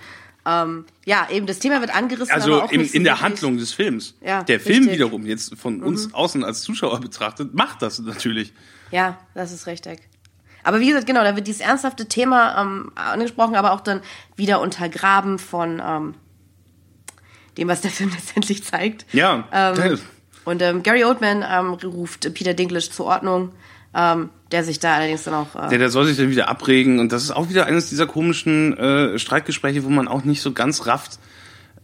[0.46, 3.22] Ähm, ja, eben, das Thema wird angerissen, Also in, in der.
[3.22, 4.16] Handlung des Films.
[4.26, 4.96] Ja, der Film richtig.
[4.96, 6.16] wiederum jetzt von uns Mhm.
[6.16, 8.52] außen als Zuschauer betrachtet, macht das natürlich.
[8.90, 10.00] Ja, das ist richtig.
[10.64, 14.02] Aber wie gesagt, genau, da wird dieses ernsthafte Thema ähm, angesprochen, aber auch dann
[14.36, 16.16] wieder untergraben von ähm,
[17.58, 19.06] dem, was der Film letztendlich zeigt.
[19.14, 19.48] Ja.
[19.54, 20.00] Ähm,
[20.46, 23.52] und ähm, Gary Oldman ähm, ruft Peter Dinklage zur Ordnung,
[23.94, 25.56] ähm, der sich da allerdings dann auch.
[25.56, 28.08] Äh, Der, der soll sich dann wieder abregen und das ist auch wieder eines dieser
[28.08, 31.20] komischen äh, Streitgespräche, wo man auch nicht so ganz rafft,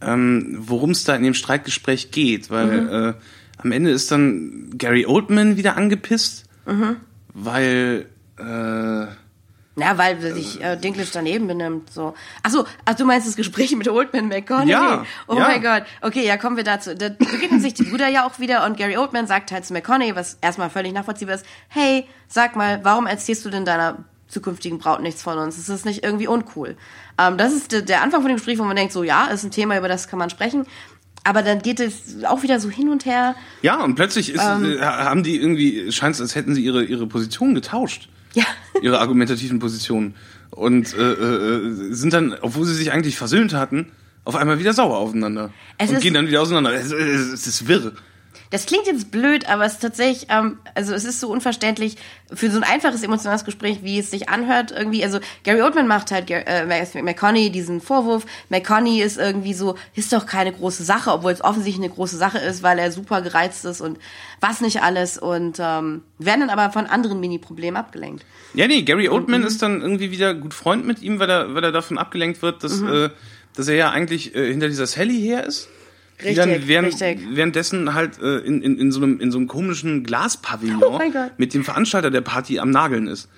[0.00, 2.88] ähm, worum es da in dem Streitgespräch geht, weil Mhm.
[3.10, 3.14] äh,
[3.60, 6.96] am Ende ist dann Gary Oldman wieder angepisst, mhm.
[7.34, 8.06] weil
[8.38, 9.06] äh,
[9.78, 11.92] Ja, weil sich äh, Dinklage daneben benimmt.
[11.92, 12.14] So.
[12.42, 14.70] Achso, ach, du meinst das Gespräch mit Oldman McConaughey?
[14.70, 15.40] Ja, Oh ja.
[15.40, 15.84] mein Gott.
[16.02, 16.94] Okay, ja, kommen wir dazu.
[16.94, 20.14] Da begegnen sich die Brüder ja auch wieder und Gary Oldman sagt halt zu McConaughey,
[20.16, 23.98] was erstmal völlig nachvollziehbar ist, hey, sag mal, warum erzählst du denn deiner
[24.28, 25.56] zukünftigen Braut nichts von uns?
[25.56, 26.76] Ist das nicht irgendwie uncool?
[27.18, 29.44] Ähm, das ist der, der Anfang von dem Gespräch, wo man denkt, so ja, ist
[29.44, 30.66] ein Thema, über das kann man sprechen.
[31.24, 33.34] Aber dann geht es auch wieder so hin und her.
[33.62, 34.78] ja und plötzlich ist, Ähm.
[34.78, 38.08] äh, haben die irgendwie scheint es, als hätten sie ihre ihre Position getauscht.
[38.34, 38.44] Ja.
[38.82, 40.14] ihre argumentativen Positionen
[40.50, 43.90] und äh, äh, sind dann, obwohl sie sich eigentlich versöhnt hatten,
[44.24, 46.74] auf einmal wieder sauer aufeinander Es und gehen dann wieder auseinander.
[46.74, 47.92] Es, es, es ist wirr.
[48.50, 51.96] Das klingt jetzt blöd, aber es ist tatsächlich, ähm, also es ist so unverständlich
[52.32, 54.70] für so ein einfaches emotionales Gespräch, wie es sich anhört.
[54.70, 56.64] Irgendwie, also Gary Oldman macht halt äh,
[57.02, 58.24] McConaughey diesen Vorwurf.
[58.48, 62.38] McConaughey ist irgendwie so, ist doch keine große Sache, obwohl es offensichtlich eine große Sache
[62.38, 63.98] ist, weil er super gereizt ist und
[64.40, 68.24] was nicht alles und ähm, werden dann aber von anderen Mini-Problemen abgelenkt.
[68.54, 69.46] Ja, nee, Gary Oldman Mhm.
[69.46, 72.64] ist dann irgendwie wieder gut Freund mit ihm, weil er, weil er davon abgelenkt wird,
[72.64, 72.88] dass, Mhm.
[72.92, 73.10] äh,
[73.56, 75.68] dass er ja eigentlich äh, hinter dieser Sally her ist.
[76.20, 77.20] Richtig, dann während, richtig.
[77.32, 81.00] währenddessen halt äh, in, in, in, so einem, in so einem komischen Glaspavillon Oh
[81.36, 83.28] mit dem Veranstalter der Party am Nageln ist.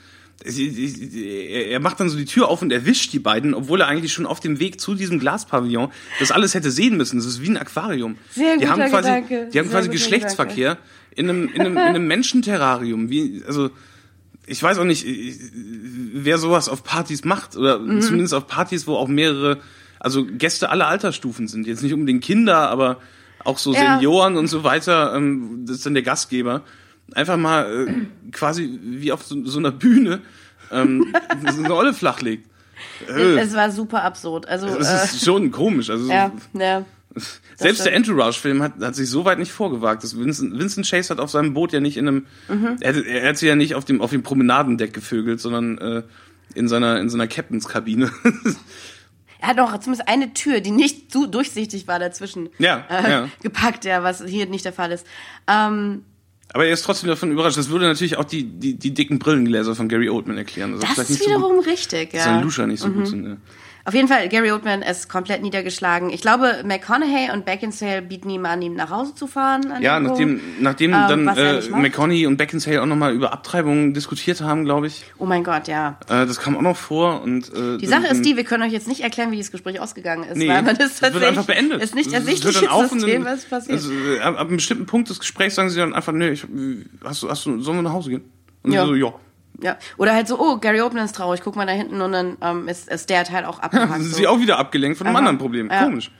[0.42, 4.24] Er macht dann so die Tür auf und erwischt die beiden, obwohl er eigentlich schon
[4.26, 7.16] auf dem Weg zu diesem Glaspavillon das alles hätte sehen müssen.
[7.18, 8.16] Das ist wie ein Aquarium.
[8.30, 9.48] Sehr die haben quasi, Gedanke.
[9.52, 10.78] Die haben Sehr quasi Geschlechtsverkehr
[11.14, 13.10] in einem, in einem, in einem Menschenterrarium.
[13.10, 13.70] Wie, also
[14.46, 15.36] ich weiß auch nicht, ich-
[16.14, 18.00] wer sowas auf Partys macht oder Mhm.
[18.00, 19.58] zumindest auf Partys, wo auch mehrere,
[20.00, 21.66] also Gäste aller Altersstufen sind.
[21.66, 22.98] Jetzt nicht unbedingt Kinder, aber
[23.44, 23.94] auch so Ja.
[23.94, 25.14] Senioren und so weiter.
[25.14, 26.62] Ähm, das ist dann der Gastgeber.
[27.14, 30.20] Einfach mal äh, quasi wie auf so, so einer Bühne
[30.72, 31.14] ähm,
[31.54, 32.48] so eine Olle flachlegt.
[33.08, 34.46] Äh, Es war super absurd.
[34.48, 35.90] Also das ist schon komisch.
[35.90, 36.84] Also äh, ja, ja.
[37.56, 37.94] selbst der.
[37.94, 40.04] Entourage-Film hat, hat sich so weit nicht vorgewagt.
[40.04, 42.76] Das Vincent, Vincent Chase hat auf seinem Boot ja nicht in einem, Mhm.
[42.80, 46.02] er, hat- er hat sie ja nicht auf dem, auf dem Promenadendeck gevögelt, sondern äh,
[46.54, 48.10] in seiner, in seiner Captain's-Kabine.
[49.40, 53.28] Er hat noch zumindest eine Tür, die nicht zu durchsichtig war dazwischen Ja, äh, ja.
[53.42, 55.06] gepackt, ja, was hier nicht der Fall ist.
[55.48, 56.04] Ähm,
[56.52, 57.56] Aber er ist trotzdem davon überrascht.
[57.56, 60.72] Das würde natürlich auch die, die, die dicken Brillengläser von Gary Oldman erklären.
[60.72, 62.24] das vielleicht ist nicht so wiederum gut, richtig, dass ja.
[62.24, 62.94] seine Luscher nicht so Mhm.
[62.94, 63.24] gut sind.
[63.26, 63.36] Ja.
[63.84, 66.10] Auf jeden Fall, Gary Oldman ist komplett niedergeschlagen.
[66.10, 69.62] Ich glaube, McConaughey und Beckinsale bieten ihm an, ihm nach Hause zu fahren.
[69.80, 71.60] Ja, dem nachdem, nachdem Ähm, dann äh.
[71.70, 75.04] McConaughey und Beckinsale auch nochmal über Abtreibungen diskutiert haben, glaube ich.
[75.18, 75.98] Oh mein Gott, ja.
[76.08, 77.22] Äh, das kam auch noch vor.
[77.22, 79.80] Und, äh, Die Sache ist die, wir können euch jetzt nicht erklären, wie dieses Gespräch
[79.80, 81.82] ausgegangen ist, Nee, weil man das ist wird einfach tatsächlich- beendet.
[81.82, 83.78] Ist nicht das ersichtlich, auf das und System, was passiert.
[83.78, 86.44] Also, äh, ab, ab einem bestimmten Punkt des Gesprächs sagen sie dann einfach, nö, ich,
[87.04, 88.24] hast du, hast du, sollen wir nach Hause gehen?
[88.62, 88.84] Und Ja.
[88.84, 89.12] so, ja.
[89.62, 89.76] Ja.
[89.96, 92.68] Oder halt so, oh, Gary Oldman ist traurig, guck mal da hinten und dann ähm,
[92.68, 94.02] ist, ist der Teil auch abgehakt.
[94.02, 94.16] sind so.
[94.16, 95.20] sie auch wieder abgelenkt von einem Aha.
[95.20, 95.70] anderen Problem.
[95.70, 95.84] Ja.
[95.84, 96.10] Komisch.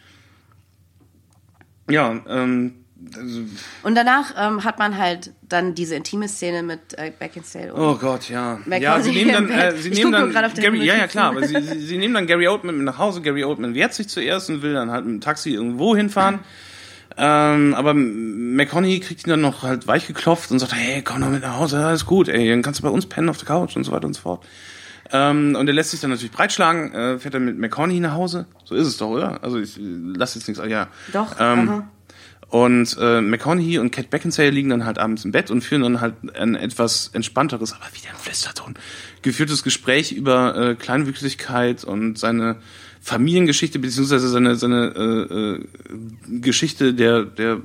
[1.88, 2.74] Ja, ähm,
[3.16, 3.40] also,
[3.82, 7.72] Und danach ähm, hat man halt dann diese intime Szene mit äh, Beckinsale.
[7.72, 8.60] und oh Gott, ja.
[8.66, 11.46] McConaughey Ja, sie nehmen dann, äh, sie Ich nehmen dann Gary, ja, ja, klar, aber
[11.46, 13.22] sie, sie, sie nehmen dann Gary Oldman mit nach Hause.
[13.22, 16.40] Gary Oldman wehrt sich zuerst und will dann halt mit dem Taxi irgendwo hinfahren.
[17.22, 21.28] Ähm, aber McConaughey kriegt ihn dann noch halt weich geklopft und sagt, hey, komm doch
[21.28, 23.76] mit nach Hause, alles gut, ey, dann kannst du bei uns pennen auf der Couch
[23.76, 24.46] und so weiter und so fort.
[25.12, 28.46] Ähm, und er lässt sich dann natürlich breitschlagen, äh, fährt dann mit McConaughey nach Hause.
[28.64, 29.42] So ist es doch, oder?
[29.44, 30.86] Also ich äh, lass jetzt nichts, ja.
[31.12, 31.88] Doch, Ähm, aha.
[32.48, 36.00] und äh, McConaughey und Cat Beckinsale liegen dann halt abends im Bett und führen dann
[36.00, 38.74] halt ein etwas entspannteres, aber wieder im Flüsterton,
[39.20, 42.56] geführtes Gespräch über äh, Kleinwüchsigkeit und seine
[43.00, 47.60] Familiengeschichte beziehungsweise seine seine äh, äh, Geschichte der der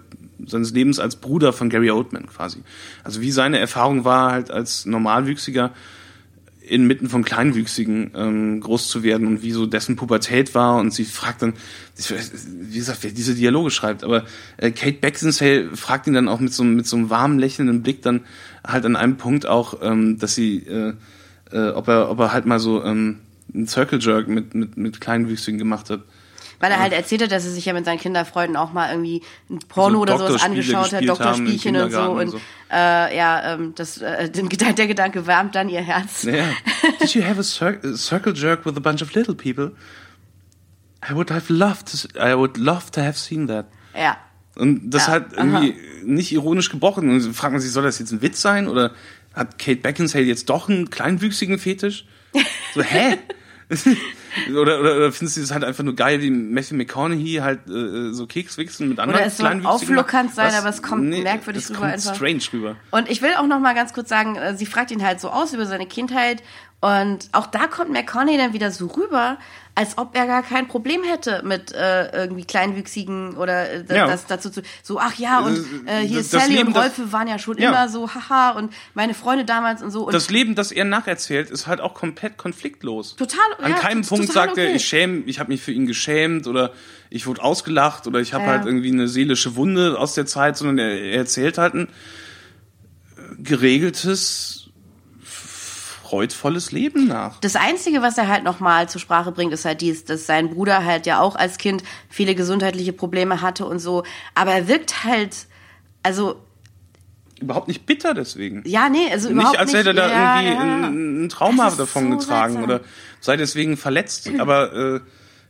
[0.46, 2.60] seines Lebens als Bruder von Gary Oldman quasi.
[3.04, 5.72] Also wie seine Erfahrung war halt als Normalwüchsiger
[6.68, 11.06] inmitten von Kleinwüchsigen ähm, groß zu werden und wie so dessen Pubertät war und sie
[11.06, 11.54] fragt dann,
[11.96, 14.26] wie gesagt, wer diese Dialoge schreibt, aber
[14.58, 18.02] äh, Kate Beckinsale fragt ihn dann auch mit so, mit so einem warmen lächelnden Blick
[18.02, 18.22] dann
[18.66, 20.94] halt an einem Punkt auch, ähm, dass sie, äh,
[21.52, 23.20] äh, ob er, ob er halt mal so ähm,
[23.56, 26.02] einen Circle Jerk mit mit mit Kleinwüchsigen gemacht hat.
[26.60, 29.22] Weil er halt erzählt hat, dass er sich ja mit seinen Kinderfreunden auch mal irgendwie
[29.50, 32.02] ein Porno So oder sowas Doktorspiele angeschaut hat, Doktorspielchen und so.
[32.02, 32.38] Und, und so.
[32.72, 36.24] Äh, ja, ähm, das, äh, der Gedanke wärmt dann ihr Herz.
[36.24, 36.46] Ja.
[37.02, 39.74] Did you have a, cir a circle jerk with a bunch of little people?
[41.08, 43.68] I would have loved to, I would love to have seen that.
[43.94, 44.18] Ja.
[44.56, 45.76] Und das Ja, halt irgendwie
[46.06, 47.10] nicht ironisch gebrochen.
[47.10, 48.92] Und fragt man sich, soll das jetzt ein Witz sein oder
[49.34, 52.06] Hat Kate Beckinsale jetzt doch einen kleinwüchsigen Fetisch?
[52.74, 53.18] So, hä?
[54.52, 58.14] oder, oder, oder findest du es halt einfach nur geil, wie Matthew McConaughey halt äh,
[58.14, 59.98] so Keks wichsen mit anderen Oder es soll kleinwüchsigen?
[59.98, 60.60] auflockernd sein, Was?
[60.60, 62.16] aber es kommt merkwürdig es rüber kommt einfach.
[62.16, 62.76] strange rüber.
[62.92, 65.30] Und ich will auch noch mal ganz kurz sagen, äh, sie fragt ihn halt so
[65.30, 66.44] aus über seine Kindheit
[66.86, 69.38] und auch da kommt McConaughey dann wieder so rüber,
[69.78, 74.08] als ob er gar kein Problem hätte mit äh, irgendwie kleinwüchsigen oder äh, Ja.
[74.08, 75.58] das dazu zu so ach ja und
[75.88, 77.70] äh, hier Das- das Sally Leben, und das- Rolfe waren ja schon Ja.
[77.70, 81.50] immer so haha und meine Freunde damals und so und Das Leben, das er nacherzählt,
[81.50, 83.16] ist halt auch komplett konfliktlos.
[83.16, 84.76] Total, An ja, keinem Punkt sagt er, okay.
[84.76, 86.72] ich schäme, ich habe mich für ihn geschämt oder
[87.10, 90.78] ich wurde ausgelacht oder ich habe halt irgendwie eine seelische Wunde aus der Zeit, sondern
[90.80, 94.65] er, er erzählt halt ein äh, geregeltes,
[96.16, 97.42] freudvolles Leben nach.
[97.42, 100.86] Das Einzige, was er halt nochmal zur Sprache bringt, ist halt dies, dass sein Bruder
[100.86, 104.04] halt ja auch als Kind viele gesundheitliche Probleme hatte und so.
[104.34, 105.48] Aber er wirkt halt,
[106.04, 106.38] also,
[107.42, 108.64] Überhaupt nicht bitter deswegen.
[108.66, 109.80] ja, nee, also überhaupt nicht, als nicht.
[109.80, 110.88] hätte er da ja, irgendwie ja.
[110.88, 112.64] Ein, ein Trauma davon so getragen seltsam.
[112.64, 112.82] oder
[113.20, 114.30] sei deswegen verletzt.
[114.40, 115.00] Aber äh,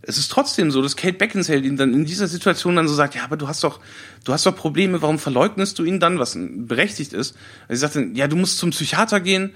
[0.02, 3.14] es ist trotzdem so, dass Kate Beckinsale ihn dann in dieser Situation dann so sagt,
[3.16, 3.80] ja, aber du hast doch,
[4.24, 7.36] du hast doch Probleme, warum verleugnest du ihn dann, was berechtigt ist?
[7.70, 9.52] Sie sagt dann, ja, du musst zum Psychiater gehen,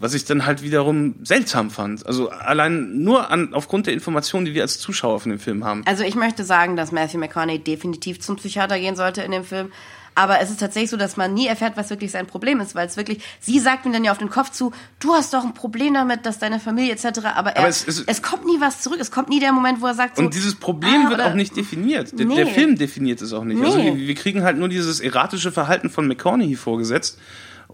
[0.00, 2.06] was ich dann halt wiederum seltsam fand.
[2.06, 5.82] Also allein nur an, aufgrund der Informationen, die wir als Zuschauer von dem Film haben.
[5.86, 9.72] Also ich möchte sagen, dass Matthew McConaughey definitiv zum Psychiater gehen sollte in dem Film.
[10.14, 12.88] Aber es ist tatsächlich so, dass man nie erfährt, was wirklich sein Problem ist, weil
[12.88, 15.54] es wirklich, sie sagt ihm dann ja auf den Kopf zu, du hast doch ein
[15.54, 17.04] Problem damit, dass deine Familie etc.,
[17.36, 19.80] aber, er, Aber es, es- es- kommt nie was zurück, es kommt nie der Moment,
[19.80, 22.18] wo er sagt so, Und dieses Problem ah, wird auch nicht definiert.
[22.18, 22.34] Der, Nee.
[22.34, 23.62] der Film definiert es auch nicht.
[23.62, 23.84] Also Nee.
[23.96, 27.16] wir, wir kriegen halt nur dieses erratische Verhalten von McConaughey vorgesetzt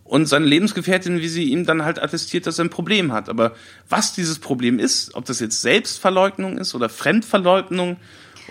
[0.04, 3.28] und seine Lebensgefährtin, wie sie ihm dann halt attestiert, dass er ein Problem hat.
[3.28, 3.54] Aber
[3.88, 7.96] was dieses Problem ist, ob das jetzt Selbstverleugnung ist oder Fremdverleugnung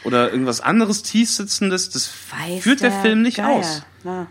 [0.04, 3.49] oder irgendwas anderes tiefsitzendes, das Weiß führt der, Film nicht Geier.
[3.49, 3.84] aus.
[4.04, 4.28] Ja.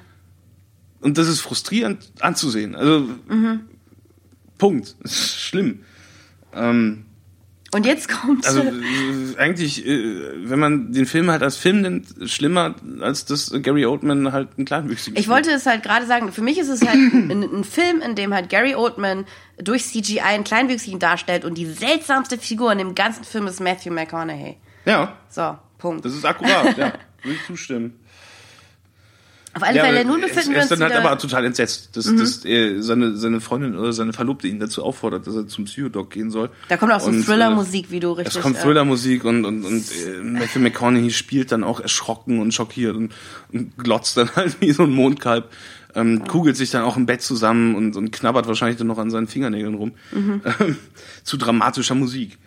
[1.01, 2.75] Und das ist frustrierend anzusehen.
[2.75, 3.09] Also
[4.59, 4.97] Punkt.
[5.03, 5.85] Das ist schlimm.
[6.53, 7.07] Ähm,
[7.75, 8.63] Und jetzt kommt also
[9.39, 14.31] eigentlich, äh, wenn man den Film halt als Film nennt, schlimmer, als dass Gary Oldman
[14.31, 17.43] halt ein kleinwüchsiger Ich wollte es halt gerade sagen, für mich ist es halt ein,
[17.43, 19.25] ein Film, in dem halt Gary Oldman
[19.57, 23.93] durch CGI einen Kleinwüchsigen darstellt und die seltsamste Figur in dem ganzen Film ist Matthew
[23.93, 24.57] McConaughey.
[24.85, 26.05] Ja, So, Punkt.
[26.05, 26.93] das ist akkurat, ja.
[27.23, 27.95] Würde ich zustimmen.
[29.55, 31.19] Auf alle Ja, Fälle, nun er befinden ist, wir er uns ist dann halt aber
[31.19, 35.35] total entsetzt, dass, dass er seine, seine Freundin oder seine Verlobte ihn dazu auffordert, dass
[35.35, 36.49] er zum Psychodoc gehen soll.
[36.69, 38.37] Da kommt auch so Und, Thriller-Musik, wie du richtig...
[38.37, 42.55] Es kommt äh, Thriller-Musik und, und, und äh, Matthew McConaughey spielt dann auch erschrocken und
[42.55, 43.13] schockiert und,
[43.53, 45.51] und glotzt dann halt wie so ein Mondkalb.
[45.95, 49.11] Ähm, Kugelt sich dann auch im Bett zusammen und, und knabbert wahrscheinlich dann noch an
[49.11, 49.93] seinen Fingernägeln rum.
[50.13, 50.41] Mhm.
[50.61, 50.77] Ähm,
[51.25, 52.39] zu dramatischer Musik.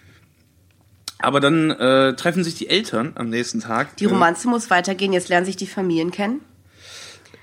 [1.19, 3.95] Aber dann äh, treffen sich die Eltern am nächsten Tag.
[3.97, 6.41] Die Romanze muss weitergehen, jetzt lernen sich die Familien kennen.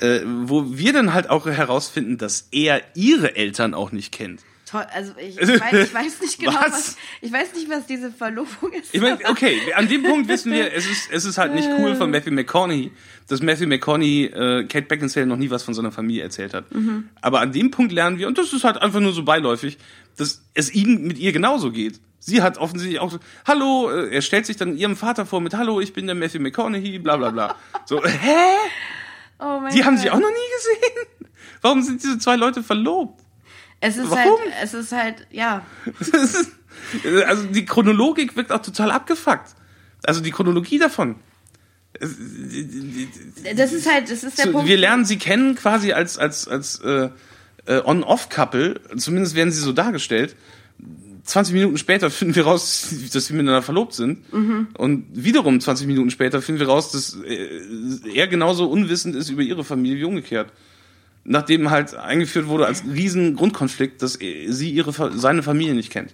[0.01, 4.41] Äh, äh, wo wir dann halt auch herausfinden, dass er ihre Eltern auch nicht kennt.
[4.73, 6.73] Toll, also ich, ich, weiß, ich weiß nicht genau, Was?
[6.73, 6.97] was?
[7.21, 8.95] ich weiß nicht, was diese Verlobung ist.
[8.95, 11.95] Ich meine, okay, an dem Punkt wissen wir, es ist, es ist halt nicht cool
[11.95, 12.91] von Matthew McConaughey,
[13.29, 16.73] dass Matthew McConaughey äh, Kate Beckinsale noch nie was von seiner Familie erzählt hat.
[16.75, 17.11] Mhm.
[17.21, 19.77] Aber an dem Punkt lernen wir, und das ist halt einfach nur so beiläufig,
[20.17, 22.01] dass es ihm mit ihr genauso geht.
[22.19, 25.55] Sie hat offensichtlich auch so, hallo, äh, er stellt sich dann ihrem Vater vor mit,
[25.55, 27.57] hallo, ich bin der Matthew McConaughey, bla bla bla.
[27.85, 28.55] So, hä?
[29.43, 30.03] Oh mein Die haben Gott.
[30.03, 31.31] sich auch noch nie gesehen?
[31.63, 33.21] Warum sind diese zwei Leute verlobt?
[33.81, 34.39] Es ist Warum?
[34.41, 35.65] halt, es ist halt, ja.
[36.01, 36.53] Ist-
[37.27, 39.51] Also die Chronologik wirkt auch total abgefuckt.
[40.05, 41.17] Also die Chronologie davon.
[43.55, 44.69] Das ist halt, das ist der So, Punkt.
[44.69, 47.11] wir lernen sie kennen quasi als als als äh,
[47.67, 48.81] äh, On-Off-Couple.
[48.97, 50.35] Zumindest werden sie so dargestellt.
[51.25, 54.33] 20 Minuten später finden wir raus, dass sie miteinander verlobt sind.
[54.33, 54.69] Mhm.
[54.77, 57.61] Und wiederum 20 Minuten später finden wir raus, dass äh,
[58.13, 60.53] er genauso unwissend ist über ihre Familie wie umgekehrt.
[61.25, 66.13] Nachdem halt eingeführt wurde als riesen Grundkonflikt, dass sie ihre seine Familie nicht kennt.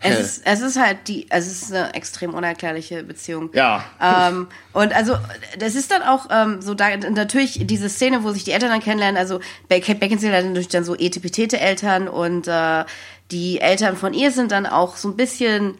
[0.00, 3.50] Es ist, es ist halt die, es ist eine extrem unerklärliche Beziehung.
[3.52, 3.84] Ja.
[4.00, 5.16] Ähm, und also,
[5.58, 8.80] das ist dann auch ähm, so, da natürlich diese Szene, wo sich die Eltern dann
[8.80, 12.84] kennenlernen, also Kate Beckinsale hat natürlich dann so etipetete Eltern und äh,
[13.30, 15.74] die Eltern von ihr sind dann auch so ein bisschen,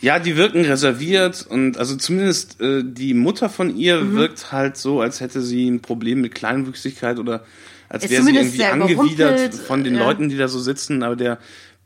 [0.00, 4.14] Ja, die wirken reserviert und also zumindest äh, die Mutter von ihr Mhm.
[4.16, 7.44] wirkt halt so, als hätte sie ein Problem mit Kleinwüchsigkeit oder
[7.88, 10.00] als wäre sie irgendwie angewidert von den ja.
[10.04, 11.02] Leuten, die da so sitzen.
[11.02, 11.38] Aber der,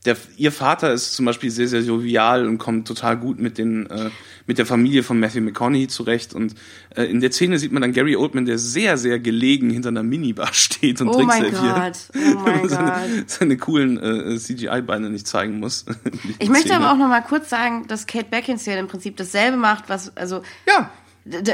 [0.04, 3.86] der, ihr Vater ist zum Beispiel sehr, sehr jovial und kommt total gut mit den,
[3.90, 4.10] äh,
[4.46, 6.34] mit der Familie von Matthew McConaughey zurecht.
[6.34, 6.54] Und
[6.94, 10.04] äh, in der Szene sieht man dann Gary Oldman, der sehr, sehr gelegen hinter einer
[10.04, 12.10] Minibar steht und oh mein serviert.
[12.12, 13.30] Gott, oh mein seine, Gott.
[13.30, 15.84] seine coolen äh, CGI-Beine nicht zeigen muss.
[16.40, 19.88] Ich möchte aber auch noch mal kurz sagen, dass Kate Beckinsale im Prinzip dasselbe macht,
[19.88, 20.90] was, also, Ja.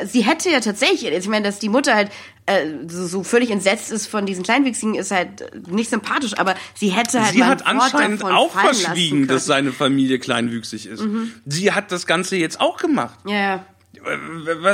[0.07, 2.11] Sie hätte ja tatsächlich, ich meine, dass die Mutter halt
[2.47, 6.55] äh, so, so völlig entsetzt ist von diesen Kleinwüchsigen, ist halt äh, nicht sympathisch, aber
[6.75, 11.03] sie hätte halt Sie hat anscheinend auch verschwiegen, dass seine Familie kleinwüchsig ist.
[11.03, 11.33] Mhm.
[11.47, 13.19] Sie hat das Ganze jetzt auch gemacht.
[13.27, 13.67] Ja, ja.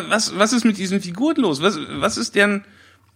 [0.08, 1.62] Was, was ist mit diesen Figuren los?
[1.62, 2.64] Was, was ist deren.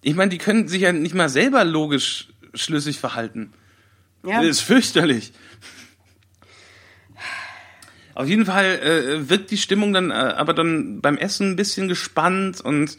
[0.02, 3.52] Ich meine, die können sich ja nicht mal selber logisch schlüssig verhalten.
[4.24, 4.40] Ja.
[4.40, 5.32] Das ist fürchterlich.
[8.14, 11.88] Auf jeden Fall äh, wirkt die Stimmung dann äh, aber dann beim Essen ein bisschen
[11.88, 12.96] gespannt und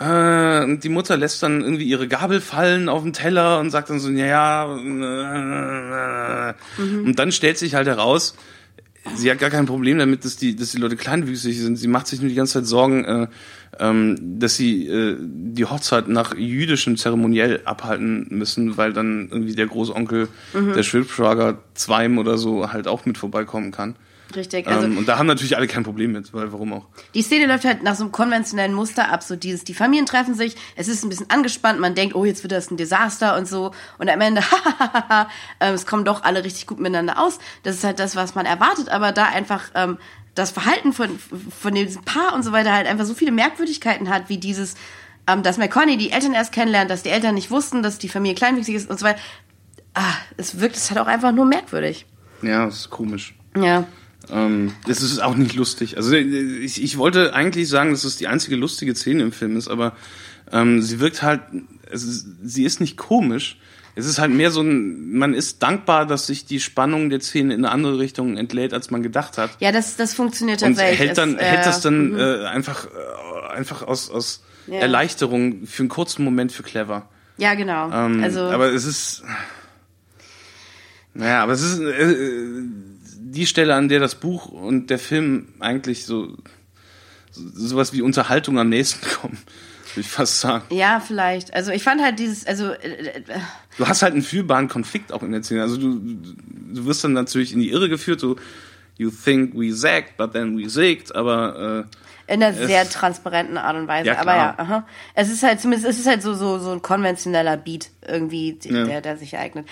[0.00, 4.00] äh, die Mutter lässt dann irgendwie ihre Gabel fallen auf den Teller und sagt dann
[4.00, 4.76] so, ja, ja.
[6.50, 7.04] Äh, Mhm.
[7.04, 8.34] Und dann stellt sich halt heraus,
[9.14, 11.76] sie hat gar kein Problem damit, dass die, dass die Leute kleinwüchsig sind.
[11.76, 13.26] Sie macht sich nur die ganze Zeit Sorgen, äh,
[13.78, 19.66] ähm, dass sie äh, die Hochzeit nach jüdischem Zeremoniell abhalten müssen, weil dann irgendwie der
[19.66, 20.74] Großonkel Mhm.
[20.74, 23.96] der Schwibschwager Zweim oder so halt auch mit vorbeikommen kann.
[24.34, 24.66] Richtig.
[24.66, 26.86] Also ähm, und da haben natürlich alle kein Problem mit, weil warum auch?
[27.14, 30.34] Die Szene läuft halt nach so einem konventionellen Muster ab, so dieses, die Familien treffen
[30.34, 33.46] sich, es ist ein bisschen angespannt, man denkt, oh, jetzt wird das ein Desaster und
[33.46, 34.42] so, und am Ende,
[35.60, 37.38] ähm, es kommen doch alle richtig gut miteinander aus.
[37.62, 39.98] Das ist halt das, was man erwartet, aber da einfach ähm,
[40.34, 44.28] das Verhalten von, von diesem Paar und so weiter halt einfach so viele Merkwürdigkeiten hat,
[44.28, 44.74] wie dieses,
[45.26, 48.34] ähm, dass McConaughey die Eltern erst kennenlernt, dass die Eltern nicht wussten, dass die Familie
[48.34, 49.20] kleinwüchsig ist und so weiter.
[49.94, 52.06] Ah, es wirkt, es halt auch einfach nur merkwürdig.
[52.40, 53.34] Ja, das ist komisch.
[53.56, 53.84] Ja.
[54.32, 55.96] Ähm, das ist auch nicht lustig.
[55.98, 59.68] Also ich, ich wollte eigentlich sagen, dass es die einzige lustige Szene im Film ist,
[59.68, 59.94] aber
[60.50, 61.42] ähm, sie wirkt halt,
[61.90, 63.58] ist, sie ist nicht komisch.
[63.94, 67.52] Es ist halt mehr so ein, man ist dankbar, dass sich die Spannung der Szene
[67.52, 69.50] in eine andere Richtung entlädt, als man gedacht hat.
[69.60, 70.98] Ja, das, das funktioniert Und tatsächlich.
[70.98, 72.18] hält dann, Es, hält das dann mhm.
[72.18, 74.76] äh, einfach, äh, einfach aus, aus Ja.
[74.78, 77.10] Erleichterung für einen kurzen Moment für clever.
[77.36, 77.90] Ja, genau.
[77.92, 79.24] Ähm, also, aber es ist,
[81.12, 82.62] naja, aber es ist äh,
[83.32, 86.36] die Stelle, an der das Buch und der Film eigentlich so,
[87.30, 89.38] so sowas wie Unterhaltung am nächsten kommen,
[89.94, 90.64] würde ich fast sagen.
[90.74, 91.52] ja, vielleicht.
[91.54, 92.88] Also ich fand halt dieses, also äh,
[93.18, 93.22] äh,
[93.78, 95.62] Du hast halt einen fühlbaren Konflikt auch in der Szene.
[95.62, 98.36] Also du, du wirst dann natürlich in die Irre geführt, so
[98.98, 101.86] you think we zagged, but then we zigged, aber
[102.28, 104.08] äh, in einer sehr transparenten Art und Weise.
[104.08, 104.86] Ja, aber ja, aha.
[105.14, 108.84] Es ist halt zumindest, es ist halt so, so, so ein konventioneller Beat irgendwie, Ja.
[108.84, 109.66] der, der sich eignet.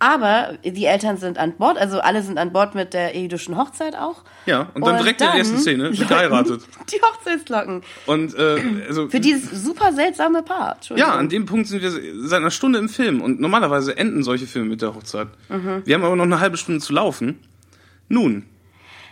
[0.00, 3.96] Aber die Eltern sind an Bord, also alle sind an Bord mit der jüdischen Hochzeit
[3.96, 4.22] auch.
[4.46, 6.62] ja, und dann direkt in der ersten Szene, wird geheiratet.
[6.92, 7.82] Die Hochzeitsglocken.
[8.06, 10.76] Und äh, also Für dieses super seltsame Paar.
[10.94, 14.46] Ja, an dem Punkt sind wir seit einer Stunde im Film und normalerweise enden solche
[14.46, 15.28] Filme mit der Hochzeit.
[15.48, 15.82] Mhm.
[15.84, 17.40] Wir haben aber noch eine halbe Stunde zu laufen.
[18.08, 18.44] Nun,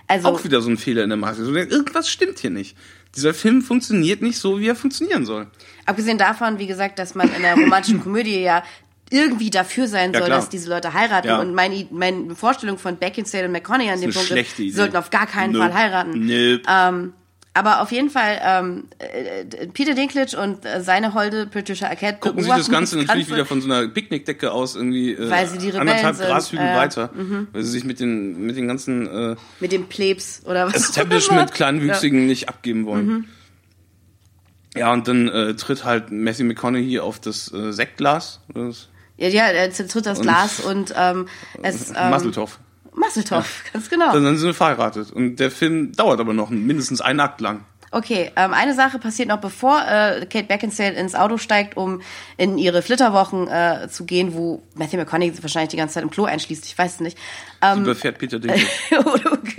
[0.06, 1.48] Also, auch wieder so ein Fehler in der Matrix.
[1.48, 2.76] Irgendwas stimmt hier nicht.
[3.16, 5.46] Dieser Film funktioniert nicht so, wie er funktionieren soll.
[5.86, 8.62] abgesehen davon, wie gesagt, dass man in der romantischen Komödie ja
[9.10, 10.38] irgendwie dafür sein Ja, soll, klar.
[10.40, 11.28] dass diese Leute heiraten.
[11.28, 11.38] Ja.
[11.40, 15.10] Und meine, meine Vorstellung von Beckinsale und McConaughey an dem Punkt ist, sie sollten auf
[15.10, 15.64] gar keinen Nope.
[15.66, 16.26] Fall heiraten.
[16.26, 16.62] Nope.
[16.68, 17.12] Ähm,
[17.54, 22.42] aber auf jeden Fall, ähm, äh, Peter Dinklage und äh, seine Holde Patricia Arquette Gucken
[22.42, 23.32] sich das Ganze natürlich Ganze.
[23.32, 26.66] wieder von so einer Picknickdecke aus irgendwie äh, Weil sie die Rebellen anderthalb sind, Grashügel
[26.66, 27.48] äh, weiter, mhm.
[27.52, 31.52] weil sie sich mit den mit den ganzen äh, mit dem Plebs oder was Establishment.
[31.52, 33.06] Kleinwüchsigen nicht abgeben wollen.
[33.06, 33.24] Mhm.
[34.76, 38.40] Ja, und dann äh, tritt halt Matthew McConaughey auf das Sektglas.
[38.52, 41.28] das- Ja, ja, er tritt das Und- Glas und ähm,
[41.62, 42.58] es ähm, Masseltoff.
[42.94, 44.12] Masseltoff, ganz genau.
[44.12, 45.12] Dann, dann sind sie verheiratet.
[45.12, 47.64] Und der Film dauert aber noch mindestens einen Akt lang.
[47.92, 52.02] Okay, ähm, eine Sache passiert noch, bevor äh, Kate Beckinsale ins Auto steigt, um
[52.36, 56.24] in ihre Flitterwochen äh, zu gehen, wo Matthew McConaughey wahrscheinlich die ganze Zeit im Klo
[56.24, 57.16] einschließt, ich weiß es nicht.
[57.16, 58.66] Sie Ähm, überfährt Peter Dinklage.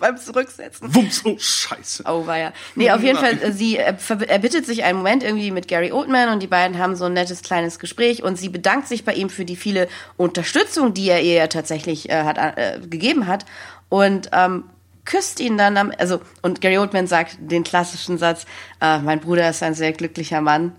[0.00, 0.92] beim Zurücksetzen.
[0.94, 2.02] Wumms, oh Scheiße.
[2.06, 2.52] Oh, war ja.
[2.74, 3.94] Nee, auf jeden Fall, äh, sie äh,
[4.26, 7.42] erbittet sich einen Moment irgendwie mit Gary Oldman und die beiden haben so ein nettes
[7.42, 11.34] kleines Gespräch und sie bedankt sich bei ihm für die viele Unterstützung, die er ihr
[11.34, 13.46] ja tatsächlich äh, hat, äh, gegeben hat
[13.88, 14.64] und ähm,
[15.04, 18.46] küsst ihn dann am, also, und Gary Oldman sagt den klassischen Satz,
[18.80, 20.72] äh, mein Bruder ist ein sehr glücklicher Mann.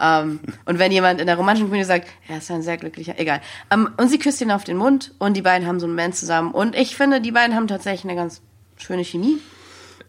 [0.00, 3.40] Ähm, und wenn jemand in der romantischen Komödie sagt, er ist ein sehr glücklicher, egal.
[3.70, 6.16] Ähm, und sie küsst ihn auf den Mund und die beiden haben so einen Moment
[6.16, 6.52] zusammen.
[6.52, 8.42] Und ich finde, die beiden haben tatsächlich eine ganz
[8.76, 9.38] schöne Chemie.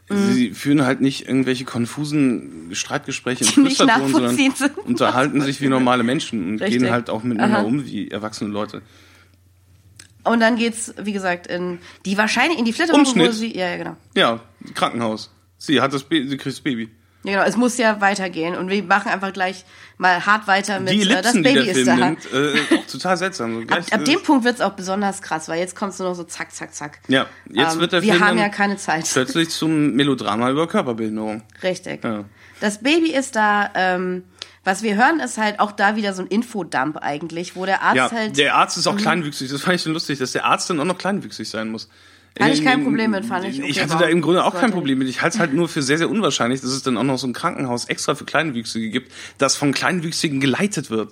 [0.07, 4.55] Sie führen halt nicht irgendwelche konfusen Streitgespräche nicht Flüsterton, sondern sind.
[4.85, 6.81] unterhalten sich wie normale Menschen und Richtig.
[6.81, 7.65] gehen halt auch miteinander Aha.
[7.65, 8.83] um wie erwachsene Leute.
[10.23, 13.77] Und dann geht's, wie gesagt, in die wahrscheinlich in die Flitterwochen, wo sie, ja, ja,
[13.77, 13.97] genau.
[14.15, 14.41] Ja,
[14.75, 15.31] Krankenhaus.
[15.57, 16.89] Sie hat das Baby, sie kriegt das Baby.
[17.26, 17.43] Ja, genau.
[17.47, 19.65] Es muss ja weitergehen und wir machen einfach gleich
[19.97, 21.95] mal hart weiter mit die äh, das Ellipsen, Baby ist da.
[21.95, 23.56] nimmt, äh, total seltsam.
[23.56, 26.15] So Ab, ab äh, dem Punkt wird's auch besonders krass, weil jetzt kommt's nur noch
[26.15, 26.99] so zack, zack, zack.
[27.07, 29.10] Ja, jetzt Ähm, wird der wir Film haben dann ja keine Zeit.
[29.11, 31.43] plötzlich zum Melodrama über Körperbehinderung.
[31.64, 32.03] Richtig.
[32.03, 32.26] Ja.
[32.61, 33.69] Das Baby ist da.
[33.76, 34.23] Ähm,
[34.68, 37.95] was wir hören, ist halt auch da wieder so ein Infodump eigentlich, wo der Arzt
[37.97, 38.35] Ja, halt.
[38.38, 38.97] der Arzt ist auch Mhm.
[38.97, 39.52] kleinwüchsig.
[39.52, 41.88] Das fand ich schon lustig, dass der Arzt dann auch noch kleinwüchsig sein muss.
[42.39, 43.59] Hatte ich kein Problem mit, fand ich.
[43.59, 45.07] Ich okay, hatte da warum im Grunde auch kein Problem mit.
[45.07, 47.27] Ich halte es halt nur für sehr, sehr unwahrscheinlich, dass es dann auch noch so
[47.27, 51.11] ein Krankenhaus extra für Kleinwüchsige gibt, das von Kleinwüchsigen geleitet wird.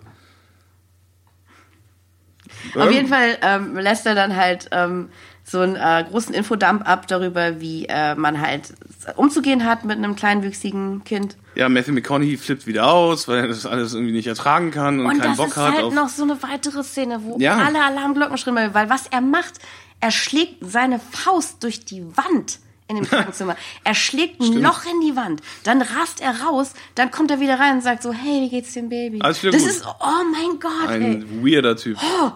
[2.75, 5.09] Auf jeden Fall ähm, lässt er dann halt ähm,
[5.43, 8.73] so einen äh, großen Infodump ab darüber, wie äh, man halt
[9.15, 11.37] umzugehen hat mit einem kleinwüchsigen Kind.
[11.55, 15.05] Ja, Matthew McConaughey flippt wieder aus, weil er das alles irgendwie nicht ertragen kann und,
[15.05, 15.93] Und keinen das Bock ist hat halt auf.
[15.93, 17.57] noch so eine weitere Szene, wo Ja.
[17.57, 19.55] alle Alarmglocken schrillen, weil was er macht,
[20.03, 22.59] er schlägt seine Faust durch die Wand
[22.89, 23.55] in dem Krankenzimmer.
[23.85, 24.61] Er schlägt ein.
[24.61, 28.03] Loch in die Wand, dann rast er raus, dann kommt er wieder rein und sagt
[28.03, 29.19] so, hey, wie geht's dem Baby?
[29.21, 29.71] Alles wieder das gut.
[29.71, 31.03] ist, oh mein Gott, ey.
[31.15, 31.97] Ein weirder Typ.
[32.03, 32.31] Oh,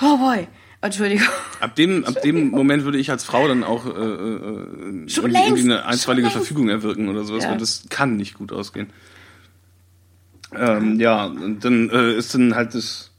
[0.00, 0.48] oh boy.
[0.80, 1.28] Entschuldigung.
[1.60, 5.26] Ab dem, ab dem Moment würde ich als Frau dann auch äh, äh, irgendwie, Schon
[5.32, 6.30] irgendwie längst, eine einstweilige.
[6.30, 7.50] Verfügung erwirken oder sowas, Ja.
[7.52, 8.90] weil das kann nicht gut ausgehen.
[10.52, 13.11] Ähm, ja, und dann äh, ist dann halt das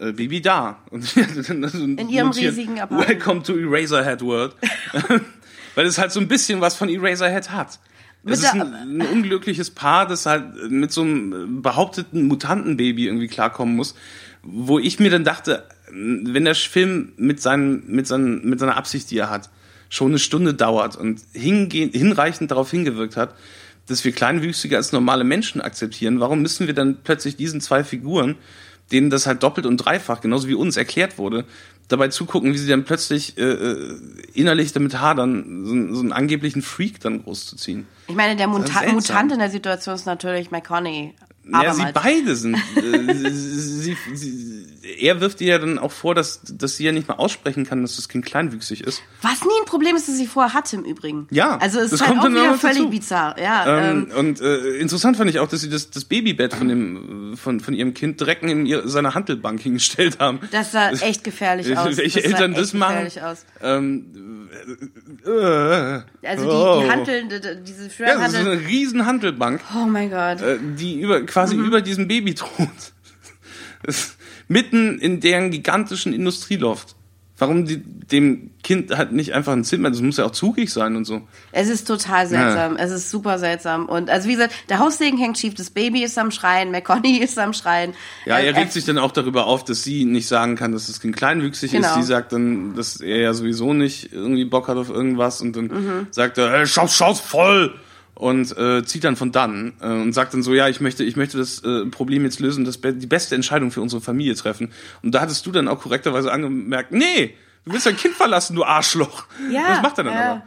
[0.00, 0.78] äh, Baby da.
[0.90, 3.08] Und In ihrem riesigen Apartment.
[3.08, 4.54] Welcome to Eraserhead World.
[5.74, 7.78] weil es halt so ein bisschen was von Eraserhead hat.
[8.24, 13.76] Es ist ein, ein unglückliches Paar, das halt mit so einem behaupteten Mutantenbaby irgendwie klarkommen
[13.76, 13.94] muss,
[14.42, 19.10] wo ich mir dann dachte, wenn der Film mit, seinen, mit, seinen, mit seiner Absicht,
[19.10, 19.48] die er hat,
[19.88, 23.34] schon eine Stunde dauert und hinreichend darauf hingewirkt hat,
[23.86, 28.36] dass wir Kleinwüchsige als normale Menschen akzeptieren, warum müssen wir dann plötzlich diesen zwei Figuren,
[28.92, 31.44] denen das halt doppelt und dreifach, genauso wie uns erklärt wurde,
[31.88, 33.98] dabei zugucken, wie sie dann plötzlich äh, äh,
[34.34, 37.86] innerlich damit hadern, so, einen- so einen angeblichen Freak dann großzuziehen.
[38.08, 38.82] Ich meine, der Muta.
[38.92, 41.14] Mutant in der Situation ist natürlich McConaughey.
[41.52, 42.54] Ja, sie beide sind.
[42.76, 46.92] Äh, sie, sie, sie, er wirft ihr ja dann auch vor, dass, dass sie ja
[46.92, 49.02] nicht mal aussprechen kann, dass das Kind kleinwüchsig ist.
[49.20, 51.26] Was nie ein Problem ist, das sie vorher hatte im Übrigen.
[51.30, 52.90] Ja, Also es ist halt auch wieder völlig dazu.
[52.90, 53.38] bizarr.
[53.38, 56.68] Ja, Ähm, ähm, und äh, interessant fand ich auch, dass sie das, das Babybett von
[56.68, 60.40] dem von, von ihrem Kind direkt neben ihr, seiner Handelbank hingestellt haben.
[60.50, 61.96] das sah echt gefährlich aus.
[61.98, 63.04] Welche das Eltern das machen?
[63.04, 63.44] gefährlich Aus.
[63.62, 64.48] Ähm,
[65.26, 67.04] äh, äh, Also die, oh.
[67.04, 70.40] die die- diese Ja, das ist eine riesen Handelbank, oh mein Gott.
[70.40, 71.64] äh, die über quasi Mhm.
[71.66, 72.70] über diesem Baby thront.
[73.82, 74.16] Das-
[74.50, 76.96] Mitten in deren gigantischen Industrieloft.
[77.38, 80.96] Warum die, dem Kind halt nicht einfach ein Zimmer, das muss ja auch zugig sein
[80.96, 81.22] und so.
[81.52, 82.76] Es ist total seltsam.
[82.76, 83.86] Es ist super seltsam.
[83.86, 87.38] Und also wie gesagt, der Haussegen hängt schief, das Baby ist am Schreien, McConaughey ist
[87.38, 87.94] am Schreien.
[88.26, 90.88] Ja, Äh, er regt sich dann auch darüber auf, dass sie nicht sagen kann, dass
[90.88, 91.88] das Kind kleinwüchsig Genau.
[91.88, 91.94] ist.
[91.94, 95.66] Sie sagt dann, dass er ja sowieso nicht irgendwie Bock hat auf irgendwas und dann
[95.68, 96.06] Mhm.
[96.10, 97.72] sagt er, hey, schau, schau's voll!
[98.14, 101.16] Und äh, zieht dann von dann äh, und sagt dann so, ja, ich möchte, ich
[101.16, 104.72] möchte das äh, Problem jetzt lösen, das be die beste Entscheidung für unsere Familie treffen.
[105.02, 107.34] Und da hattest du dann auch korrekterweise angemerkt, nee,
[107.64, 109.24] du willst dein Kind verlassen, du Arschloch.
[109.50, 110.42] Ja, das macht er dann aber.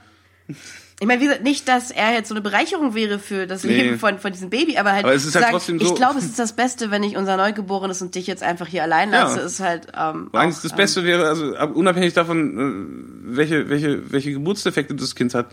[1.00, 3.82] Ich meine, wie gesagt, nicht, dass er jetzt so eine Bereicherung wäre für das Nee.
[3.82, 5.96] Leben von, von diesem Baby, aber halt, Aber es ist halt sagen, trotzdem so- ich
[5.96, 9.10] glaube, es ist das Beste, wenn ich unser Neugeborenes und dich jetzt einfach hier allein
[9.10, 9.46] lasse, Ja.
[9.46, 14.32] ist halt, ähm, auch, das Beste wäre, also ab- unabhängig davon, äh, welche, welche, welche
[14.34, 15.48] Geburtsdefekte das Kind hat,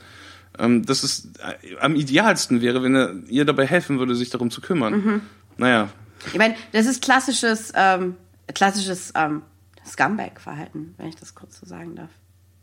[0.61, 4.51] ähm, dass es äh, am idealsten wäre, wenn er ihr dabei helfen würde, sich darum
[4.51, 4.93] zu kümmern.
[4.95, 5.20] Mhm.
[5.57, 5.89] Naja,
[6.32, 8.16] Ich meine, das ist klassisches, ähm,
[8.55, 9.43] klassisches ähm,
[9.87, 12.11] Scumbag-Verhalten, wenn ich das kurz so sagen darf.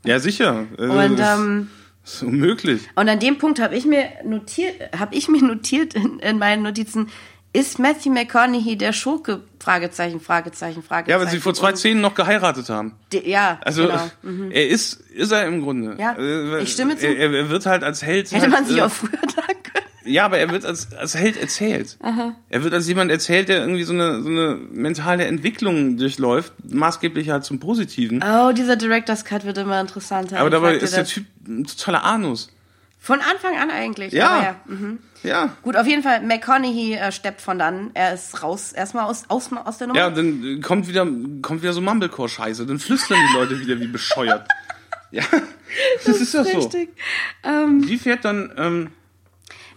[0.05, 0.65] ja sicher.
[0.77, 1.69] Äh, Und ähm,
[2.03, 2.81] das ist unmöglich.
[2.95, 6.63] Und an dem Punkt habe ich mir notiert, habe ich mir notiert in, in meinen
[6.63, 7.09] Notizen,
[7.53, 9.41] ist Matthew McConaughey der Schurke?
[9.59, 11.19] Fragezeichen, Fragezeichen, Fragezeichen.
[11.19, 12.93] Ja, weil sie vor zwei Szenen noch geheiratet haben.
[13.11, 14.11] die- ja, Also genau.
[14.21, 14.51] Mhm.
[14.51, 15.95] er ist, ist er im Grunde.
[15.99, 17.07] Ja, Äh, ich stimme zu.
[17.07, 18.31] Er, er wird halt als Held.
[18.31, 19.85] Hätte halt, man sich äh, auch früher sagen können.
[20.05, 21.97] Ja, aber er wird als, als Held erzählt.
[22.01, 22.33] Aha.
[22.49, 27.29] Er wird als jemand erzählt, der irgendwie so eine, so eine mentale Entwicklung durchläuft, maßgeblich
[27.29, 28.23] halt zum Positiven.
[28.23, 30.39] Oh, dieser Director's Cut wird immer interessanter.
[30.39, 31.03] aber dabei ist der.
[31.05, 32.49] Typ ein totaler Anus.
[33.07, 34.11] Von Anfang an eigentlich.
[34.11, 34.43] Ja.
[34.43, 34.55] Ja.
[34.65, 34.99] Mhm.
[35.23, 35.55] Ja.
[35.61, 37.91] Gut, auf jeden Fall, McConaughey äh, steppt von dann.
[37.93, 39.97] Er ist raus, erstmal aus, aus, aus der Nummer.
[39.97, 41.07] Ja, dann äh, kommt wieder,
[41.41, 42.65] kommt wieder so Mumblecore-Scheiße.
[42.65, 44.45] Dann flüstern die Leute wieder wie bescheuert.
[45.09, 45.23] Ja,
[46.03, 46.57] das, ist doch so.
[46.57, 46.89] Richtig.
[47.41, 48.89] Ähm, Sie fährt dann, ähm,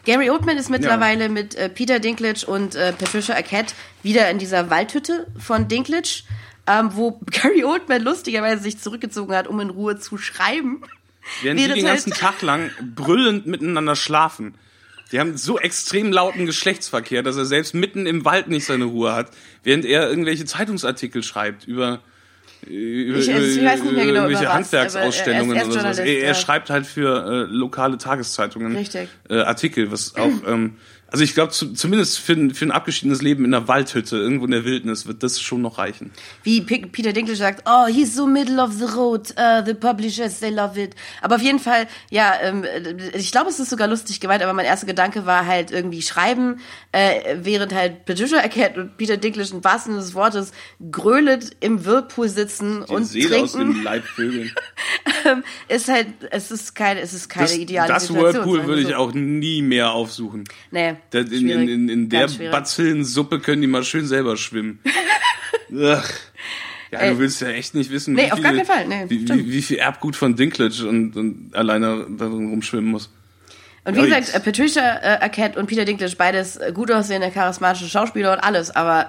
[0.04, 4.70] Gary Oldman ist mittlerweile mit äh, Peter Dinklage und äh, Patricia Arquette wieder in dieser
[4.70, 6.24] Waldhütte von Dinklage,
[6.66, 10.82] ähm, wo Gary Oldman lustigerweise sich zurückgezogen hat, um in Ruhe zu schreiben.
[11.42, 14.54] Während die den halt- ganzen Tag lang brüllend miteinander schlafen.
[15.12, 19.12] Die haben so extrem lauten Geschlechtsverkehr, dass er selbst mitten im Wald nicht seine Ruhe
[19.12, 19.30] hat,
[19.64, 22.00] während er irgendwelche Zeitungsartikel schreibt über
[22.66, 23.34] über, Ich- ich
[23.64, 25.98] weiß nicht mehr genau, irgendwelche über was, Handwerksausstellungen er er oder sowas.
[25.98, 26.34] Er, er ja.
[26.34, 30.76] schreibt halt für äh, lokale Tageszeitungen äh, Artikel, was auch ähm,
[31.10, 34.44] also ich glaube zu, zumindest für, ein- für ein abgeschiedenes Leben in einer Waldhütte irgendwo
[34.44, 36.10] in der Wildnis wird das schon noch reichen.
[36.42, 40.40] Wie P Peter Dinklage sagt, oh, he's so middle of the road, uh, the publishers,
[40.40, 40.94] they love it.
[41.22, 42.64] Aber auf jeden Fall, ja, ähm,
[43.14, 46.60] ich glaube, es ist sogar lustig gemeint, aber mein erster Gedanke war halt irgendwie schreiben,
[46.92, 50.52] äh, während halt Patricia Arquette und Peter Dinklage im wahrsten des Wortes
[50.90, 54.52] gröhlend im Whirlpool sitzen Die und Seele aus dem trinken, Leib vögeln.
[55.26, 58.34] ähm, ist halt, es ist keine, es ist keine Das, ideale das Situation.
[58.44, 58.94] Whirlpool sagen wir würde ich so.
[58.94, 60.44] auch nie mehr aufsuchen.
[60.70, 62.28] Nee, Da, in, in, in, in der.
[62.28, 64.80] Bazillensuppe können die mal schön selber schwimmen.
[65.82, 66.10] Ach.
[66.90, 67.10] Ja, Ey.
[67.10, 68.86] du willst ja echt nicht wissen, Nee, wie, auf viel, Fall.
[68.88, 73.10] Nee, wie, wie, wie viel Erbgut von Dinklage und, und alleine darin rumschwimmen muss.
[73.84, 77.88] Und wie gesagt, äh, Patricia äh, Arquette und Peter Dinklage, beides äh, gut aussehende, charismatische
[77.88, 79.08] Schauspieler und alles, aber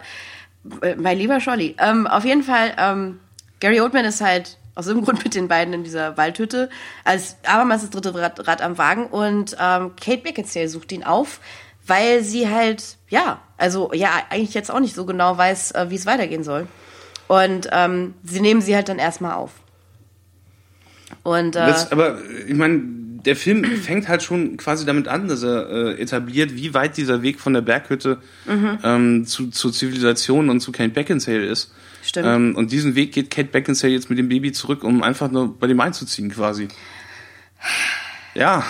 [0.82, 1.76] äh, mein lieber Scholli.
[1.80, 3.20] Ähm, auf jeden Fall, ähm,
[3.60, 6.70] Gary Oldman ist halt aus irgendeinem Grund mit den beiden in dieser Waldhütte
[7.04, 11.40] als abermals das dritte Rad, Rad am Wagen und ähm, Kate Beckinsale sucht ihn auf,
[11.88, 15.96] weil sie halt, ja, also ja, eigentlich jetzt auch nicht so genau weiß, äh, wie
[15.96, 16.68] es weitergehen soll.
[17.28, 19.52] Und ähm, sie nehmen sie halt dann erstmal auf.
[21.24, 22.18] Und äh, Das, aber
[22.48, 22.82] ich meine,
[23.26, 27.22] der Film fängt halt schon quasi damit an, dass er äh, etabliert, wie weit dieser
[27.22, 28.80] Weg von der Berghütte Mhm.
[28.84, 31.74] ähm, zu, zur Zivilisation und zu Kate Beckinsale ist.
[32.04, 32.28] Stimmt.
[32.28, 35.58] Ähm, und diesen Weg geht Kate Beckinsale jetzt mit dem Baby zurück, um einfach nur
[35.58, 36.68] bei dem einzuziehen quasi.
[38.34, 38.66] Ja,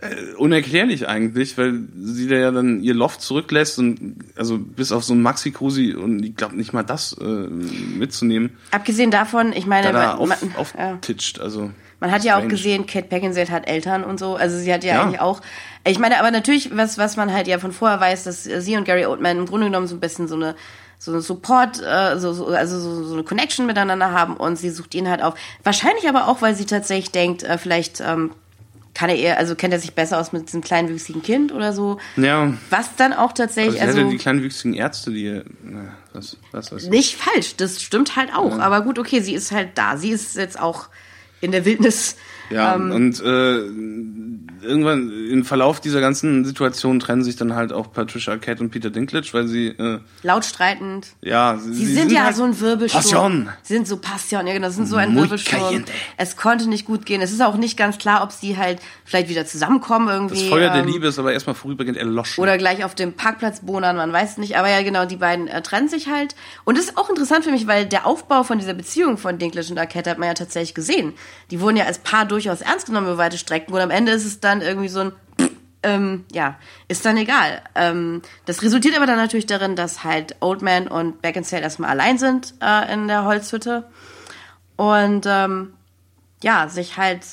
[0.00, 5.04] äh, unerklärlich eigentlich, weil sie da ja dann ihr Loft zurücklässt und also bis auf
[5.04, 9.92] so ein Maxi-Cosi und ich glaube nicht mal das äh, mitzunehmen, abgesehen davon, ich meine,
[9.92, 10.18] da da man,
[10.56, 10.92] auf, man, ja.
[10.94, 11.40] auftitscht.
[11.40, 11.70] Also
[12.00, 14.36] Man hat ja auch gesehen, Kate Beckinsale hat Eltern und so.
[14.36, 15.02] Also sie hat ja, Ja.
[15.02, 15.42] eigentlich auch.
[15.86, 18.84] Ich meine, aber natürlich, was, was man halt ja von vorher weiß, dass sie und
[18.84, 20.54] Gary Oldman im Grunde genommen so ein bisschen so eine
[21.02, 24.68] so eine Support, äh, so, so, also so, so eine Connection miteinander haben und sie
[24.68, 25.32] sucht ihn halt auf.
[25.64, 28.32] Wahrscheinlich aber auch, weil sie tatsächlich denkt, äh, vielleicht ähm,
[28.94, 31.98] kann er eher, also kennt er sich besser aus mit diesem kleinwüchsigen Kind oder so.
[32.16, 36.72] Ja, Was dann auch also tatsächlich, also, hatte die kleinwüchsigen Ärzte, die, na, was, was
[36.72, 36.90] weiß ich.
[36.90, 38.58] nicht falsch, das stimmt halt auch.
[38.58, 39.96] Aber gut, okay, sie ist halt da.
[39.96, 40.88] Sie ist jetzt auch
[41.40, 42.16] in der Wildnis.
[42.50, 47.92] Ja, ähm, und äh, irgendwann im Verlauf dieser ganzen Situation trennen sich dann halt auch
[47.92, 51.08] Patricia Arquette und Peter Dinklage, weil sie, äh, laut streitend.
[51.20, 53.02] ja, Sie, sind, ja halt so ein Wirbelsturm.
[53.02, 53.48] Passion.
[53.62, 55.62] Sie sind so Passion, ja genau, sie sind so ein Muy Wirbelsturm.
[55.62, 55.92] caliente.
[56.16, 57.20] Es konnte nicht gut gehen.
[57.22, 60.40] Es ist auch nicht ganz klar, ob sie halt vielleicht wieder zusammenkommen irgendwie.
[60.40, 62.42] Das Feuer der ähm, Liebe ist aber erstmal vorübergehend erloschen.
[62.42, 64.56] Oder gleich auf dem Parkplatz bohnern, man weiß es nicht.
[64.56, 66.34] Aber ja, genau, die beiden äh, trennen sich halt.
[66.64, 69.68] Und das ist auch interessant für mich, weil der Aufbau von dieser Beziehung von Dinklage
[69.70, 71.12] und Arquette hat man ja tatsächlich gesehen.
[71.50, 73.72] Die wurden ja als Paar durchaus ernst genommen über weite Strecken.
[73.72, 75.12] Und am Ende ist es dann irgendwie so ein,
[75.82, 76.58] ähm, ja,
[76.88, 77.62] ist dann egal.
[77.74, 82.54] Ähm, das resultiert aber dann natürlich darin, dass halt Oldman und Beckinsale erstmal allein sind
[82.60, 83.88] äh, in der Holzhütte.
[84.76, 85.74] Und ähm,
[86.42, 87.24] ja, sich halt.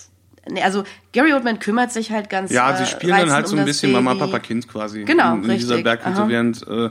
[0.50, 0.84] Nee, also
[1.14, 3.66] Gary Oldman kümmert sich halt ganz ja, äh, sie spielen dann halt so um ein
[3.66, 4.26] das bisschen Mama, Baby.
[4.26, 5.04] Papa, Kind quasi.
[5.04, 6.28] Genau, in, in dieser richtig, Berghütte, aha.
[6.30, 6.90] während äh,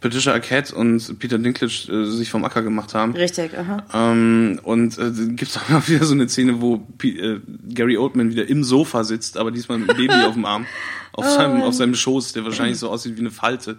[0.00, 3.12] Patricia Arquette und Peter Dinklage äh, sich vom Acker gemacht haben.
[3.14, 3.84] Richtig, aha.
[3.94, 7.96] Ähm, und äh, gibt es auch mal wieder so eine Szene, wo P äh, Gary
[7.96, 10.66] Oldman wieder im Sofa sitzt, aber diesmal mit dem Baby auf dem Arm.
[11.12, 11.62] Auf, Oh seinem, Mann.
[11.62, 13.78] auf seinem Schoß, der wahrscheinlich so aussieht wie eine Falte.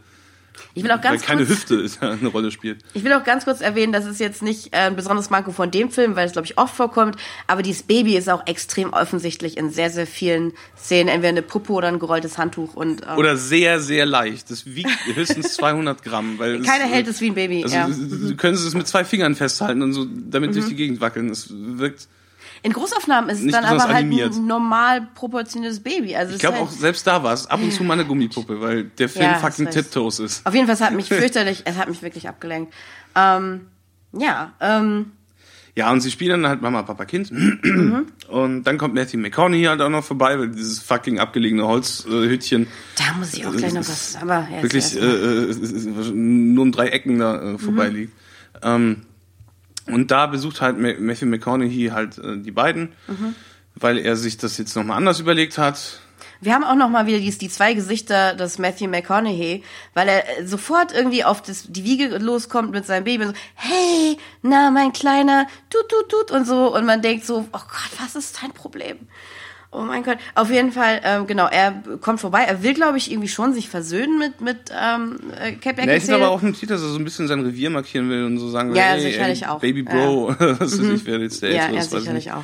[0.74, 2.80] Ich will auch ganz weil keine kurz, Hüfte ist, eine Rolle spielt.
[2.94, 5.72] Ich will auch ganz kurz erwähnen, das ist jetzt nicht äh, ein besonderes Manko von
[5.72, 7.16] dem Film, weil es glaube ich oft vorkommt,
[7.48, 11.74] aber dieses Baby ist auch extrem offensichtlich in sehr sehr vielen Szenen, entweder eine Puppe
[11.74, 14.50] oder ein gerolltes Handtuch und ähm, Oder sehr, sehr leicht.
[14.52, 16.40] Das wiegt höchstens 200 Gramm.
[16.40, 17.64] Weil keiner es, hält es wie ein Baby.
[17.64, 17.88] Also, ja.
[17.88, 20.56] Du könntest es mit zwei Fingern festhalten und so damit Mhm.
[20.56, 21.30] durch die Gegend wackeln.
[21.30, 22.08] Es wirkt.
[22.68, 24.34] In Großaufnahmen ist es nicht dann aber halt animiert.
[24.36, 26.18] ein normal proportioniertes Baby.
[26.18, 28.04] Also Ich glaube ist auch, halt, selbst da war es ab und zu mal eine
[28.08, 29.70] Gummipuppe, weil der Film Ja, fucking.
[29.70, 30.46] Tiptoes ist.
[30.46, 32.74] Auf jeden Fall, es hat mich fürchterlich, es hat mich wirklich abgelenkt.
[33.16, 33.68] Ähm,
[34.12, 35.14] ja, ähm,
[35.76, 37.32] Ja, und sie spielen dann halt Mama, Papa, Kind.
[37.32, 38.08] Mhm.
[38.28, 42.68] Und dann kommt Matthew McConaughey halt auch noch vorbei, weil dieses fucking abgelegene Holzhütchen
[42.98, 45.50] da muss ich auch gleich noch was, aber ja, wirklich äh, mal.
[45.52, 47.56] äh, nur um drei Ecken da Mhm.
[47.56, 48.14] äh, vorbeiliegt.
[48.62, 49.04] Ähm,
[49.88, 53.36] und da besucht halt Ma- Matthew McConaughey halt äh, die beiden, Mhm.
[53.76, 56.00] weil er sich das jetzt nochmal anders überlegt hat.
[56.40, 59.64] Wir haben auch noch mal wieder die, die zwei Gesichter des Matthew McConaughey,
[59.96, 63.42] weil er äh, sofort irgendwie auf das, die Wiege loskommt mit seinem Baby und so,
[63.56, 66.76] hey, na, mein Kleiner, tut, tut, tut und so.
[66.76, 68.98] Und man denkt so, oh Gott, was ist dein Problem?
[69.78, 70.18] Oh mein Gott.
[70.34, 72.44] Auf jeden Fall, ähm, genau, er kommt vorbei.
[72.48, 76.24] Er will, glaube ich, irgendwie schon sich versöhnen mit, mit ähm, äh, Ja, ich Beckinsale.
[76.24, 78.50] aber auch im Titel, dass er so ein bisschen sein Revier markieren will und so
[78.50, 79.60] sagen will, Ja, hey, sicherlich ey, auch.
[79.60, 82.44] Baby Bro, was weiß ich, wer jetzt der ja, ja, ist, ich sicherlich auch.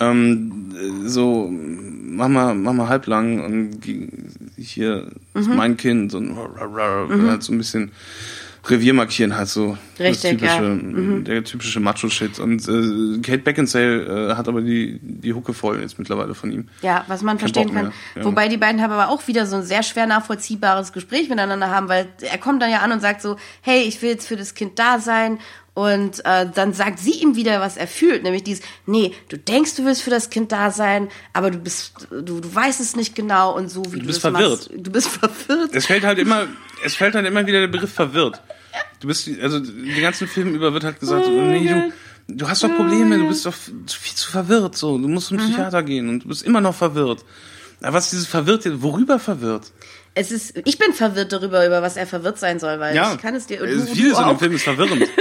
[0.00, 0.74] Ähm,
[1.04, 3.80] äh, so, mach mal, mach mal halblang und
[4.56, 5.56] hier ist Mhm.
[5.56, 7.92] mein Kind und halt so ein bisschen
[8.66, 10.58] Revier markieren halt so Richtig, das ja.
[10.58, 11.24] typische, Mhm.
[11.24, 12.38] der typische Macho-Shit.
[12.38, 16.68] Und äh, Kate Beckinsale äh, hat aber die, die Hucke voll jetzt mittlerweile von ihm.
[16.82, 17.92] Ja, was man Kein verstehen Bock kann.
[18.16, 18.24] ja.
[18.24, 21.88] Wobei die beiden haben aber auch wieder so ein sehr schwer nachvollziehbares Gespräch miteinander haben,
[21.88, 24.54] weil er kommt dann ja an und sagt so, hey, ich will jetzt für das
[24.54, 25.38] Kind da sein.
[25.74, 29.74] Und äh, dann sagt sie ihm wieder, was er fühlt, nämlich dieses, nee, du denkst,
[29.74, 33.16] du willst für das Kind da sein, aber du bist, du, du weißt es nicht
[33.16, 34.70] genau und so wie du, bist das verwirrt.
[34.70, 34.70] machst.
[34.72, 35.08] Du bist
[35.48, 35.70] verwirrt.
[35.74, 36.46] Es fällt halt immer,
[36.84, 38.40] es fällt halt immer wieder der Begriff verwirrt.
[39.00, 41.92] Du bist, also den ganzen Film über wird halt gesagt, Oh nee, du,
[42.28, 45.42] du hast doch Probleme, du bist doch viel zu verwirrt, so, du musst zum Mhm.
[45.42, 47.24] Psychiater gehen und du bist immer noch verwirrt.
[47.82, 49.72] Aber was ist dieses verwirrt, worüber verwirrt?
[50.14, 53.34] Es ist, ich bin verwirrt darüber, über was er verwirrt sein soll, weil ich kann
[53.34, 54.38] es dir Es du, ist vieles du in dem.
[54.38, 55.08] Film ist verwirrend.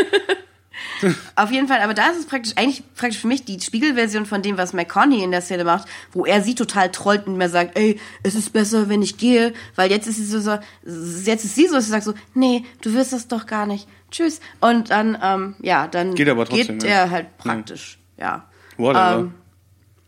[1.36, 4.42] Auf jeden Fall, aber da ist es praktisch, eigentlich praktisch für mich die Spiegelversion von
[4.42, 7.78] dem, was McConaughey in der Szene macht, wo er sie total trollt und mir sagt,
[7.78, 11.56] ey, es ist besser, wenn ich gehe, weil jetzt ist sie so, so jetzt ist
[11.56, 14.40] sie so, dass sie sagt so, nee, du wirst das doch gar nicht, tschüss.
[14.60, 16.96] Und dann, ähm, ja, dann Geht aber trotzdem, geht ja.
[16.96, 18.48] er halt praktisch, ja.
[18.78, 19.20] Whatever.
[19.20, 19.34] Ähm,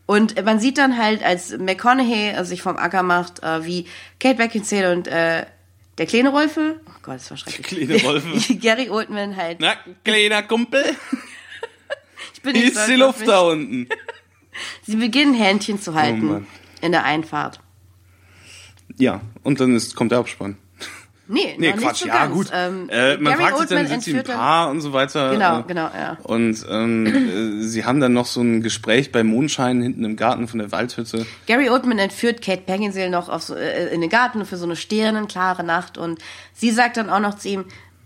[0.06, 3.86] und man sieht dann halt, als McConaughey sich vom Acker macht, äh, wie
[4.20, 5.44] Kate Beckinsale und äh,
[5.98, 7.66] der kleine Rolfe, oh Gott, das war schrecklich.
[7.88, 8.54] Kleine Rolfe.
[8.60, 9.60] Gary Oldman halt.
[9.60, 9.74] Na,
[10.04, 10.84] kleiner Kumpel,
[12.34, 13.28] ich bin nicht ist die Luft mich.
[13.28, 13.88] da unten?
[14.82, 16.46] Sie beginnen Händchen zu Oh halten Mann.
[16.80, 17.60] in der Einfahrt.
[18.98, 20.56] Ja, und dann ist, kommt der Abspann.
[21.28, 22.48] Nee, Nee, Quatsch, so ja gut.
[22.52, 25.30] Ähm, äh, man Gary fragt sich dann, Oldman sind sie ein Paar und so weiter.
[25.32, 26.16] Genau, genau, ja.
[26.22, 30.46] Und ähm, äh, sie haben dann noch so ein Gespräch bei Mondschein hinten im Garten
[30.46, 31.26] von der Waldhütte.
[31.46, 34.76] Gary Oldman entführt Kate Beckinsale noch auf so, äh, in den Garten für so eine
[34.76, 36.20] sternenklare Nacht und
[36.54, 37.64] sie sagt dann auch noch zu ihm,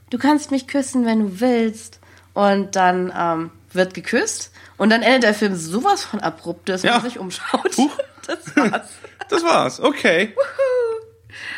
[0.09, 1.98] du kannst mich küssen, wenn du willst.
[2.32, 6.92] Und dann ähm, wird geküsst und dann endet der Film sowas von abrupt, dass Ja.
[6.92, 7.76] man sich umschaut.
[7.76, 7.90] Huch.
[8.26, 8.88] Das war's.
[9.28, 10.32] Das war's, okay.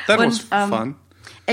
[0.07, 0.95] That was Und, ähm, fun.
[0.95, 0.95] Ey,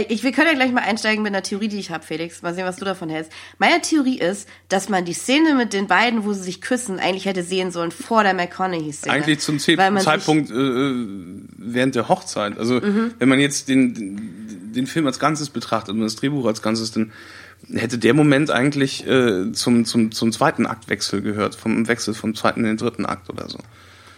[0.07, 2.43] Ich, wir können ja gleich mal einsteigen mit einer Theorie, die ich habe, Felix.
[2.43, 3.31] Mal sehen, was du davon hältst.
[3.57, 7.25] Meine Theorie ist, dass man die Szene mit den beiden, wo sie sich küssen, eigentlich
[7.25, 9.11] hätte sehen sollen vor der McConaughey-Szene.
[9.13, 9.97] Eigentlich zum Ze Mhm.
[9.97, 10.95] Zeitpunkt äh, äh,
[11.57, 12.59] während der Hochzeit.
[12.59, 16.61] Also wenn man jetzt den, den, den Film als Ganzes betrachtet und das Drehbuch als
[16.61, 17.11] Ganzes, dann
[17.73, 22.59] hätte der Moment eigentlich äh, zum, zum, zum zweiten Aktwechsel gehört, vom Wechsel vom zweiten
[22.61, 23.57] in den dritten Akt oder so.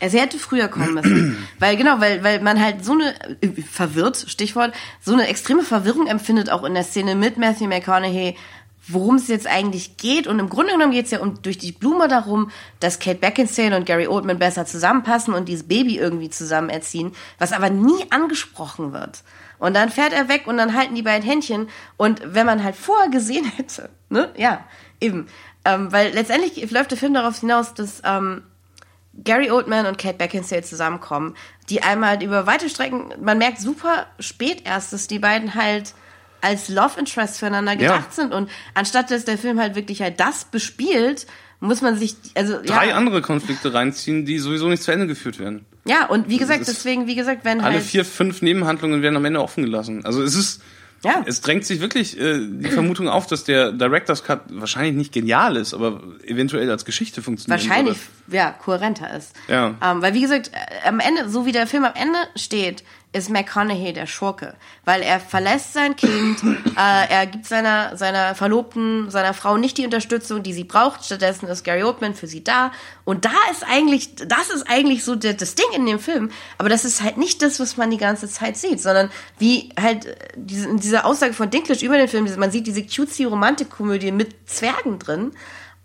[0.02, 1.48] Also er hätte früher kommen müssen.
[1.60, 6.08] weil, genau, weil, weil man halt so eine, äh, verwirrt, Stichwort, so eine extreme Verwirrung
[6.08, 8.36] empfindet auch in der Szene mit Matthew McConaughey,
[8.88, 10.28] worum es jetzt eigentlich geht.
[10.28, 13.76] Und im Grunde genommen geht es ja um durch die Blume darum, dass Kate Beckinsale
[13.76, 18.94] und Gary Oldman besser zusammenpassen und dieses Baby irgendwie zusammen erziehen, was aber nie angesprochen
[18.94, 19.24] wird.
[19.60, 21.70] Und dann fährt er weg und dann halten die beiden Händchen.
[21.96, 24.66] Und wenn man halt vorher gesehen hätte, ne, ja,
[25.00, 25.28] eben.
[25.64, 28.42] Ähm, weil letztendlich läuft der Film darauf hinaus, dass ähm,
[29.14, 31.36] Gary Oldman und Kate Beckinsale zusammenkommen,
[31.70, 35.94] die einmal über weite Strecken, man merkt super spät erst, dass die beiden halt
[36.40, 38.24] als Love Interest füreinander gedacht Ja.
[38.24, 41.28] sind und anstatt dass der Film halt wirklich halt das bespielt,
[41.60, 45.38] muss man sich, also Drei ja, andere Konflikte reinziehen, die sowieso nicht zu Ende geführt
[45.38, 45.66] werden.
[45.86, 49.04] ja und wie gesagt, Das ist- deswegen, wie gesagt, wenn Alle halt, vier, fünf Nebenhandlungen
[49.04, 50.04] werden am Ende offen gelassen.
[50.06, 50.64] Also es ist,
[51.04, 51.24] Ja.
[51.26, 55.56] es drängt sich wirklich äh, die Vermutung auf, dass der Director's Cut wahrscheinlich nicht genial
[55.56, 57.68] ist, aber eventuell als Geschichte funktioniert.
[57.68, 57.98] wahrscheinlich
[58.28, 59.34] ja kohärenter ist.
[59.48, 59.76] Ja.
[59.84, 62.84] Ähm, weil wie gesagt, äh, am Ende, so wie der Film am Ende steht,
[63.14, 64.56] ist McConaughey der Schurke,
[64.86, 66.42] weil er verlässt sein Kind,
[66.78, 71.04] äh, er gibt seiner seiner Verlobten, seiner Frau nicht die Unterstützung, die sie braucht.
[71.04, 72.72] Stattdessen ist Gary Oldman für sie da
[73.04, 76.32] und da ist eigentlich, das ist eigentlich so der, das Ding in dem Film.
[76.58, 80.06] Aber das ist halt nicht das, was man die ganze Zeit sieht, sondern wie halt
[80.06, 83.26] äh, diese, in dieser Aussage von Dinklage über den Film, diese- man sieht diese cutesy
[83.26, 85.32] Romantikkomödie mit Zwergen drin.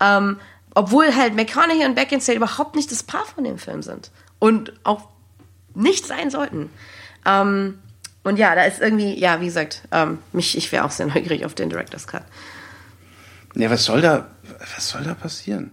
[0.00, 0.38] Ähm,
[0.76, 4.10] obwohl halt McConaughey und Beckinsale überhaupt nicht das Paar von dem Film sind.
[4.38, 5.08] Und auch
[5.74, 6.70] nicht sein sollten.
[7.26, 7.78] Ähm,
[8.22, 11.44] und ja, da ist irgendwie, ja, wie gesagt, ähm, mich, ich wäre auch sehr neugierig
[11.44, 12.22] auf den Director's Cut.
[13.54, 14.26] Ja, was soll da,
[14.74, 15.70] was soll da passieren?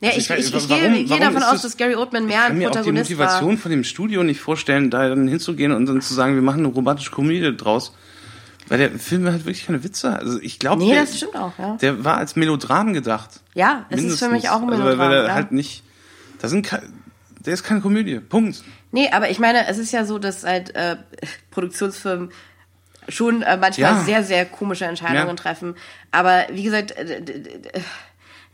[0.00, 2.26] Ja, Also ich, ich- ich, ich, warum- gehe, warum davon aus, das- dass Gary Oldman
[2.26, 3.56] mehr Ich kann ein mir auch die Protagonist Motivation war.
[3.58, 6.68] von dem Studio nicht vorstellen, da dann hinzugehen und dann zu sagen, wir machen eine
[6.74, 7.94] romantische Komödie draus.
[8.68, 10.16] Weil der Film halt wirklich keine Witze.
[10.16, 11.76] Also ich glaube, Nee, der, das stimmt auch, ja.
[11.76, 13.40] der war als Melodram gedacht.
[13.54, 15.10] Ja, es ist für mich auch ein Also, weil- Melodram.
[15.10, 15.34] weil er ja.
[15.34, 15.82] halt nicht,
[16.40, 16.70] da sind
[17.40, 18.20] der ist keine Komödie.
[18.20, 18.62] Punkt.
[18.92, 20.96] Nee, aber ich meine, es ist ja so, dass halt äh,
[21.50, 22.30] Produktionsfirmen
[23.08, 24.04] schon äh, manchmal Ja.
[24.04, 25.34] sehr, sehr komische Entscheidungen Ja.
[25.34, 25.74] treffen.
[26.12, 27.60] Aber wie gesagt, äh, d-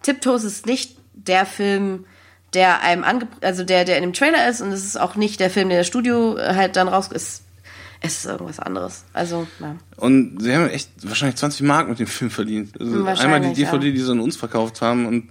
[0.03, 2.07] Tiptoes ist nicht der Film,
[2.55, 5.41] der einem ange also der, der in dem Trailer ist und es ist auch nicht
[5.41, 7.43] der Film, der das Studio äh, halt dann raus ist.
[8.01, 9.05] Es ist irgendwas anderes.
[9.13, 9.75] Also, ja.
[9.97, 12.81] Und sie haben echt wahrscheinlich 20 Mark mit dem Film verdient.
[12.81, 13.73] Also einmal die ja.
[13.73, 13.81] Mhm.
[13.81, 15.29] DVD, die sie an uns verkauft haben und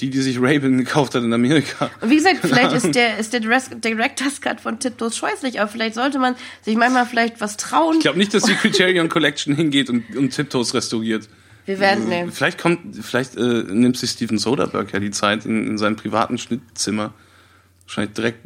[0.00, 1.90] die, die sich Raven gekauft hat in Amerika.
[2.00, 5.94] Und wie gesagt, vielleicht ist der, ist der Director's Cut von Tiptoes scheußlich, aber vielleicht
[5.94, 7.96] sollte man sich manchmal vielleicht was trauen.
[7.96, 11.28] Ich glaube nicht, dass die Criterion Collection hingeht und, und Tiptoes restauriert.
[11.66, 12.26] Wir werden, nee.
[12.32, 16.38] Vielleicht kommt, vielleicht äh, nimmt sich Steven Soderbergh ja die Zeit in, in seinem privaten
[16.38, 17.12] Schnittzimmer.
[17.84, 18.38] Wahrscheinlich direkt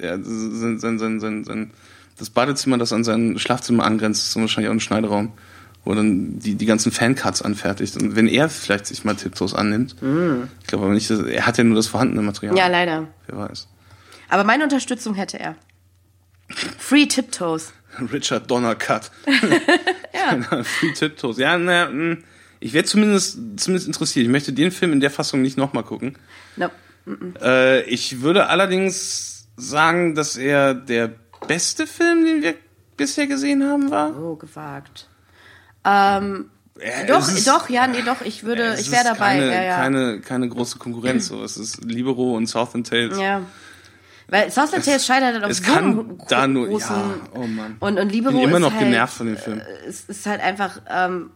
[0.00, 1.70] ja, sein, sein, sein, sein, sein,
[2.18, 5.32] das Badezimmer, das an sein Schlafzimmer angrenzt, ist wahrscheinlich auch ein Schneideraum,
[5.84, 7.96] wo er dann die, die ganzen Fancuts anfertigt.
[7.96, 9.96] Und wenn er vielleicht sich mal Tiptoes annimmt,
[10.60, 12.54] ich glaube aber nicht, dass, er hat ja nur das vorhandene Material.
[12.54, 12.58] Mm.
[12.58, 13.08] Ja, leider.
[13.26, 13.68] Wer weiß.
[14.28, 15.56] Aber meine Unterstützung hätte er.
[16.78, 17.72] Free Tiptoes.
[18.12, 19.10] Richard Donner Cut.
[20.14, 20.62] ja.
[20.62, 21.38] Free Tiptoes.
[21.38, 22.18] Ja, na, mh,
[22.60, 24.24] Ich werde zumindest, zumindest interessiert.
[24.24, 26.16] Ich möchte den Film in der Fassung nicht nochmal gucken.
[26.56, 26.70] No.
[27.42, 31.12] Äh, ich würde allerdings sagen, dass er der
[31.48, 32.54] beste Film, den wir
[32.96, 34.16] bisher gesehen haben, war.
[34.16, 35.08] Oh, gewagt.
[35.84, 36.50] Ähm,
[36.80, 39.38] Ja, doch, doch, ja, nee, doch, ich würde, ich wäre dabei.
[39.38, 39.76] Keine, ja, ja.
[39.76, 41.28] keine, keine große Konkurrenz.
[41.28, 41.42] So.
[41.44, 43.18] Es ist Libero und Southern Tales.
[43.18, 43.42] ja.
[44.28, 46.66] Weil Southland Tales scheitert halt auf Es so kann da nur.
[46.68, 47.76] großen Ja, oh Mann.
[47.80, 49.58] und und Libero bin immer noch halt, genervt von dem Film.
[49.60, 51.30] äh, Es ist halt einfach ähm,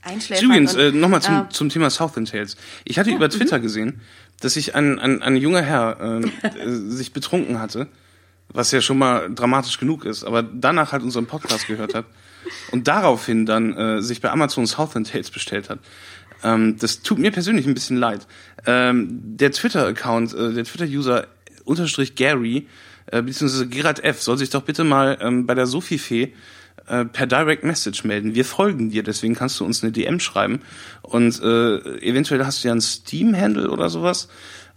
[0.00, 0.42] einschläfernd.
[0.42, 1.48] Übrigens, äh, nochmal zum, ja.
[1.50, 2.56] zum Thema Southern Tales.
[2.84, 4.00] Ich hatte über Twitter gesehen,
[4.40, 7.88] dass sich ein, ein, ein junger Herr äh, äh, sich betrunken hatte,
[8.48, 12.06] was ja schon mal dramatisch genug ist, aber danach halt unseren Podcast gehört hat
[12.70, 15.78] und daraufhin dann äh, sich bei Amazon Southern Tales bestellt hat.
[16.42, 18.26] Ähm, das tut mir persönlich ein bisschen leid.
[18.66, 21.26] Ähm, der Twitter-Account, äh, der Twitter-User
[21.64, 22.68] unterstrich Gary,
[23.06, 26.32] äh, beziehungsweise Gerard F., soll sich doch bitte mal ähm, bei der Sophie-Fee
[26.86, 28.34] äh, per Direct Message melden.
[28.34, 30.60] Wir folgen dir, deswegen kannst du uns eine DM schreiben.
[31.02, 34.28] Und äh, eventuell hast du ja einen Steam-Handle oder sowas.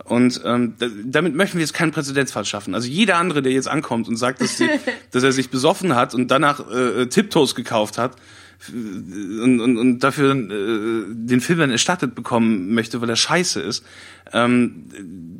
[0.04, 2.76] Und ähm, da, damit möchten wir jetzt keinen Präzedenzfall schaffen.
[2.76, 4.70] Also jeder andere, der jetzt ankommt und sagt, dass, die,
[5.12, 8.16] dass er sich besoffen hat und danach äh, Tiptoes gekauft hat
[8.70, 13.86] und, und, und dafür äh, den Film dann erstattet bekommen möchte, weil er scheiße ist,
[14.34, 14.86] ähm,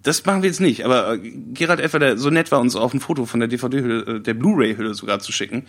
[0.04, 0.86] das machen wir jetzt nicht.
[0.86, 1.20] Aber äh,
[1.54, 4.34] Gerald Effer, der so nett war, uns auch ein Foto von der DVD-Hülle, äh, der
[4.34, 5.66] Blu-ray-Hülle sogar zu schicken.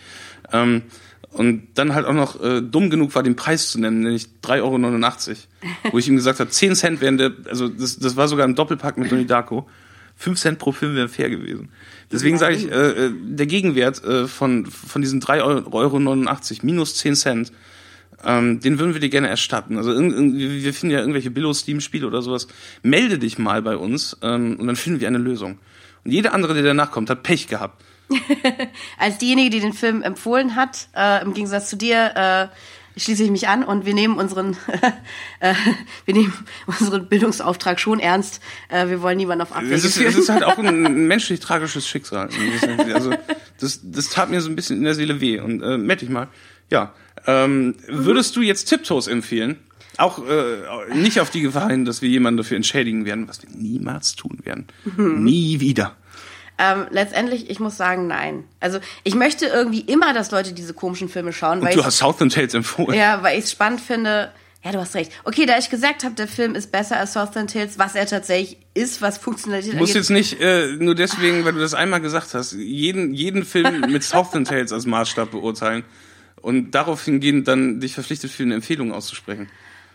[0.53, 0.83] Ähm,
[1.31, 5.29] und dann halt auch noch äh, dumm genug war, den Preis zu nennen, nämlich 3,89
[5.29, 5.37] Euro.
[5.93, 8.55] Wo ich ihm gesagt habe, 10 Cent wären der, also das, das war sogar im
[8.55, 9.69] Doppelpack mit Donnie Darko.
[10.17, 11.69] 5 Cent pro Film wären fair gewesen.
[12.11, 15.99] Deswegen sage ich, äh, äh, der Gegenwert äh, von, von diesen 3,89 Euro
[16.63, 17.53] minus 10 Cent,
[18.25, 19.77] ähm, den würden wir dir gerne erstatten.
[19.77, 22.49] Also wir finden ja irgendwelche Billo-Steam-Spiele oder sowas.
[22.83, 25.59] Melde dich mal bei uns ähm, und dann finden wir eine Lösung.
[26.05, 27.85] Und jeder andere, der danach kommt, hat Pech gehabt.
[28.99, 33.31] Als diejenige, die den Film empfohlen hat, äh, im Gegensatz zu dir, äh, schließe ich
[33.31, 34.57] mich an und wir nehmen unseren,
[35.41, 35.55] äh,
[36.05, 36.33] wir nehmen
[36.67, 38.41] unseren Bildungsauftrag schon ernst.
[38.69, 40.09] Äh, wir wollen niemanden auf Abwege Es ist, führen.
[40.09, 42.29] es ist halt auch ein menschlich tragisches Schicksal.
[42.93, 43.13] Also
[43.61, 45.39] das, das tat mir so ein bisschen in der Seele weh.
[45.41, 46.29] Und äh, meld dich mal.
[46.71, 46.95] Ja.
[47.27, 49.59] Ähm, würdest du jetzt Tiptoes empfehlen?
[49.97, 53.51] Auch äh, nicht auf die Gefahr hin, dass wir jemanden dafür entschädigen werden, was wir
[53.51, 54.67] niemals tun werden.
[54.97, 55.97] Nie wieder.
[56.59, 58.45] Ähm, letztendlich, ich muss sagen, nein.
[58.59, 61.87] Also ich möchte irgendwie immer, dass Leute diese komischen Filme schauen, Und weil du ich,
[61.87, 62.99] hast Southern Tales empfohlen.
[62.99, 64.33] ja, weil ich es spannend finde.
[64.65, 65.13] Ja, du hast recht.
[65.23, 68.59] Okay, da ich gesagt habe, der Film ist besser als Southland Tales, was er tatsächlich
[68.75, 70.03] ist, was Funktionalität Du musst angeht.
[70.03, 74.03] jetzt nicht äh, nur deswegen, weil du das einmal gesagt hast, jeden, jeden Film mit
[74.03, 75.85] Southern Tales als Maßstab beurteilen
[76.43, 79.49] und darauf hingehend dann dich verpflichtet fühlen, eine Empfehlung auszusprechen.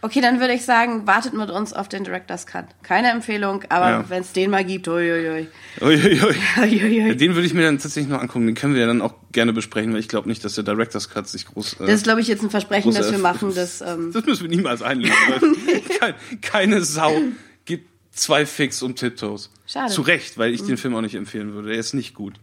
[0.03, 2.65] Okay, dann würde ich sagen, wartet mit uns auf den Director's Cut.
[2.83, 4.05] Keine Empfehlung, aber Ja.
[4.09, 5.47] wenn es den mal gibt, uiuiui.
[5.81, 6.35] Uiuiui.
[6.61, 7.15] Uiuiui.
[7.15, 8.45] Den würde ich mir dann tatsächlich noch angucken.
[8.45, 11.09] Den können wir ja dann auch gerne besprechen, weil ich glaube nicht, dass der Director's
[11.09, 11.73] Cut sich groß.
[11.79, 13.53] Äh, Das ist, glaube ich, jetzt ein Versprechen, das wir machen.
[13.55, 15.15] Das, ähm, das müssen wir niemals einlösen.
[15.29, 17.17] weil Kein, keine Sau
[17.65, 19.49] gibt zwei Fix um Tiptoes.
[19.65, 19.91] Schade.
[19.91, 21.71] Zu Recht, weil ich den Film auch nicht empfehlen würde.
[21.71, 22.35] Er ist nicht gut.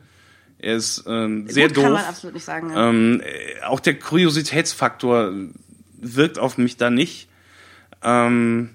[0.58, 1.84] Er ist ähm, sehr gut doof.
[1.84, 2.70] kann man absolut nicht sagen.
[2.70, 2.88] Ja.
[2.88, 5.32] Ähm, äh, auch der Kuriositätsfaktor
[6.00, 7.28] wirkt auf mich da nicht.
[8.02, 8.70] Ähm,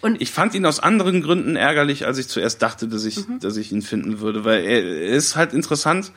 [0.00, 3.56] Und ich fand ihn aus anderen Gründen ärgerlich, als ich zuerst dachte, dass ich, dass
[3.56, 4.82] ich ihn finden würde, weil er,
[5.14, 6.12] ist halt interessant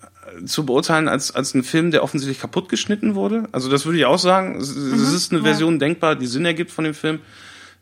[0.00, 3.48] äh, zu beurteilen als, als ein Film, der offensichtlich kaputt geschnitten wurde.
[3.52, 4.56] Also das würde ich auch sagen.
[4.56, 5.46] Es, es ist eine ja.
[5.46, 7.20] Version denkbar, die Sinn ergibt von dem Film.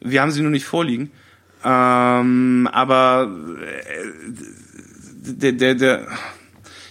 [0.00, 1.10] Wir haben sie nur nicht vorliegen.
[1.62, 4.32] Ähm, aber äh,
[5.22, 6.06] der, der, der,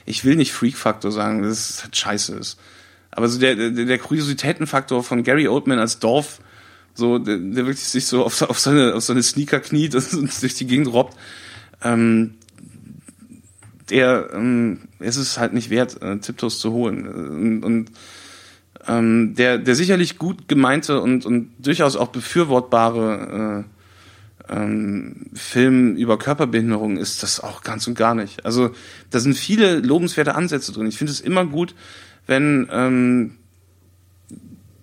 [0.06, 2.60] ich will nicht Freak-Faktor sagen, das ist halt scheiße ist.
[3.10, 6.40] Aber so der, der, der Kuriositätenfaktor von Gary Oldman als Dorf,
[7.00, 10.54] so, der, der wirklich sich so auf, auf seine, auf seine Sneaker kniet und, durch
[10.54, 11.18] die Gegend robbt,
[11.84, 12.36] ähm,
[13.90, 17.08] der, ähm, es ist halt nicht wert, äh, Tiptoes zu holen.
[17.08, 17.92] Und, und
[18.88, 26.18] ähm, der, der sicherlich gut gemeinte und, und durchaus auch befürwortbare äh, ähm, Film über
[26.18, 28.46] Körperbehinderung ist das auch ganz und gar nicht.
[28.46, 28.72] Also
[29.10, 30.88] da sind viele lobenswerte Ansätze drin.
[30.88, 31.76] Ich finde es immer gut,
[32.26, 33.39] wenn ähm,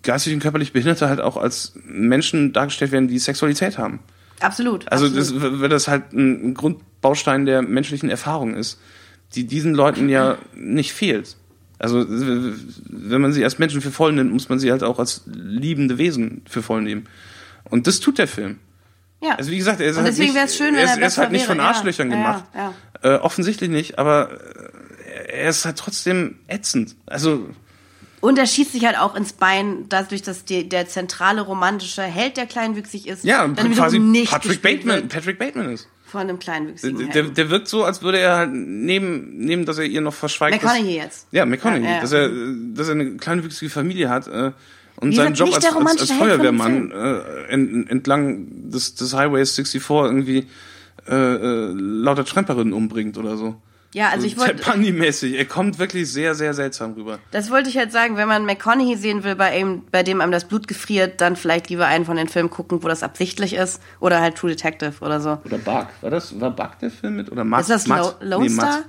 [0.07, 4.01] geistig und körperlich Behinderte halt auch als Menschen dargestellt werden, die Sexualität haben.
[4.41, 4.91] absolut.
[4.91, 5.43] Also absolut.
[5.43, 8.81] das, weil das halt ein, ein Grundbaustein der menschlichen Erfahrung ist,
[9.35, 11.37] die diesen Leuten ja nicht fehlt.
[11.79, 15.23] Also wenn man sie als Menschen für voll nimmt, muss man sie halt auch als
[15.27, 17.07] liebende Wesen für voll nehmen.
[17.65, 18.59] Und das tut der Film.
[19.23, 19.35] ja.
[19.35, 21.45] Also wie gesagt, er ist halt nicht, schön, wenn er ist, er ist halt nicht
[21.45, 22.45] von Arschlöchern ja, gemacht.
[22.55, 23.17] ja, ja.
[23.17, 26.97] Äh, offensichtlich nicht, aber äh, er ist halt trotzdem ätzend.
[27.05, 27.51] Also
[28.21, 32.37] Und er schießt sich halt auch ins Bein, dadurch, dass die, der zentrale romantische Held,
[32.37, 35.89] der kleinwüchsig ist, ja, dann quasi nicht Patrick Bateman, Patrick Bateman ist.
[36.07, 39.85] von einem kleinwüchsigen Der, der wirkt so, als würde er halt neben, neben, dass er
[39.85, 40.57] ihr noch verschweigt.
[40.57, 41.27] dass- McConaughey jetzt.
[41.31, 41.85] Ja, McConaughey.
[41.85, 42.01] Ja, ja.
[42.01, 42.31] Dass, er,
[42.75, 44.53] dass er eine kleinwüchsige Familie hat, äh,
[44.99, 49.91] und Wie seinen Job als, als, als Feuerwehrmann äh, ent, entlang des, des Highways 64
[49.91, 50.47] irgendwie
[51.07, 53.61] äh, äh, lauter Tramperinnen umbringt oder so.
[53.95, 55.35] Ja, also ich wollte, Ted Bundy-mäßig.
[55.37, 57.19] Er kommt wirklich sehr, sehr seltsam rüber.
[57.31, 60.33] das wollte ich halt sagen, wenn man McConaughey sehen will, bei, ihm, bei dem einem
[60.33, 63.81] das Blut gefriert, dann vielleicht lieber einen von den Filmen gucken, wo das absichtlich ist.
[64.01, 65.39] Oder halt True Detective oder so.
[65.45, 65.87] Oder Bug.
[66.03, 67.33] War das, war Bug der Film mit?
[67.33, 67.63] Oder Matt?
[67.63, 68.17] ist das Matt?
[68.21, 68.67] Lo Lone Nee, Star?
[68.67, 68.85] Matt.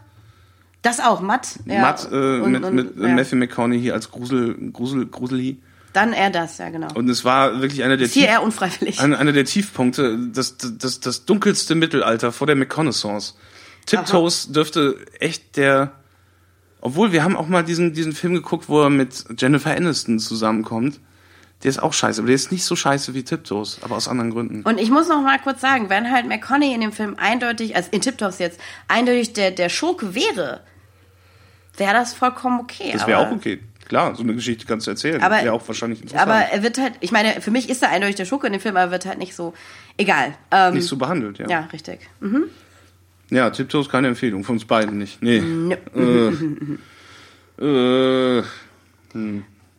[0.81, 1.47] Das auch, Matt.
[1.65, 1.81] Ja.
[1.81, 3.07] Matt äh, Und- mit, und- mit ja.
[3.07, 5.57] Matthew McConaughey als Grusel, Grusel, Gruseli.
[5.93, 6.87] Dann eher das, ja genau.
[6.93, 8.99] Und es war wirklich einer der, Tief- eher unfreiwillig.
[8.99, 13.33] einer, einer der Tiefpunkte, das, das, das dunkelste Mittelalter vor der McConaissance.
[13.87, 15.91] Tiptoes dürfte echt der,
[16.81, 20.99] obwohl wir haben auch mal diesen, diesen Film geguckt, wo er mit Jennifer Aniston zusammenkommt.
[21.63, 24.29] Der ist auch scheiße, aber der ist nicht so scheiße wie Tiptoes, aber aus anderen
[24.29, 24.61] Gründen.
[24.61, 27.89] Und ich muss noch mal kurz sagen, wenn halt McConaughey in dem Film eindeutig, also
[27.91, 30.61] in Tiptops jetzt, eindeutig der, der Schurke wäre,
[31.77, 32.91] wäre das vollkommen okay.
[32.93, 33.59] Das wäre auch okay.
[33.87, 35.23] Klar, so eine Geschichte kannst du erzählen.
[35.23, 36.29] Aber- wäre auch wahrscheinlich interessant.
[36.29, 38.61] Aber er wird halt, ich meine, für mich ist er eindeutig der Schurke in dem
[38.61, 39.53] Film, aber er wird halt nicht so,
[39.97, 40.35] egal.
[40.51, 41.47] Ähm, nicht so behandelt, ja.
[41.47, 42.01] ja, richtig.
[42.19, 42.43] Mhm.
[43.29, 45.21] Ja, Tiptoes keine Empfehlung, von uns beiden nicht.
[45.21, 45.41] Nee.
[45.41, 45.75] Nö.
[47.59, 48.43] Äh, äh,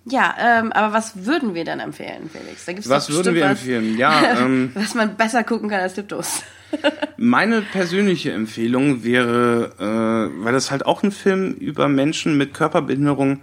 [0.05, 2.65] Ja, ähm, aber was würden wir dann empfehlen, Felix?
[2.67, 3.97] Da gibt's was würden wir was, empfehlen?
[3.99, 6.43] Ja, ähm, was man besser gucken kann als Tiptos.
[7.17, 13.41] Meine persönliche Empfehlung wäre, äh, weil das halt auch ein Film über Menschen mit Körperbehinderung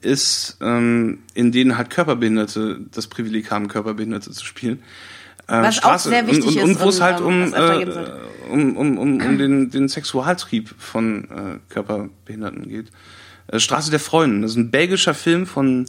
[0.00, 4.82] ist, ähm, in denen halt Körperbehinderte das Privileg haben, Körperbehinderte zu spielen.
[5.48, 7.86] Ähm, Was auch sehr wichtig und, und, und ist wo es halt ähm, um, äh,
[8.50, 12.90] um, um, um, um den, den Sexualtrieb von äh, Körperbehinderten geht.
[13.48, 15.86] Äh, Straße der Freuden, das ist ein belgischer Film von,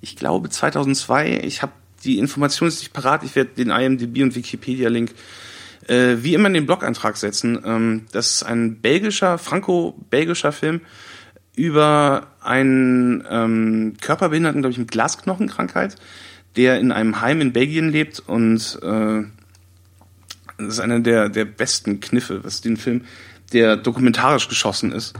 [0.00, 1.40] ich glaube, 2002.
[1.44, 1.72] Ich habe
[2.04, 3.24] die Information jetzt nicht parat.
[3.24, 5.12] Ich werde den IMDb und Wikipedia-Link
[5.88, 7.58] äh, wie immer in den Blog-Eintrag setzen.
[7.64, 10.80] Ähm, das ist ein belgischer, franco-belgischer Film
[11.56, 15.96] über einen ähm, Körperbehinderten, glaube ich, mit Glasknochenkrankheit,
[16.58, 19.22] der in einem Heim in Belgien lebt und äh,
[20.58, 23.04] das ist einer der, der besten Kniffe, was den Film,
[23.52, 25.14] der dokumentarisch geschossen ist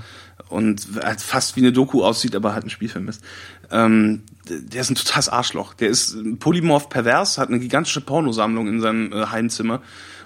[0.49, 0.87] und
[1.19, 3.23] fast wie eine Doku aussieht, aber halt ein Spielfilm ist.
[3.71, 5.75] Ähm, der ist ein totales Arschloch.
[5.75, 9.81] Der ist polymorph pervers, hat eine gigantische Pornosammlung in seinem äh, Heimzimmer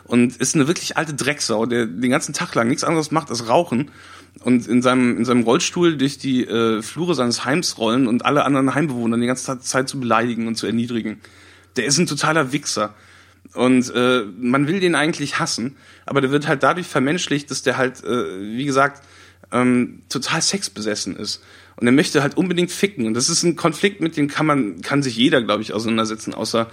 [0.04, 3.48] und ist eine wirklich alte Drecksau, der den ganzen Tag lang nichts anderes macht als
[3.48, 3.90] rauchen
[4.40, 8.44] und in seinem, in seinem Rollstuhl durch die äh, Flure seines Heims rollen und alle
[8.44, 11.20] anderen Heimbewohner die ganze Zeit zu beleidigen und zu erniedrigen.
[11.76, 12.94] Der ist ein totaler Wichser.
[13.54, 15.76] Und äh, man will den eigentlich hassen,
[16.06, 19.02] aber der wird halt dadurch vermenschlicht, dass der halt, äh, wie gesagt,
[19.52, 21.42] ähm, total sexbesessen ist.
[21.76, 23.06] Und er möchte halt unbedingt ficken.
[23.06, 26.34] Und das ist ein Konflikt, mit dem kann man, kann sich jeder, glaube ich, auseinandersetzen,
[26.34, 26.70] außer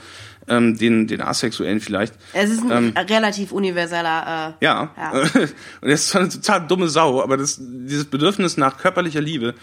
[0.49, 2.13] ähm, den, den Asexuellen vielleicht.
[2.33, 4.55] Es ist ein Ähm, relativ universeller.
[4.59, 4.93] Äh, ja.
[4.97, 5.11] Ja.
[5.81, 9.55] Und er ist zwar eine total dumme Sau, aber das, dieses Bedürfnis nach körperlicher Liebe,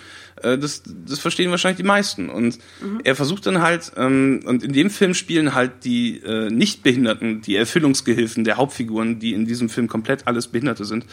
[0.43, 2.29] äh, das, das verstehen wahrscheinlich die meisten.
[2.29, 2.59] Und
[3.05, 7.57] er versucht dann halt, ähm, und in dem Film spielen halt die äh, Nichtbehinderten, die
[7.57, 11.07] Erfüllungsgehilfen der Hauptfiguren, die in diesem Film komplett alles Behinderte sind.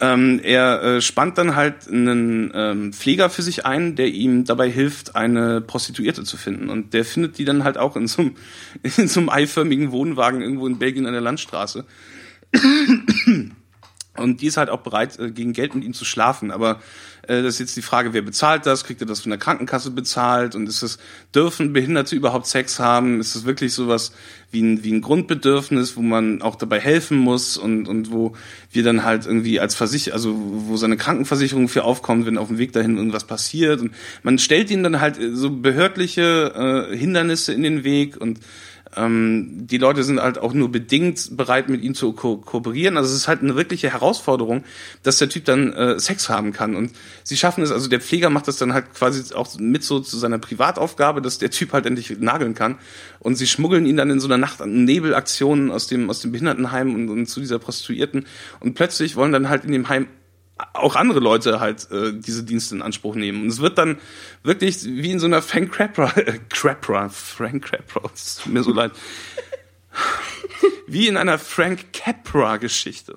[0.00, 4.70] Ähm, er äh, spannt dann halt einen ähm, Pfleger für sich ein, der ihm dabei
[4.70, 6.68] hilft, eine Prostituierte zu finden.
[6.70, 8.36] Und der findet die dann halt auch in so einem,
[8.96, 11.84] in so einem eiförmigen Wohnwagen irgendwo in Belgien an der Landstraße.
[14.16, 16.50] Und die ist halt auch bereit, äh, gegen Geld mit ihm zu schlafen.
[16.50, 16.80] Aber
[17.28, 18.84] äh, das ist jetzt die Frage, wer bezahlt das?
[18.84, 20.54] Kriegt er das von der Krankenkasse bezahlt?
[20.54, 20.98] Und ist es,
[21.34, 23.20] dürfen Behinderte überhaupt Sex haben?
[23.20, 24.12] Ist es wirklich sowas
[24.50, 28.34] wie ein, wie ein Grundbedürfnis, wo man auch dabei helfen muss und, und wo
[28.70, 32.58] wir dann halt irgendwie als Versicher, also wo seine Krankenversicherung für aufkommt, wenn auf dem
[32.58, 33.80] Weg dahin irgendwas passiert.
[33.80, 33.92] Und
[34.22, 38.40] man stellt ihnen dann halt so behördliche äh, Hindernisse in den Weg und
[38.96, 42.96] ähm, die Leute sind halt auch nur bedingt bereit, mit ihm zu ko kooperieren.
[42.96, 44.64] Also es ist halt eine wirkliche Herausforderung,
[45.02, 46.74] dass der Typ dann äh, Sex haben kann.
[46.74, 46.92] Und
[47.22, 50.16] sie schaffen es, also der Pfleger macht das dann halt quasi auch mit so zu
[50.16, 52.78] seiner Privataufgabe, dass der Typ halt endlich nageln kann.
[53.20, 56.32] Und sie schmuggeln ihn dann in so einer Nacht an Nebelaktionen aus dem, aus dem
[56.32, 58.26] Behindertenheim und, und zu dieser Prostituierten.
[58.60, 60.06] Und plötzlich wollen dann halt in dem Heim
[60.72, 63.42] auch andere Leute halt äh, diese Dienste in Anspruch nehmen.
[63.42, 63.98] Und es wird dann
[64.42, 68.72] wirklich wie in so einer Frank Capra, äh, Capra, Frank Capra, es tut mir so
[68.72, 68.92] leid.
[70.86, 73.16] Wie in einer Frank Capra-Geschichte.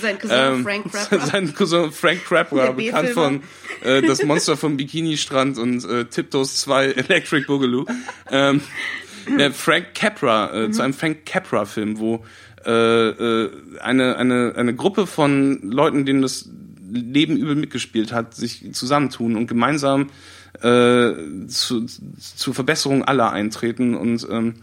[0.00, 1.26] Sein Cousin Ähm, Frank Capra.
[1.26, 3.42] Sein Cousin Frank Capra, Der bekannt von
[3.82, 7.86] äh, Das Monster vom Bikini-Strand und äh, Tiptoes 2 Electric Boogaloo.
[8.30, 8.60] Ähm,
[9.38, 12.24] der Frank Capra, äh, zu einem Frank Capra-Film, wo
[12.66, 16.48] äh, äh, eine, eine, eine Gruppe von Leuten, denen das
[16.90, 20.08] Leben übel mitgespielt hat, sich zusammentun und gemeinsam
[20.62, 21.12] äh,
[21.48, 24.54] zu, zur Verbesserung aller eintreten und ähm,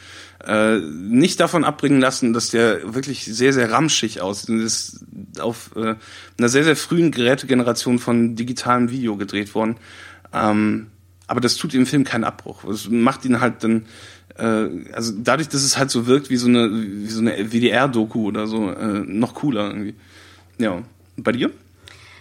[0.44, 4.50] Äh, nicht davon abbringen lassen, dass der wirklich sehr, sehr ramschig aussieht.
[4.50, 5.04] Und ist
[5.38, 5.96] auf äh,
[6.38, 9.76] einer sehr, sehr frühen Gerätegeneration von digitalem Video gedreht worden.
[10.32, 10.86] Ähm,
[11.26, 12.64] aber das tut dem Film keinen Abbruch.
[12.64, 13.86] Es macht ihn halt dann,
[14.36, 18.26] äh, also dadurch, dass es halt so wirkt wie so eine, wie so eine WDR-Doku
[18.26, 19.94] oder so, äh, noch cooler irgendwie.
[20.58, 20.82] Ja.
[21.16, 21.50] Bei dir?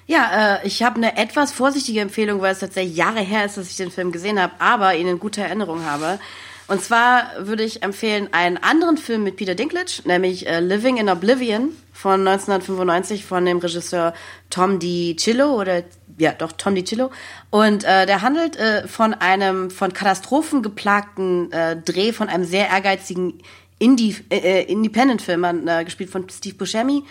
[0.06, 3.70] Ja, äh, ich habe eine etwas vorsichtige Empfehlung, weil es tatsächlich Jahre her ist, dass
[3.70, 6.20] ich den Film gesehen habe, aber ihn in guter Erinnerung habe.
[6.68, 11.10] Und zwar würde ich empfehlen einen anderen Film mit Peter Dinklage, nämlich äh, Living in
[11.10, 14.14] Oblivion von 1995 von dem Regisseur
[14.50, 15.84] Tom DiCillo oder
[16.18, 17.12] ja doch Tom DiCillo
[17.50, 22.70] und äh, der handelt äh, von einem von Katastrophen geplagten äh, Dreh von einem sehr
[22.70, 23.40] ehrgeizigen
[23.78, 27.04] Indie äh, äh, Independent-Film äh, gespielt von Steve Buscemi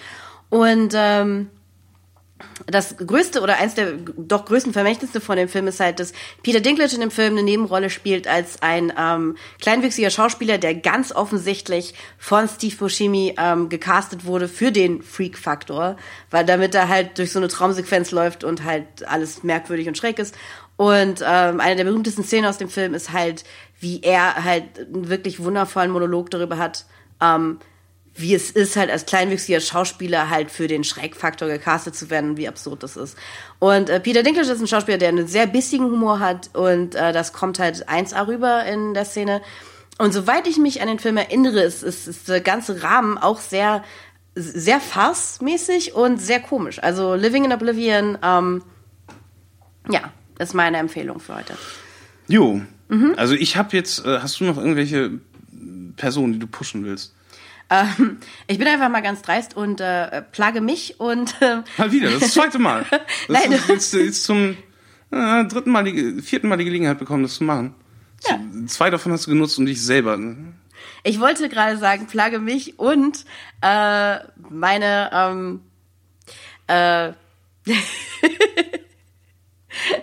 [0.48, 1.50] und ähm,
[2.66, 6.12] das größte oder eins der doch größten Vermächtnisse von dem Film ist halt, dass
[6.42, 11.12] Peter Dinklage in dem Film eine Nebenrolle spielt als ein ähm, kleinwüchsiger Schauspieler, der ganz
[11.12, 15.96] offensichtlich von Steve Buscemi ähm, gecastet wurde für den Freak-Faktor,
[16.30, 20.18] weil damit er halt durch so eine Traumsequenz läuft und halt alles merkwürdig und schräg
[20.18, 20.34] ist.
[20.76, 23.44] Und ähm, eine der berühmtesten Szenen aus dem Film ist halt,
[23.78, 26.86] wie er halt einen wirklich wundervollen Monolog darüber hat,
[27.20, 27.58] ähm,
[28.14, 32.46] wie es ist, halt als kleinwüchsiger Schauspieler halt für den Schreckfaktor gecastet zu werden wie
[32.46, 33.16] absurd das ist.
[33.58, 37.12] Und äh, Peter Dinklage ist ein Schauspieler, der einen sehr bissigen Humor hat und äh,
[37.12, 39.40] das kommt halt 1A rüber in der Szene.
[39.98, 43.40] Und soweit ich mich an den Film erinnere, ist, ist, ist der ganze Rahmen auch
[43.40, 43.82] sehr,
[44.34, 46.82] sehr farce-mäßig und sehr komisch.
[46.82, 48.62] Also Living in Oblivion, ähm,
[49.88, 51.54] ja, ist meine Empfehlung für heute.
[52.28, 52.60] Jo.
[53.16, 55.12] Also ich habe jetzt, äh, hast du noch irgendwelche
[55.96, 57.14] Personen, die du pushen willst?
[57.72, 58.18] Ähm,
[58.48, 62.16] ich bin einfach mal ganz dreist und äh, plage mich und äh, Mal wieder, das,
[62.16, 62.84] ist das zweite Mal.
[62.90, 63.52] Das Nein.
[63.52, 64.58] ist jetzt, jetzt zum
[65.10, 67.74] äh, dritten Mal, die, vierten Mal die Gelegenheit bekommen, das zu machen.
[68.28, 68.38] Ja.
[68.66, 70.18] Zwei davon hast du genutzt und dich selber.
[71.02, 73.24] ich wollte gerade sagen, plage mich und
[73.62, 74.18] äh,
[74.50, 75.60] meine ähm,
[76.66, 77.12] äh,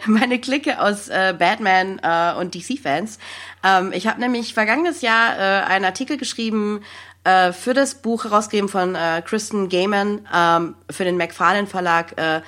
[0.05, 3.19] meine Clique aus äh, Batman äh, und DC-Fans.
[3.63, 6.81] Ähm, ich habe nämlich vergangenes Jahr äh, einen Artikel geschrieben
[7.23, 12.41] äh, für das Buch herausgegeben von äh, Kristen Gaiman ähm, für den McFarlane Verlag äh,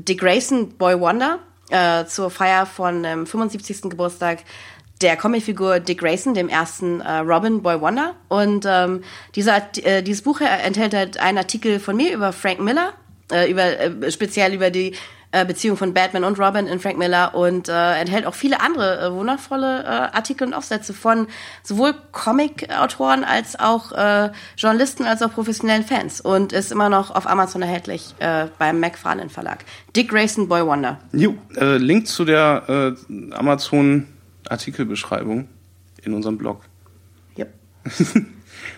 [0.00, 1.38] Dick Grayson Boy Wonder
[1.70, 3.82] äh, zur Feier von dem 75.
[3.82, 4.40] Geburtstag
[5.02, 8.14] der Comicfigur Dick Grayson, dem ersten äh, Robin Boy Wonder.
[8.28, 9.02] Und ähm,
[9.34, 12.92] dieser, äh, dieses Buch enthält halt einen Artikel von mir über Frank Miller,
[13.32, 14.94] äh, über äh, speziell über die
[15.32, 19.00] äh, Beziehung von Batman und Robin in Frank Miller und äh, enthält auch viele andere
[19.00, 21.26] äh, wundervolle äh, Artikel und Aufsätze von
[21.62, 27.26] sowohl Comic-Autoren als auch äh, Journalisten als auch professionellen Fans und ist immer noch auf
[27.26, 29.64] Amazon erhältlich äh, beim McFarlane Verlag.
[29.96, 30.98] Dick Grayson Boy Wonder.
[31.12, 32.92] Jo, äh, Link zu der äh,
[33.34, 35.48] Amazon-Artikelbeschreibung
[36.02, 36.62] in unserem Blog.
[37.38, 37.52] Yep.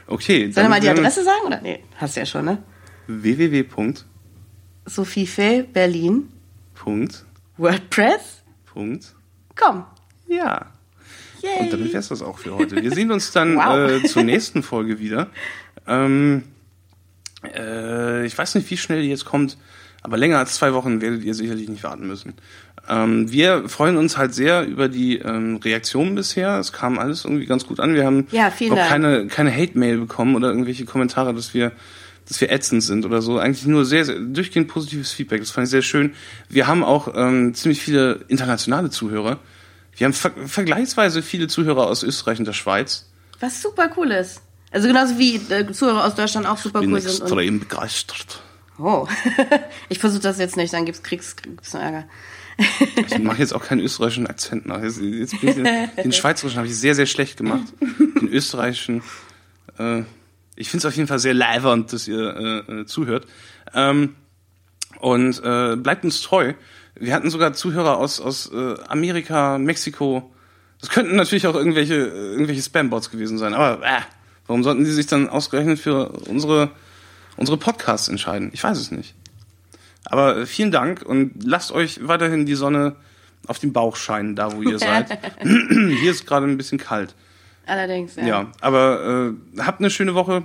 [0.07, 0.51] Okay.
[0.51, 1.61] Soll ich mal die Adresse sagen oder?
[1.63, 2.63] Nee, hast du ja schon, ne?
[3.07, 3.65] www.
[4.87, 6.29] Sophie Fee, Berlin,
[6.85, 7.25] Punkt.
[7.57, 8.43] WordPress.
[8.67, 9.15] Punkt.
[9.57, 9.85] Komm.
[10.29, 10.67] Ja.
[11.41, 11.61] Yay.
[11.61, 12.77] Und damit wär's das auch für heute.
[12.83, 13.91] Wir sehen uns dann Wow.
[13.91, 15.29] äh, zur nächsten Folge wieder.
[15.87, 16.43] Ähm,
[17.57, 19.57] äh, ich weiß nicht, wie schnell die jetzt kommt,
[20.03, 22.35] aber länger als zwei Wochen werdet ihr sicherlich nicht warten müssen.
[22.87, 26.59] Ähm, wir freuen uns halt sehr über die ähm, Reaktionen bisher.
[26.59, 27.95] Es kam alles irgendwie ganz gut an.
[27.95, 31.73] Wir haben Ja, keine, keine Hate-Mail bekommen oder irgendwelche Kommentare, dass wir
[32.29, 33.39] dass wir ätzend sind oder so.
[33.39, 35.41] Eigentlich nur sehr, sehr durchgehend positives Feedback.
[35.41, 36.15] Das fand ich sehr schön.
[36.49, 39.39] Wir haben auch ähm, ziemlich viele internationale Zuhörer.
[39.97, 43.07] Wir haben ver vergleichsweise viele Zuhörer aus Österreich und der Schweiz.
[43.41, 44.41] Was super cool ist.
[44.71, 47.21] Also genauso wie äh, Zuhörer aus Deutschland auch super Bin cool sind.
[47.21, 48.41] Extrem begeistert.
[48.79, 49.07] oh.
[49.89, 52.05] ich versuche das jetzt nicht, dann gibt's Kriegs, gibt's Ärger.
[52.97, 54.83] Ich mache jetzt auch keinen österreichischen Akzent nach.
[54.83, 55.65] Jetzt, jetzt ich den,
[56.05, 57.73] den schweizerischen habe ich sehr, sehr schlecht gemacht.
[57.81, 59.03] Den österreichischen.
[59.79, 60.03] Äh,
[60.57, 63.27] ich finde es auf jeden Fall sehr leibernd, dass ihr äh, äh, zuhört.
[63.73, 64.15] Ähm,
[65.01, 66.55] und äh, bleibt uns treu.
[66.95, 70.33] Wir hatten sogar Zuhörer aus, aus äh, Amerika, Mexiko.
[70.81, 73.55] Das könnten natürlich auch irgendwelche, äh, irgendwelche Spam-Bots gewesen sein.
[73.55, 74.01] Aber äh,
[74.47, 76.71] warum sollten die sich dann ausgerechnet für unsere,
[77.37, 78.51] unsere Podcasts entscheiden?
[78.53, 79.15] Ich weiß es nicht.
[80.05, 82.95] Aber äh, vielen Dank und lasst euch weiterhin die Sonne
[83.47, 85.19] auf den Bauch scheinen, da wo ihr seid.
[85.43, 87.15] Hier ist gerade ein bisschen kalt.
[87.67, 88.27] Allerdings, ja.
[88.27, 90.45] Ja, aber äh, habt eine schöne Woche.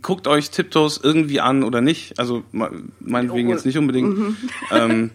[0.00, 2.18] Guckt euch Tiptoes irgendwie an oder nicht.
[2.18, 3.52] Also me- meinetwegen Oh.
[3.52, 4.16] jetzt nicht unbedingt.
[4.18, 4.36] Mhm.
[4.72, 5.10] Ähm,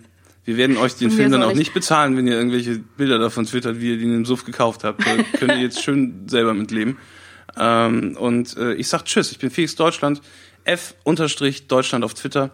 [0.46, 3.46] wir werden euch den Film dann auch ich- nicht bezahlen, wenn ihr irgendwelche Bilder davon
[3.46, 5.06] twittert, wie ihr den im Suff gekauft habt.
[5.06, 6.98] Da könnt ihr jetzt schön selber mitleben.
[7.58, 9.32] Ähm, und äh, ich sag Tschüss.
[9.32, 10.22] Ich bin Felix Deutschland.
[10.64, 12.52] F unterstrich Deutschland auf Twitter.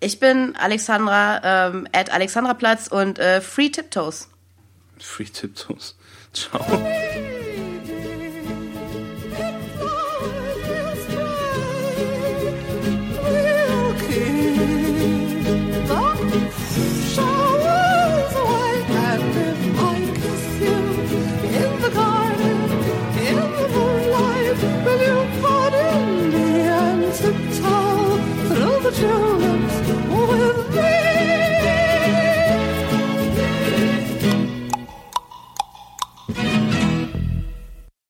[0.00, 4.28] Ich bin Alexandra, ähm, at Alexandraplatz und äh, Free Tiptoes.
[4.98, 5.96] Free Tiptoes.
[6.32, 6.60] Ciao.
[29.04, 29.33] you.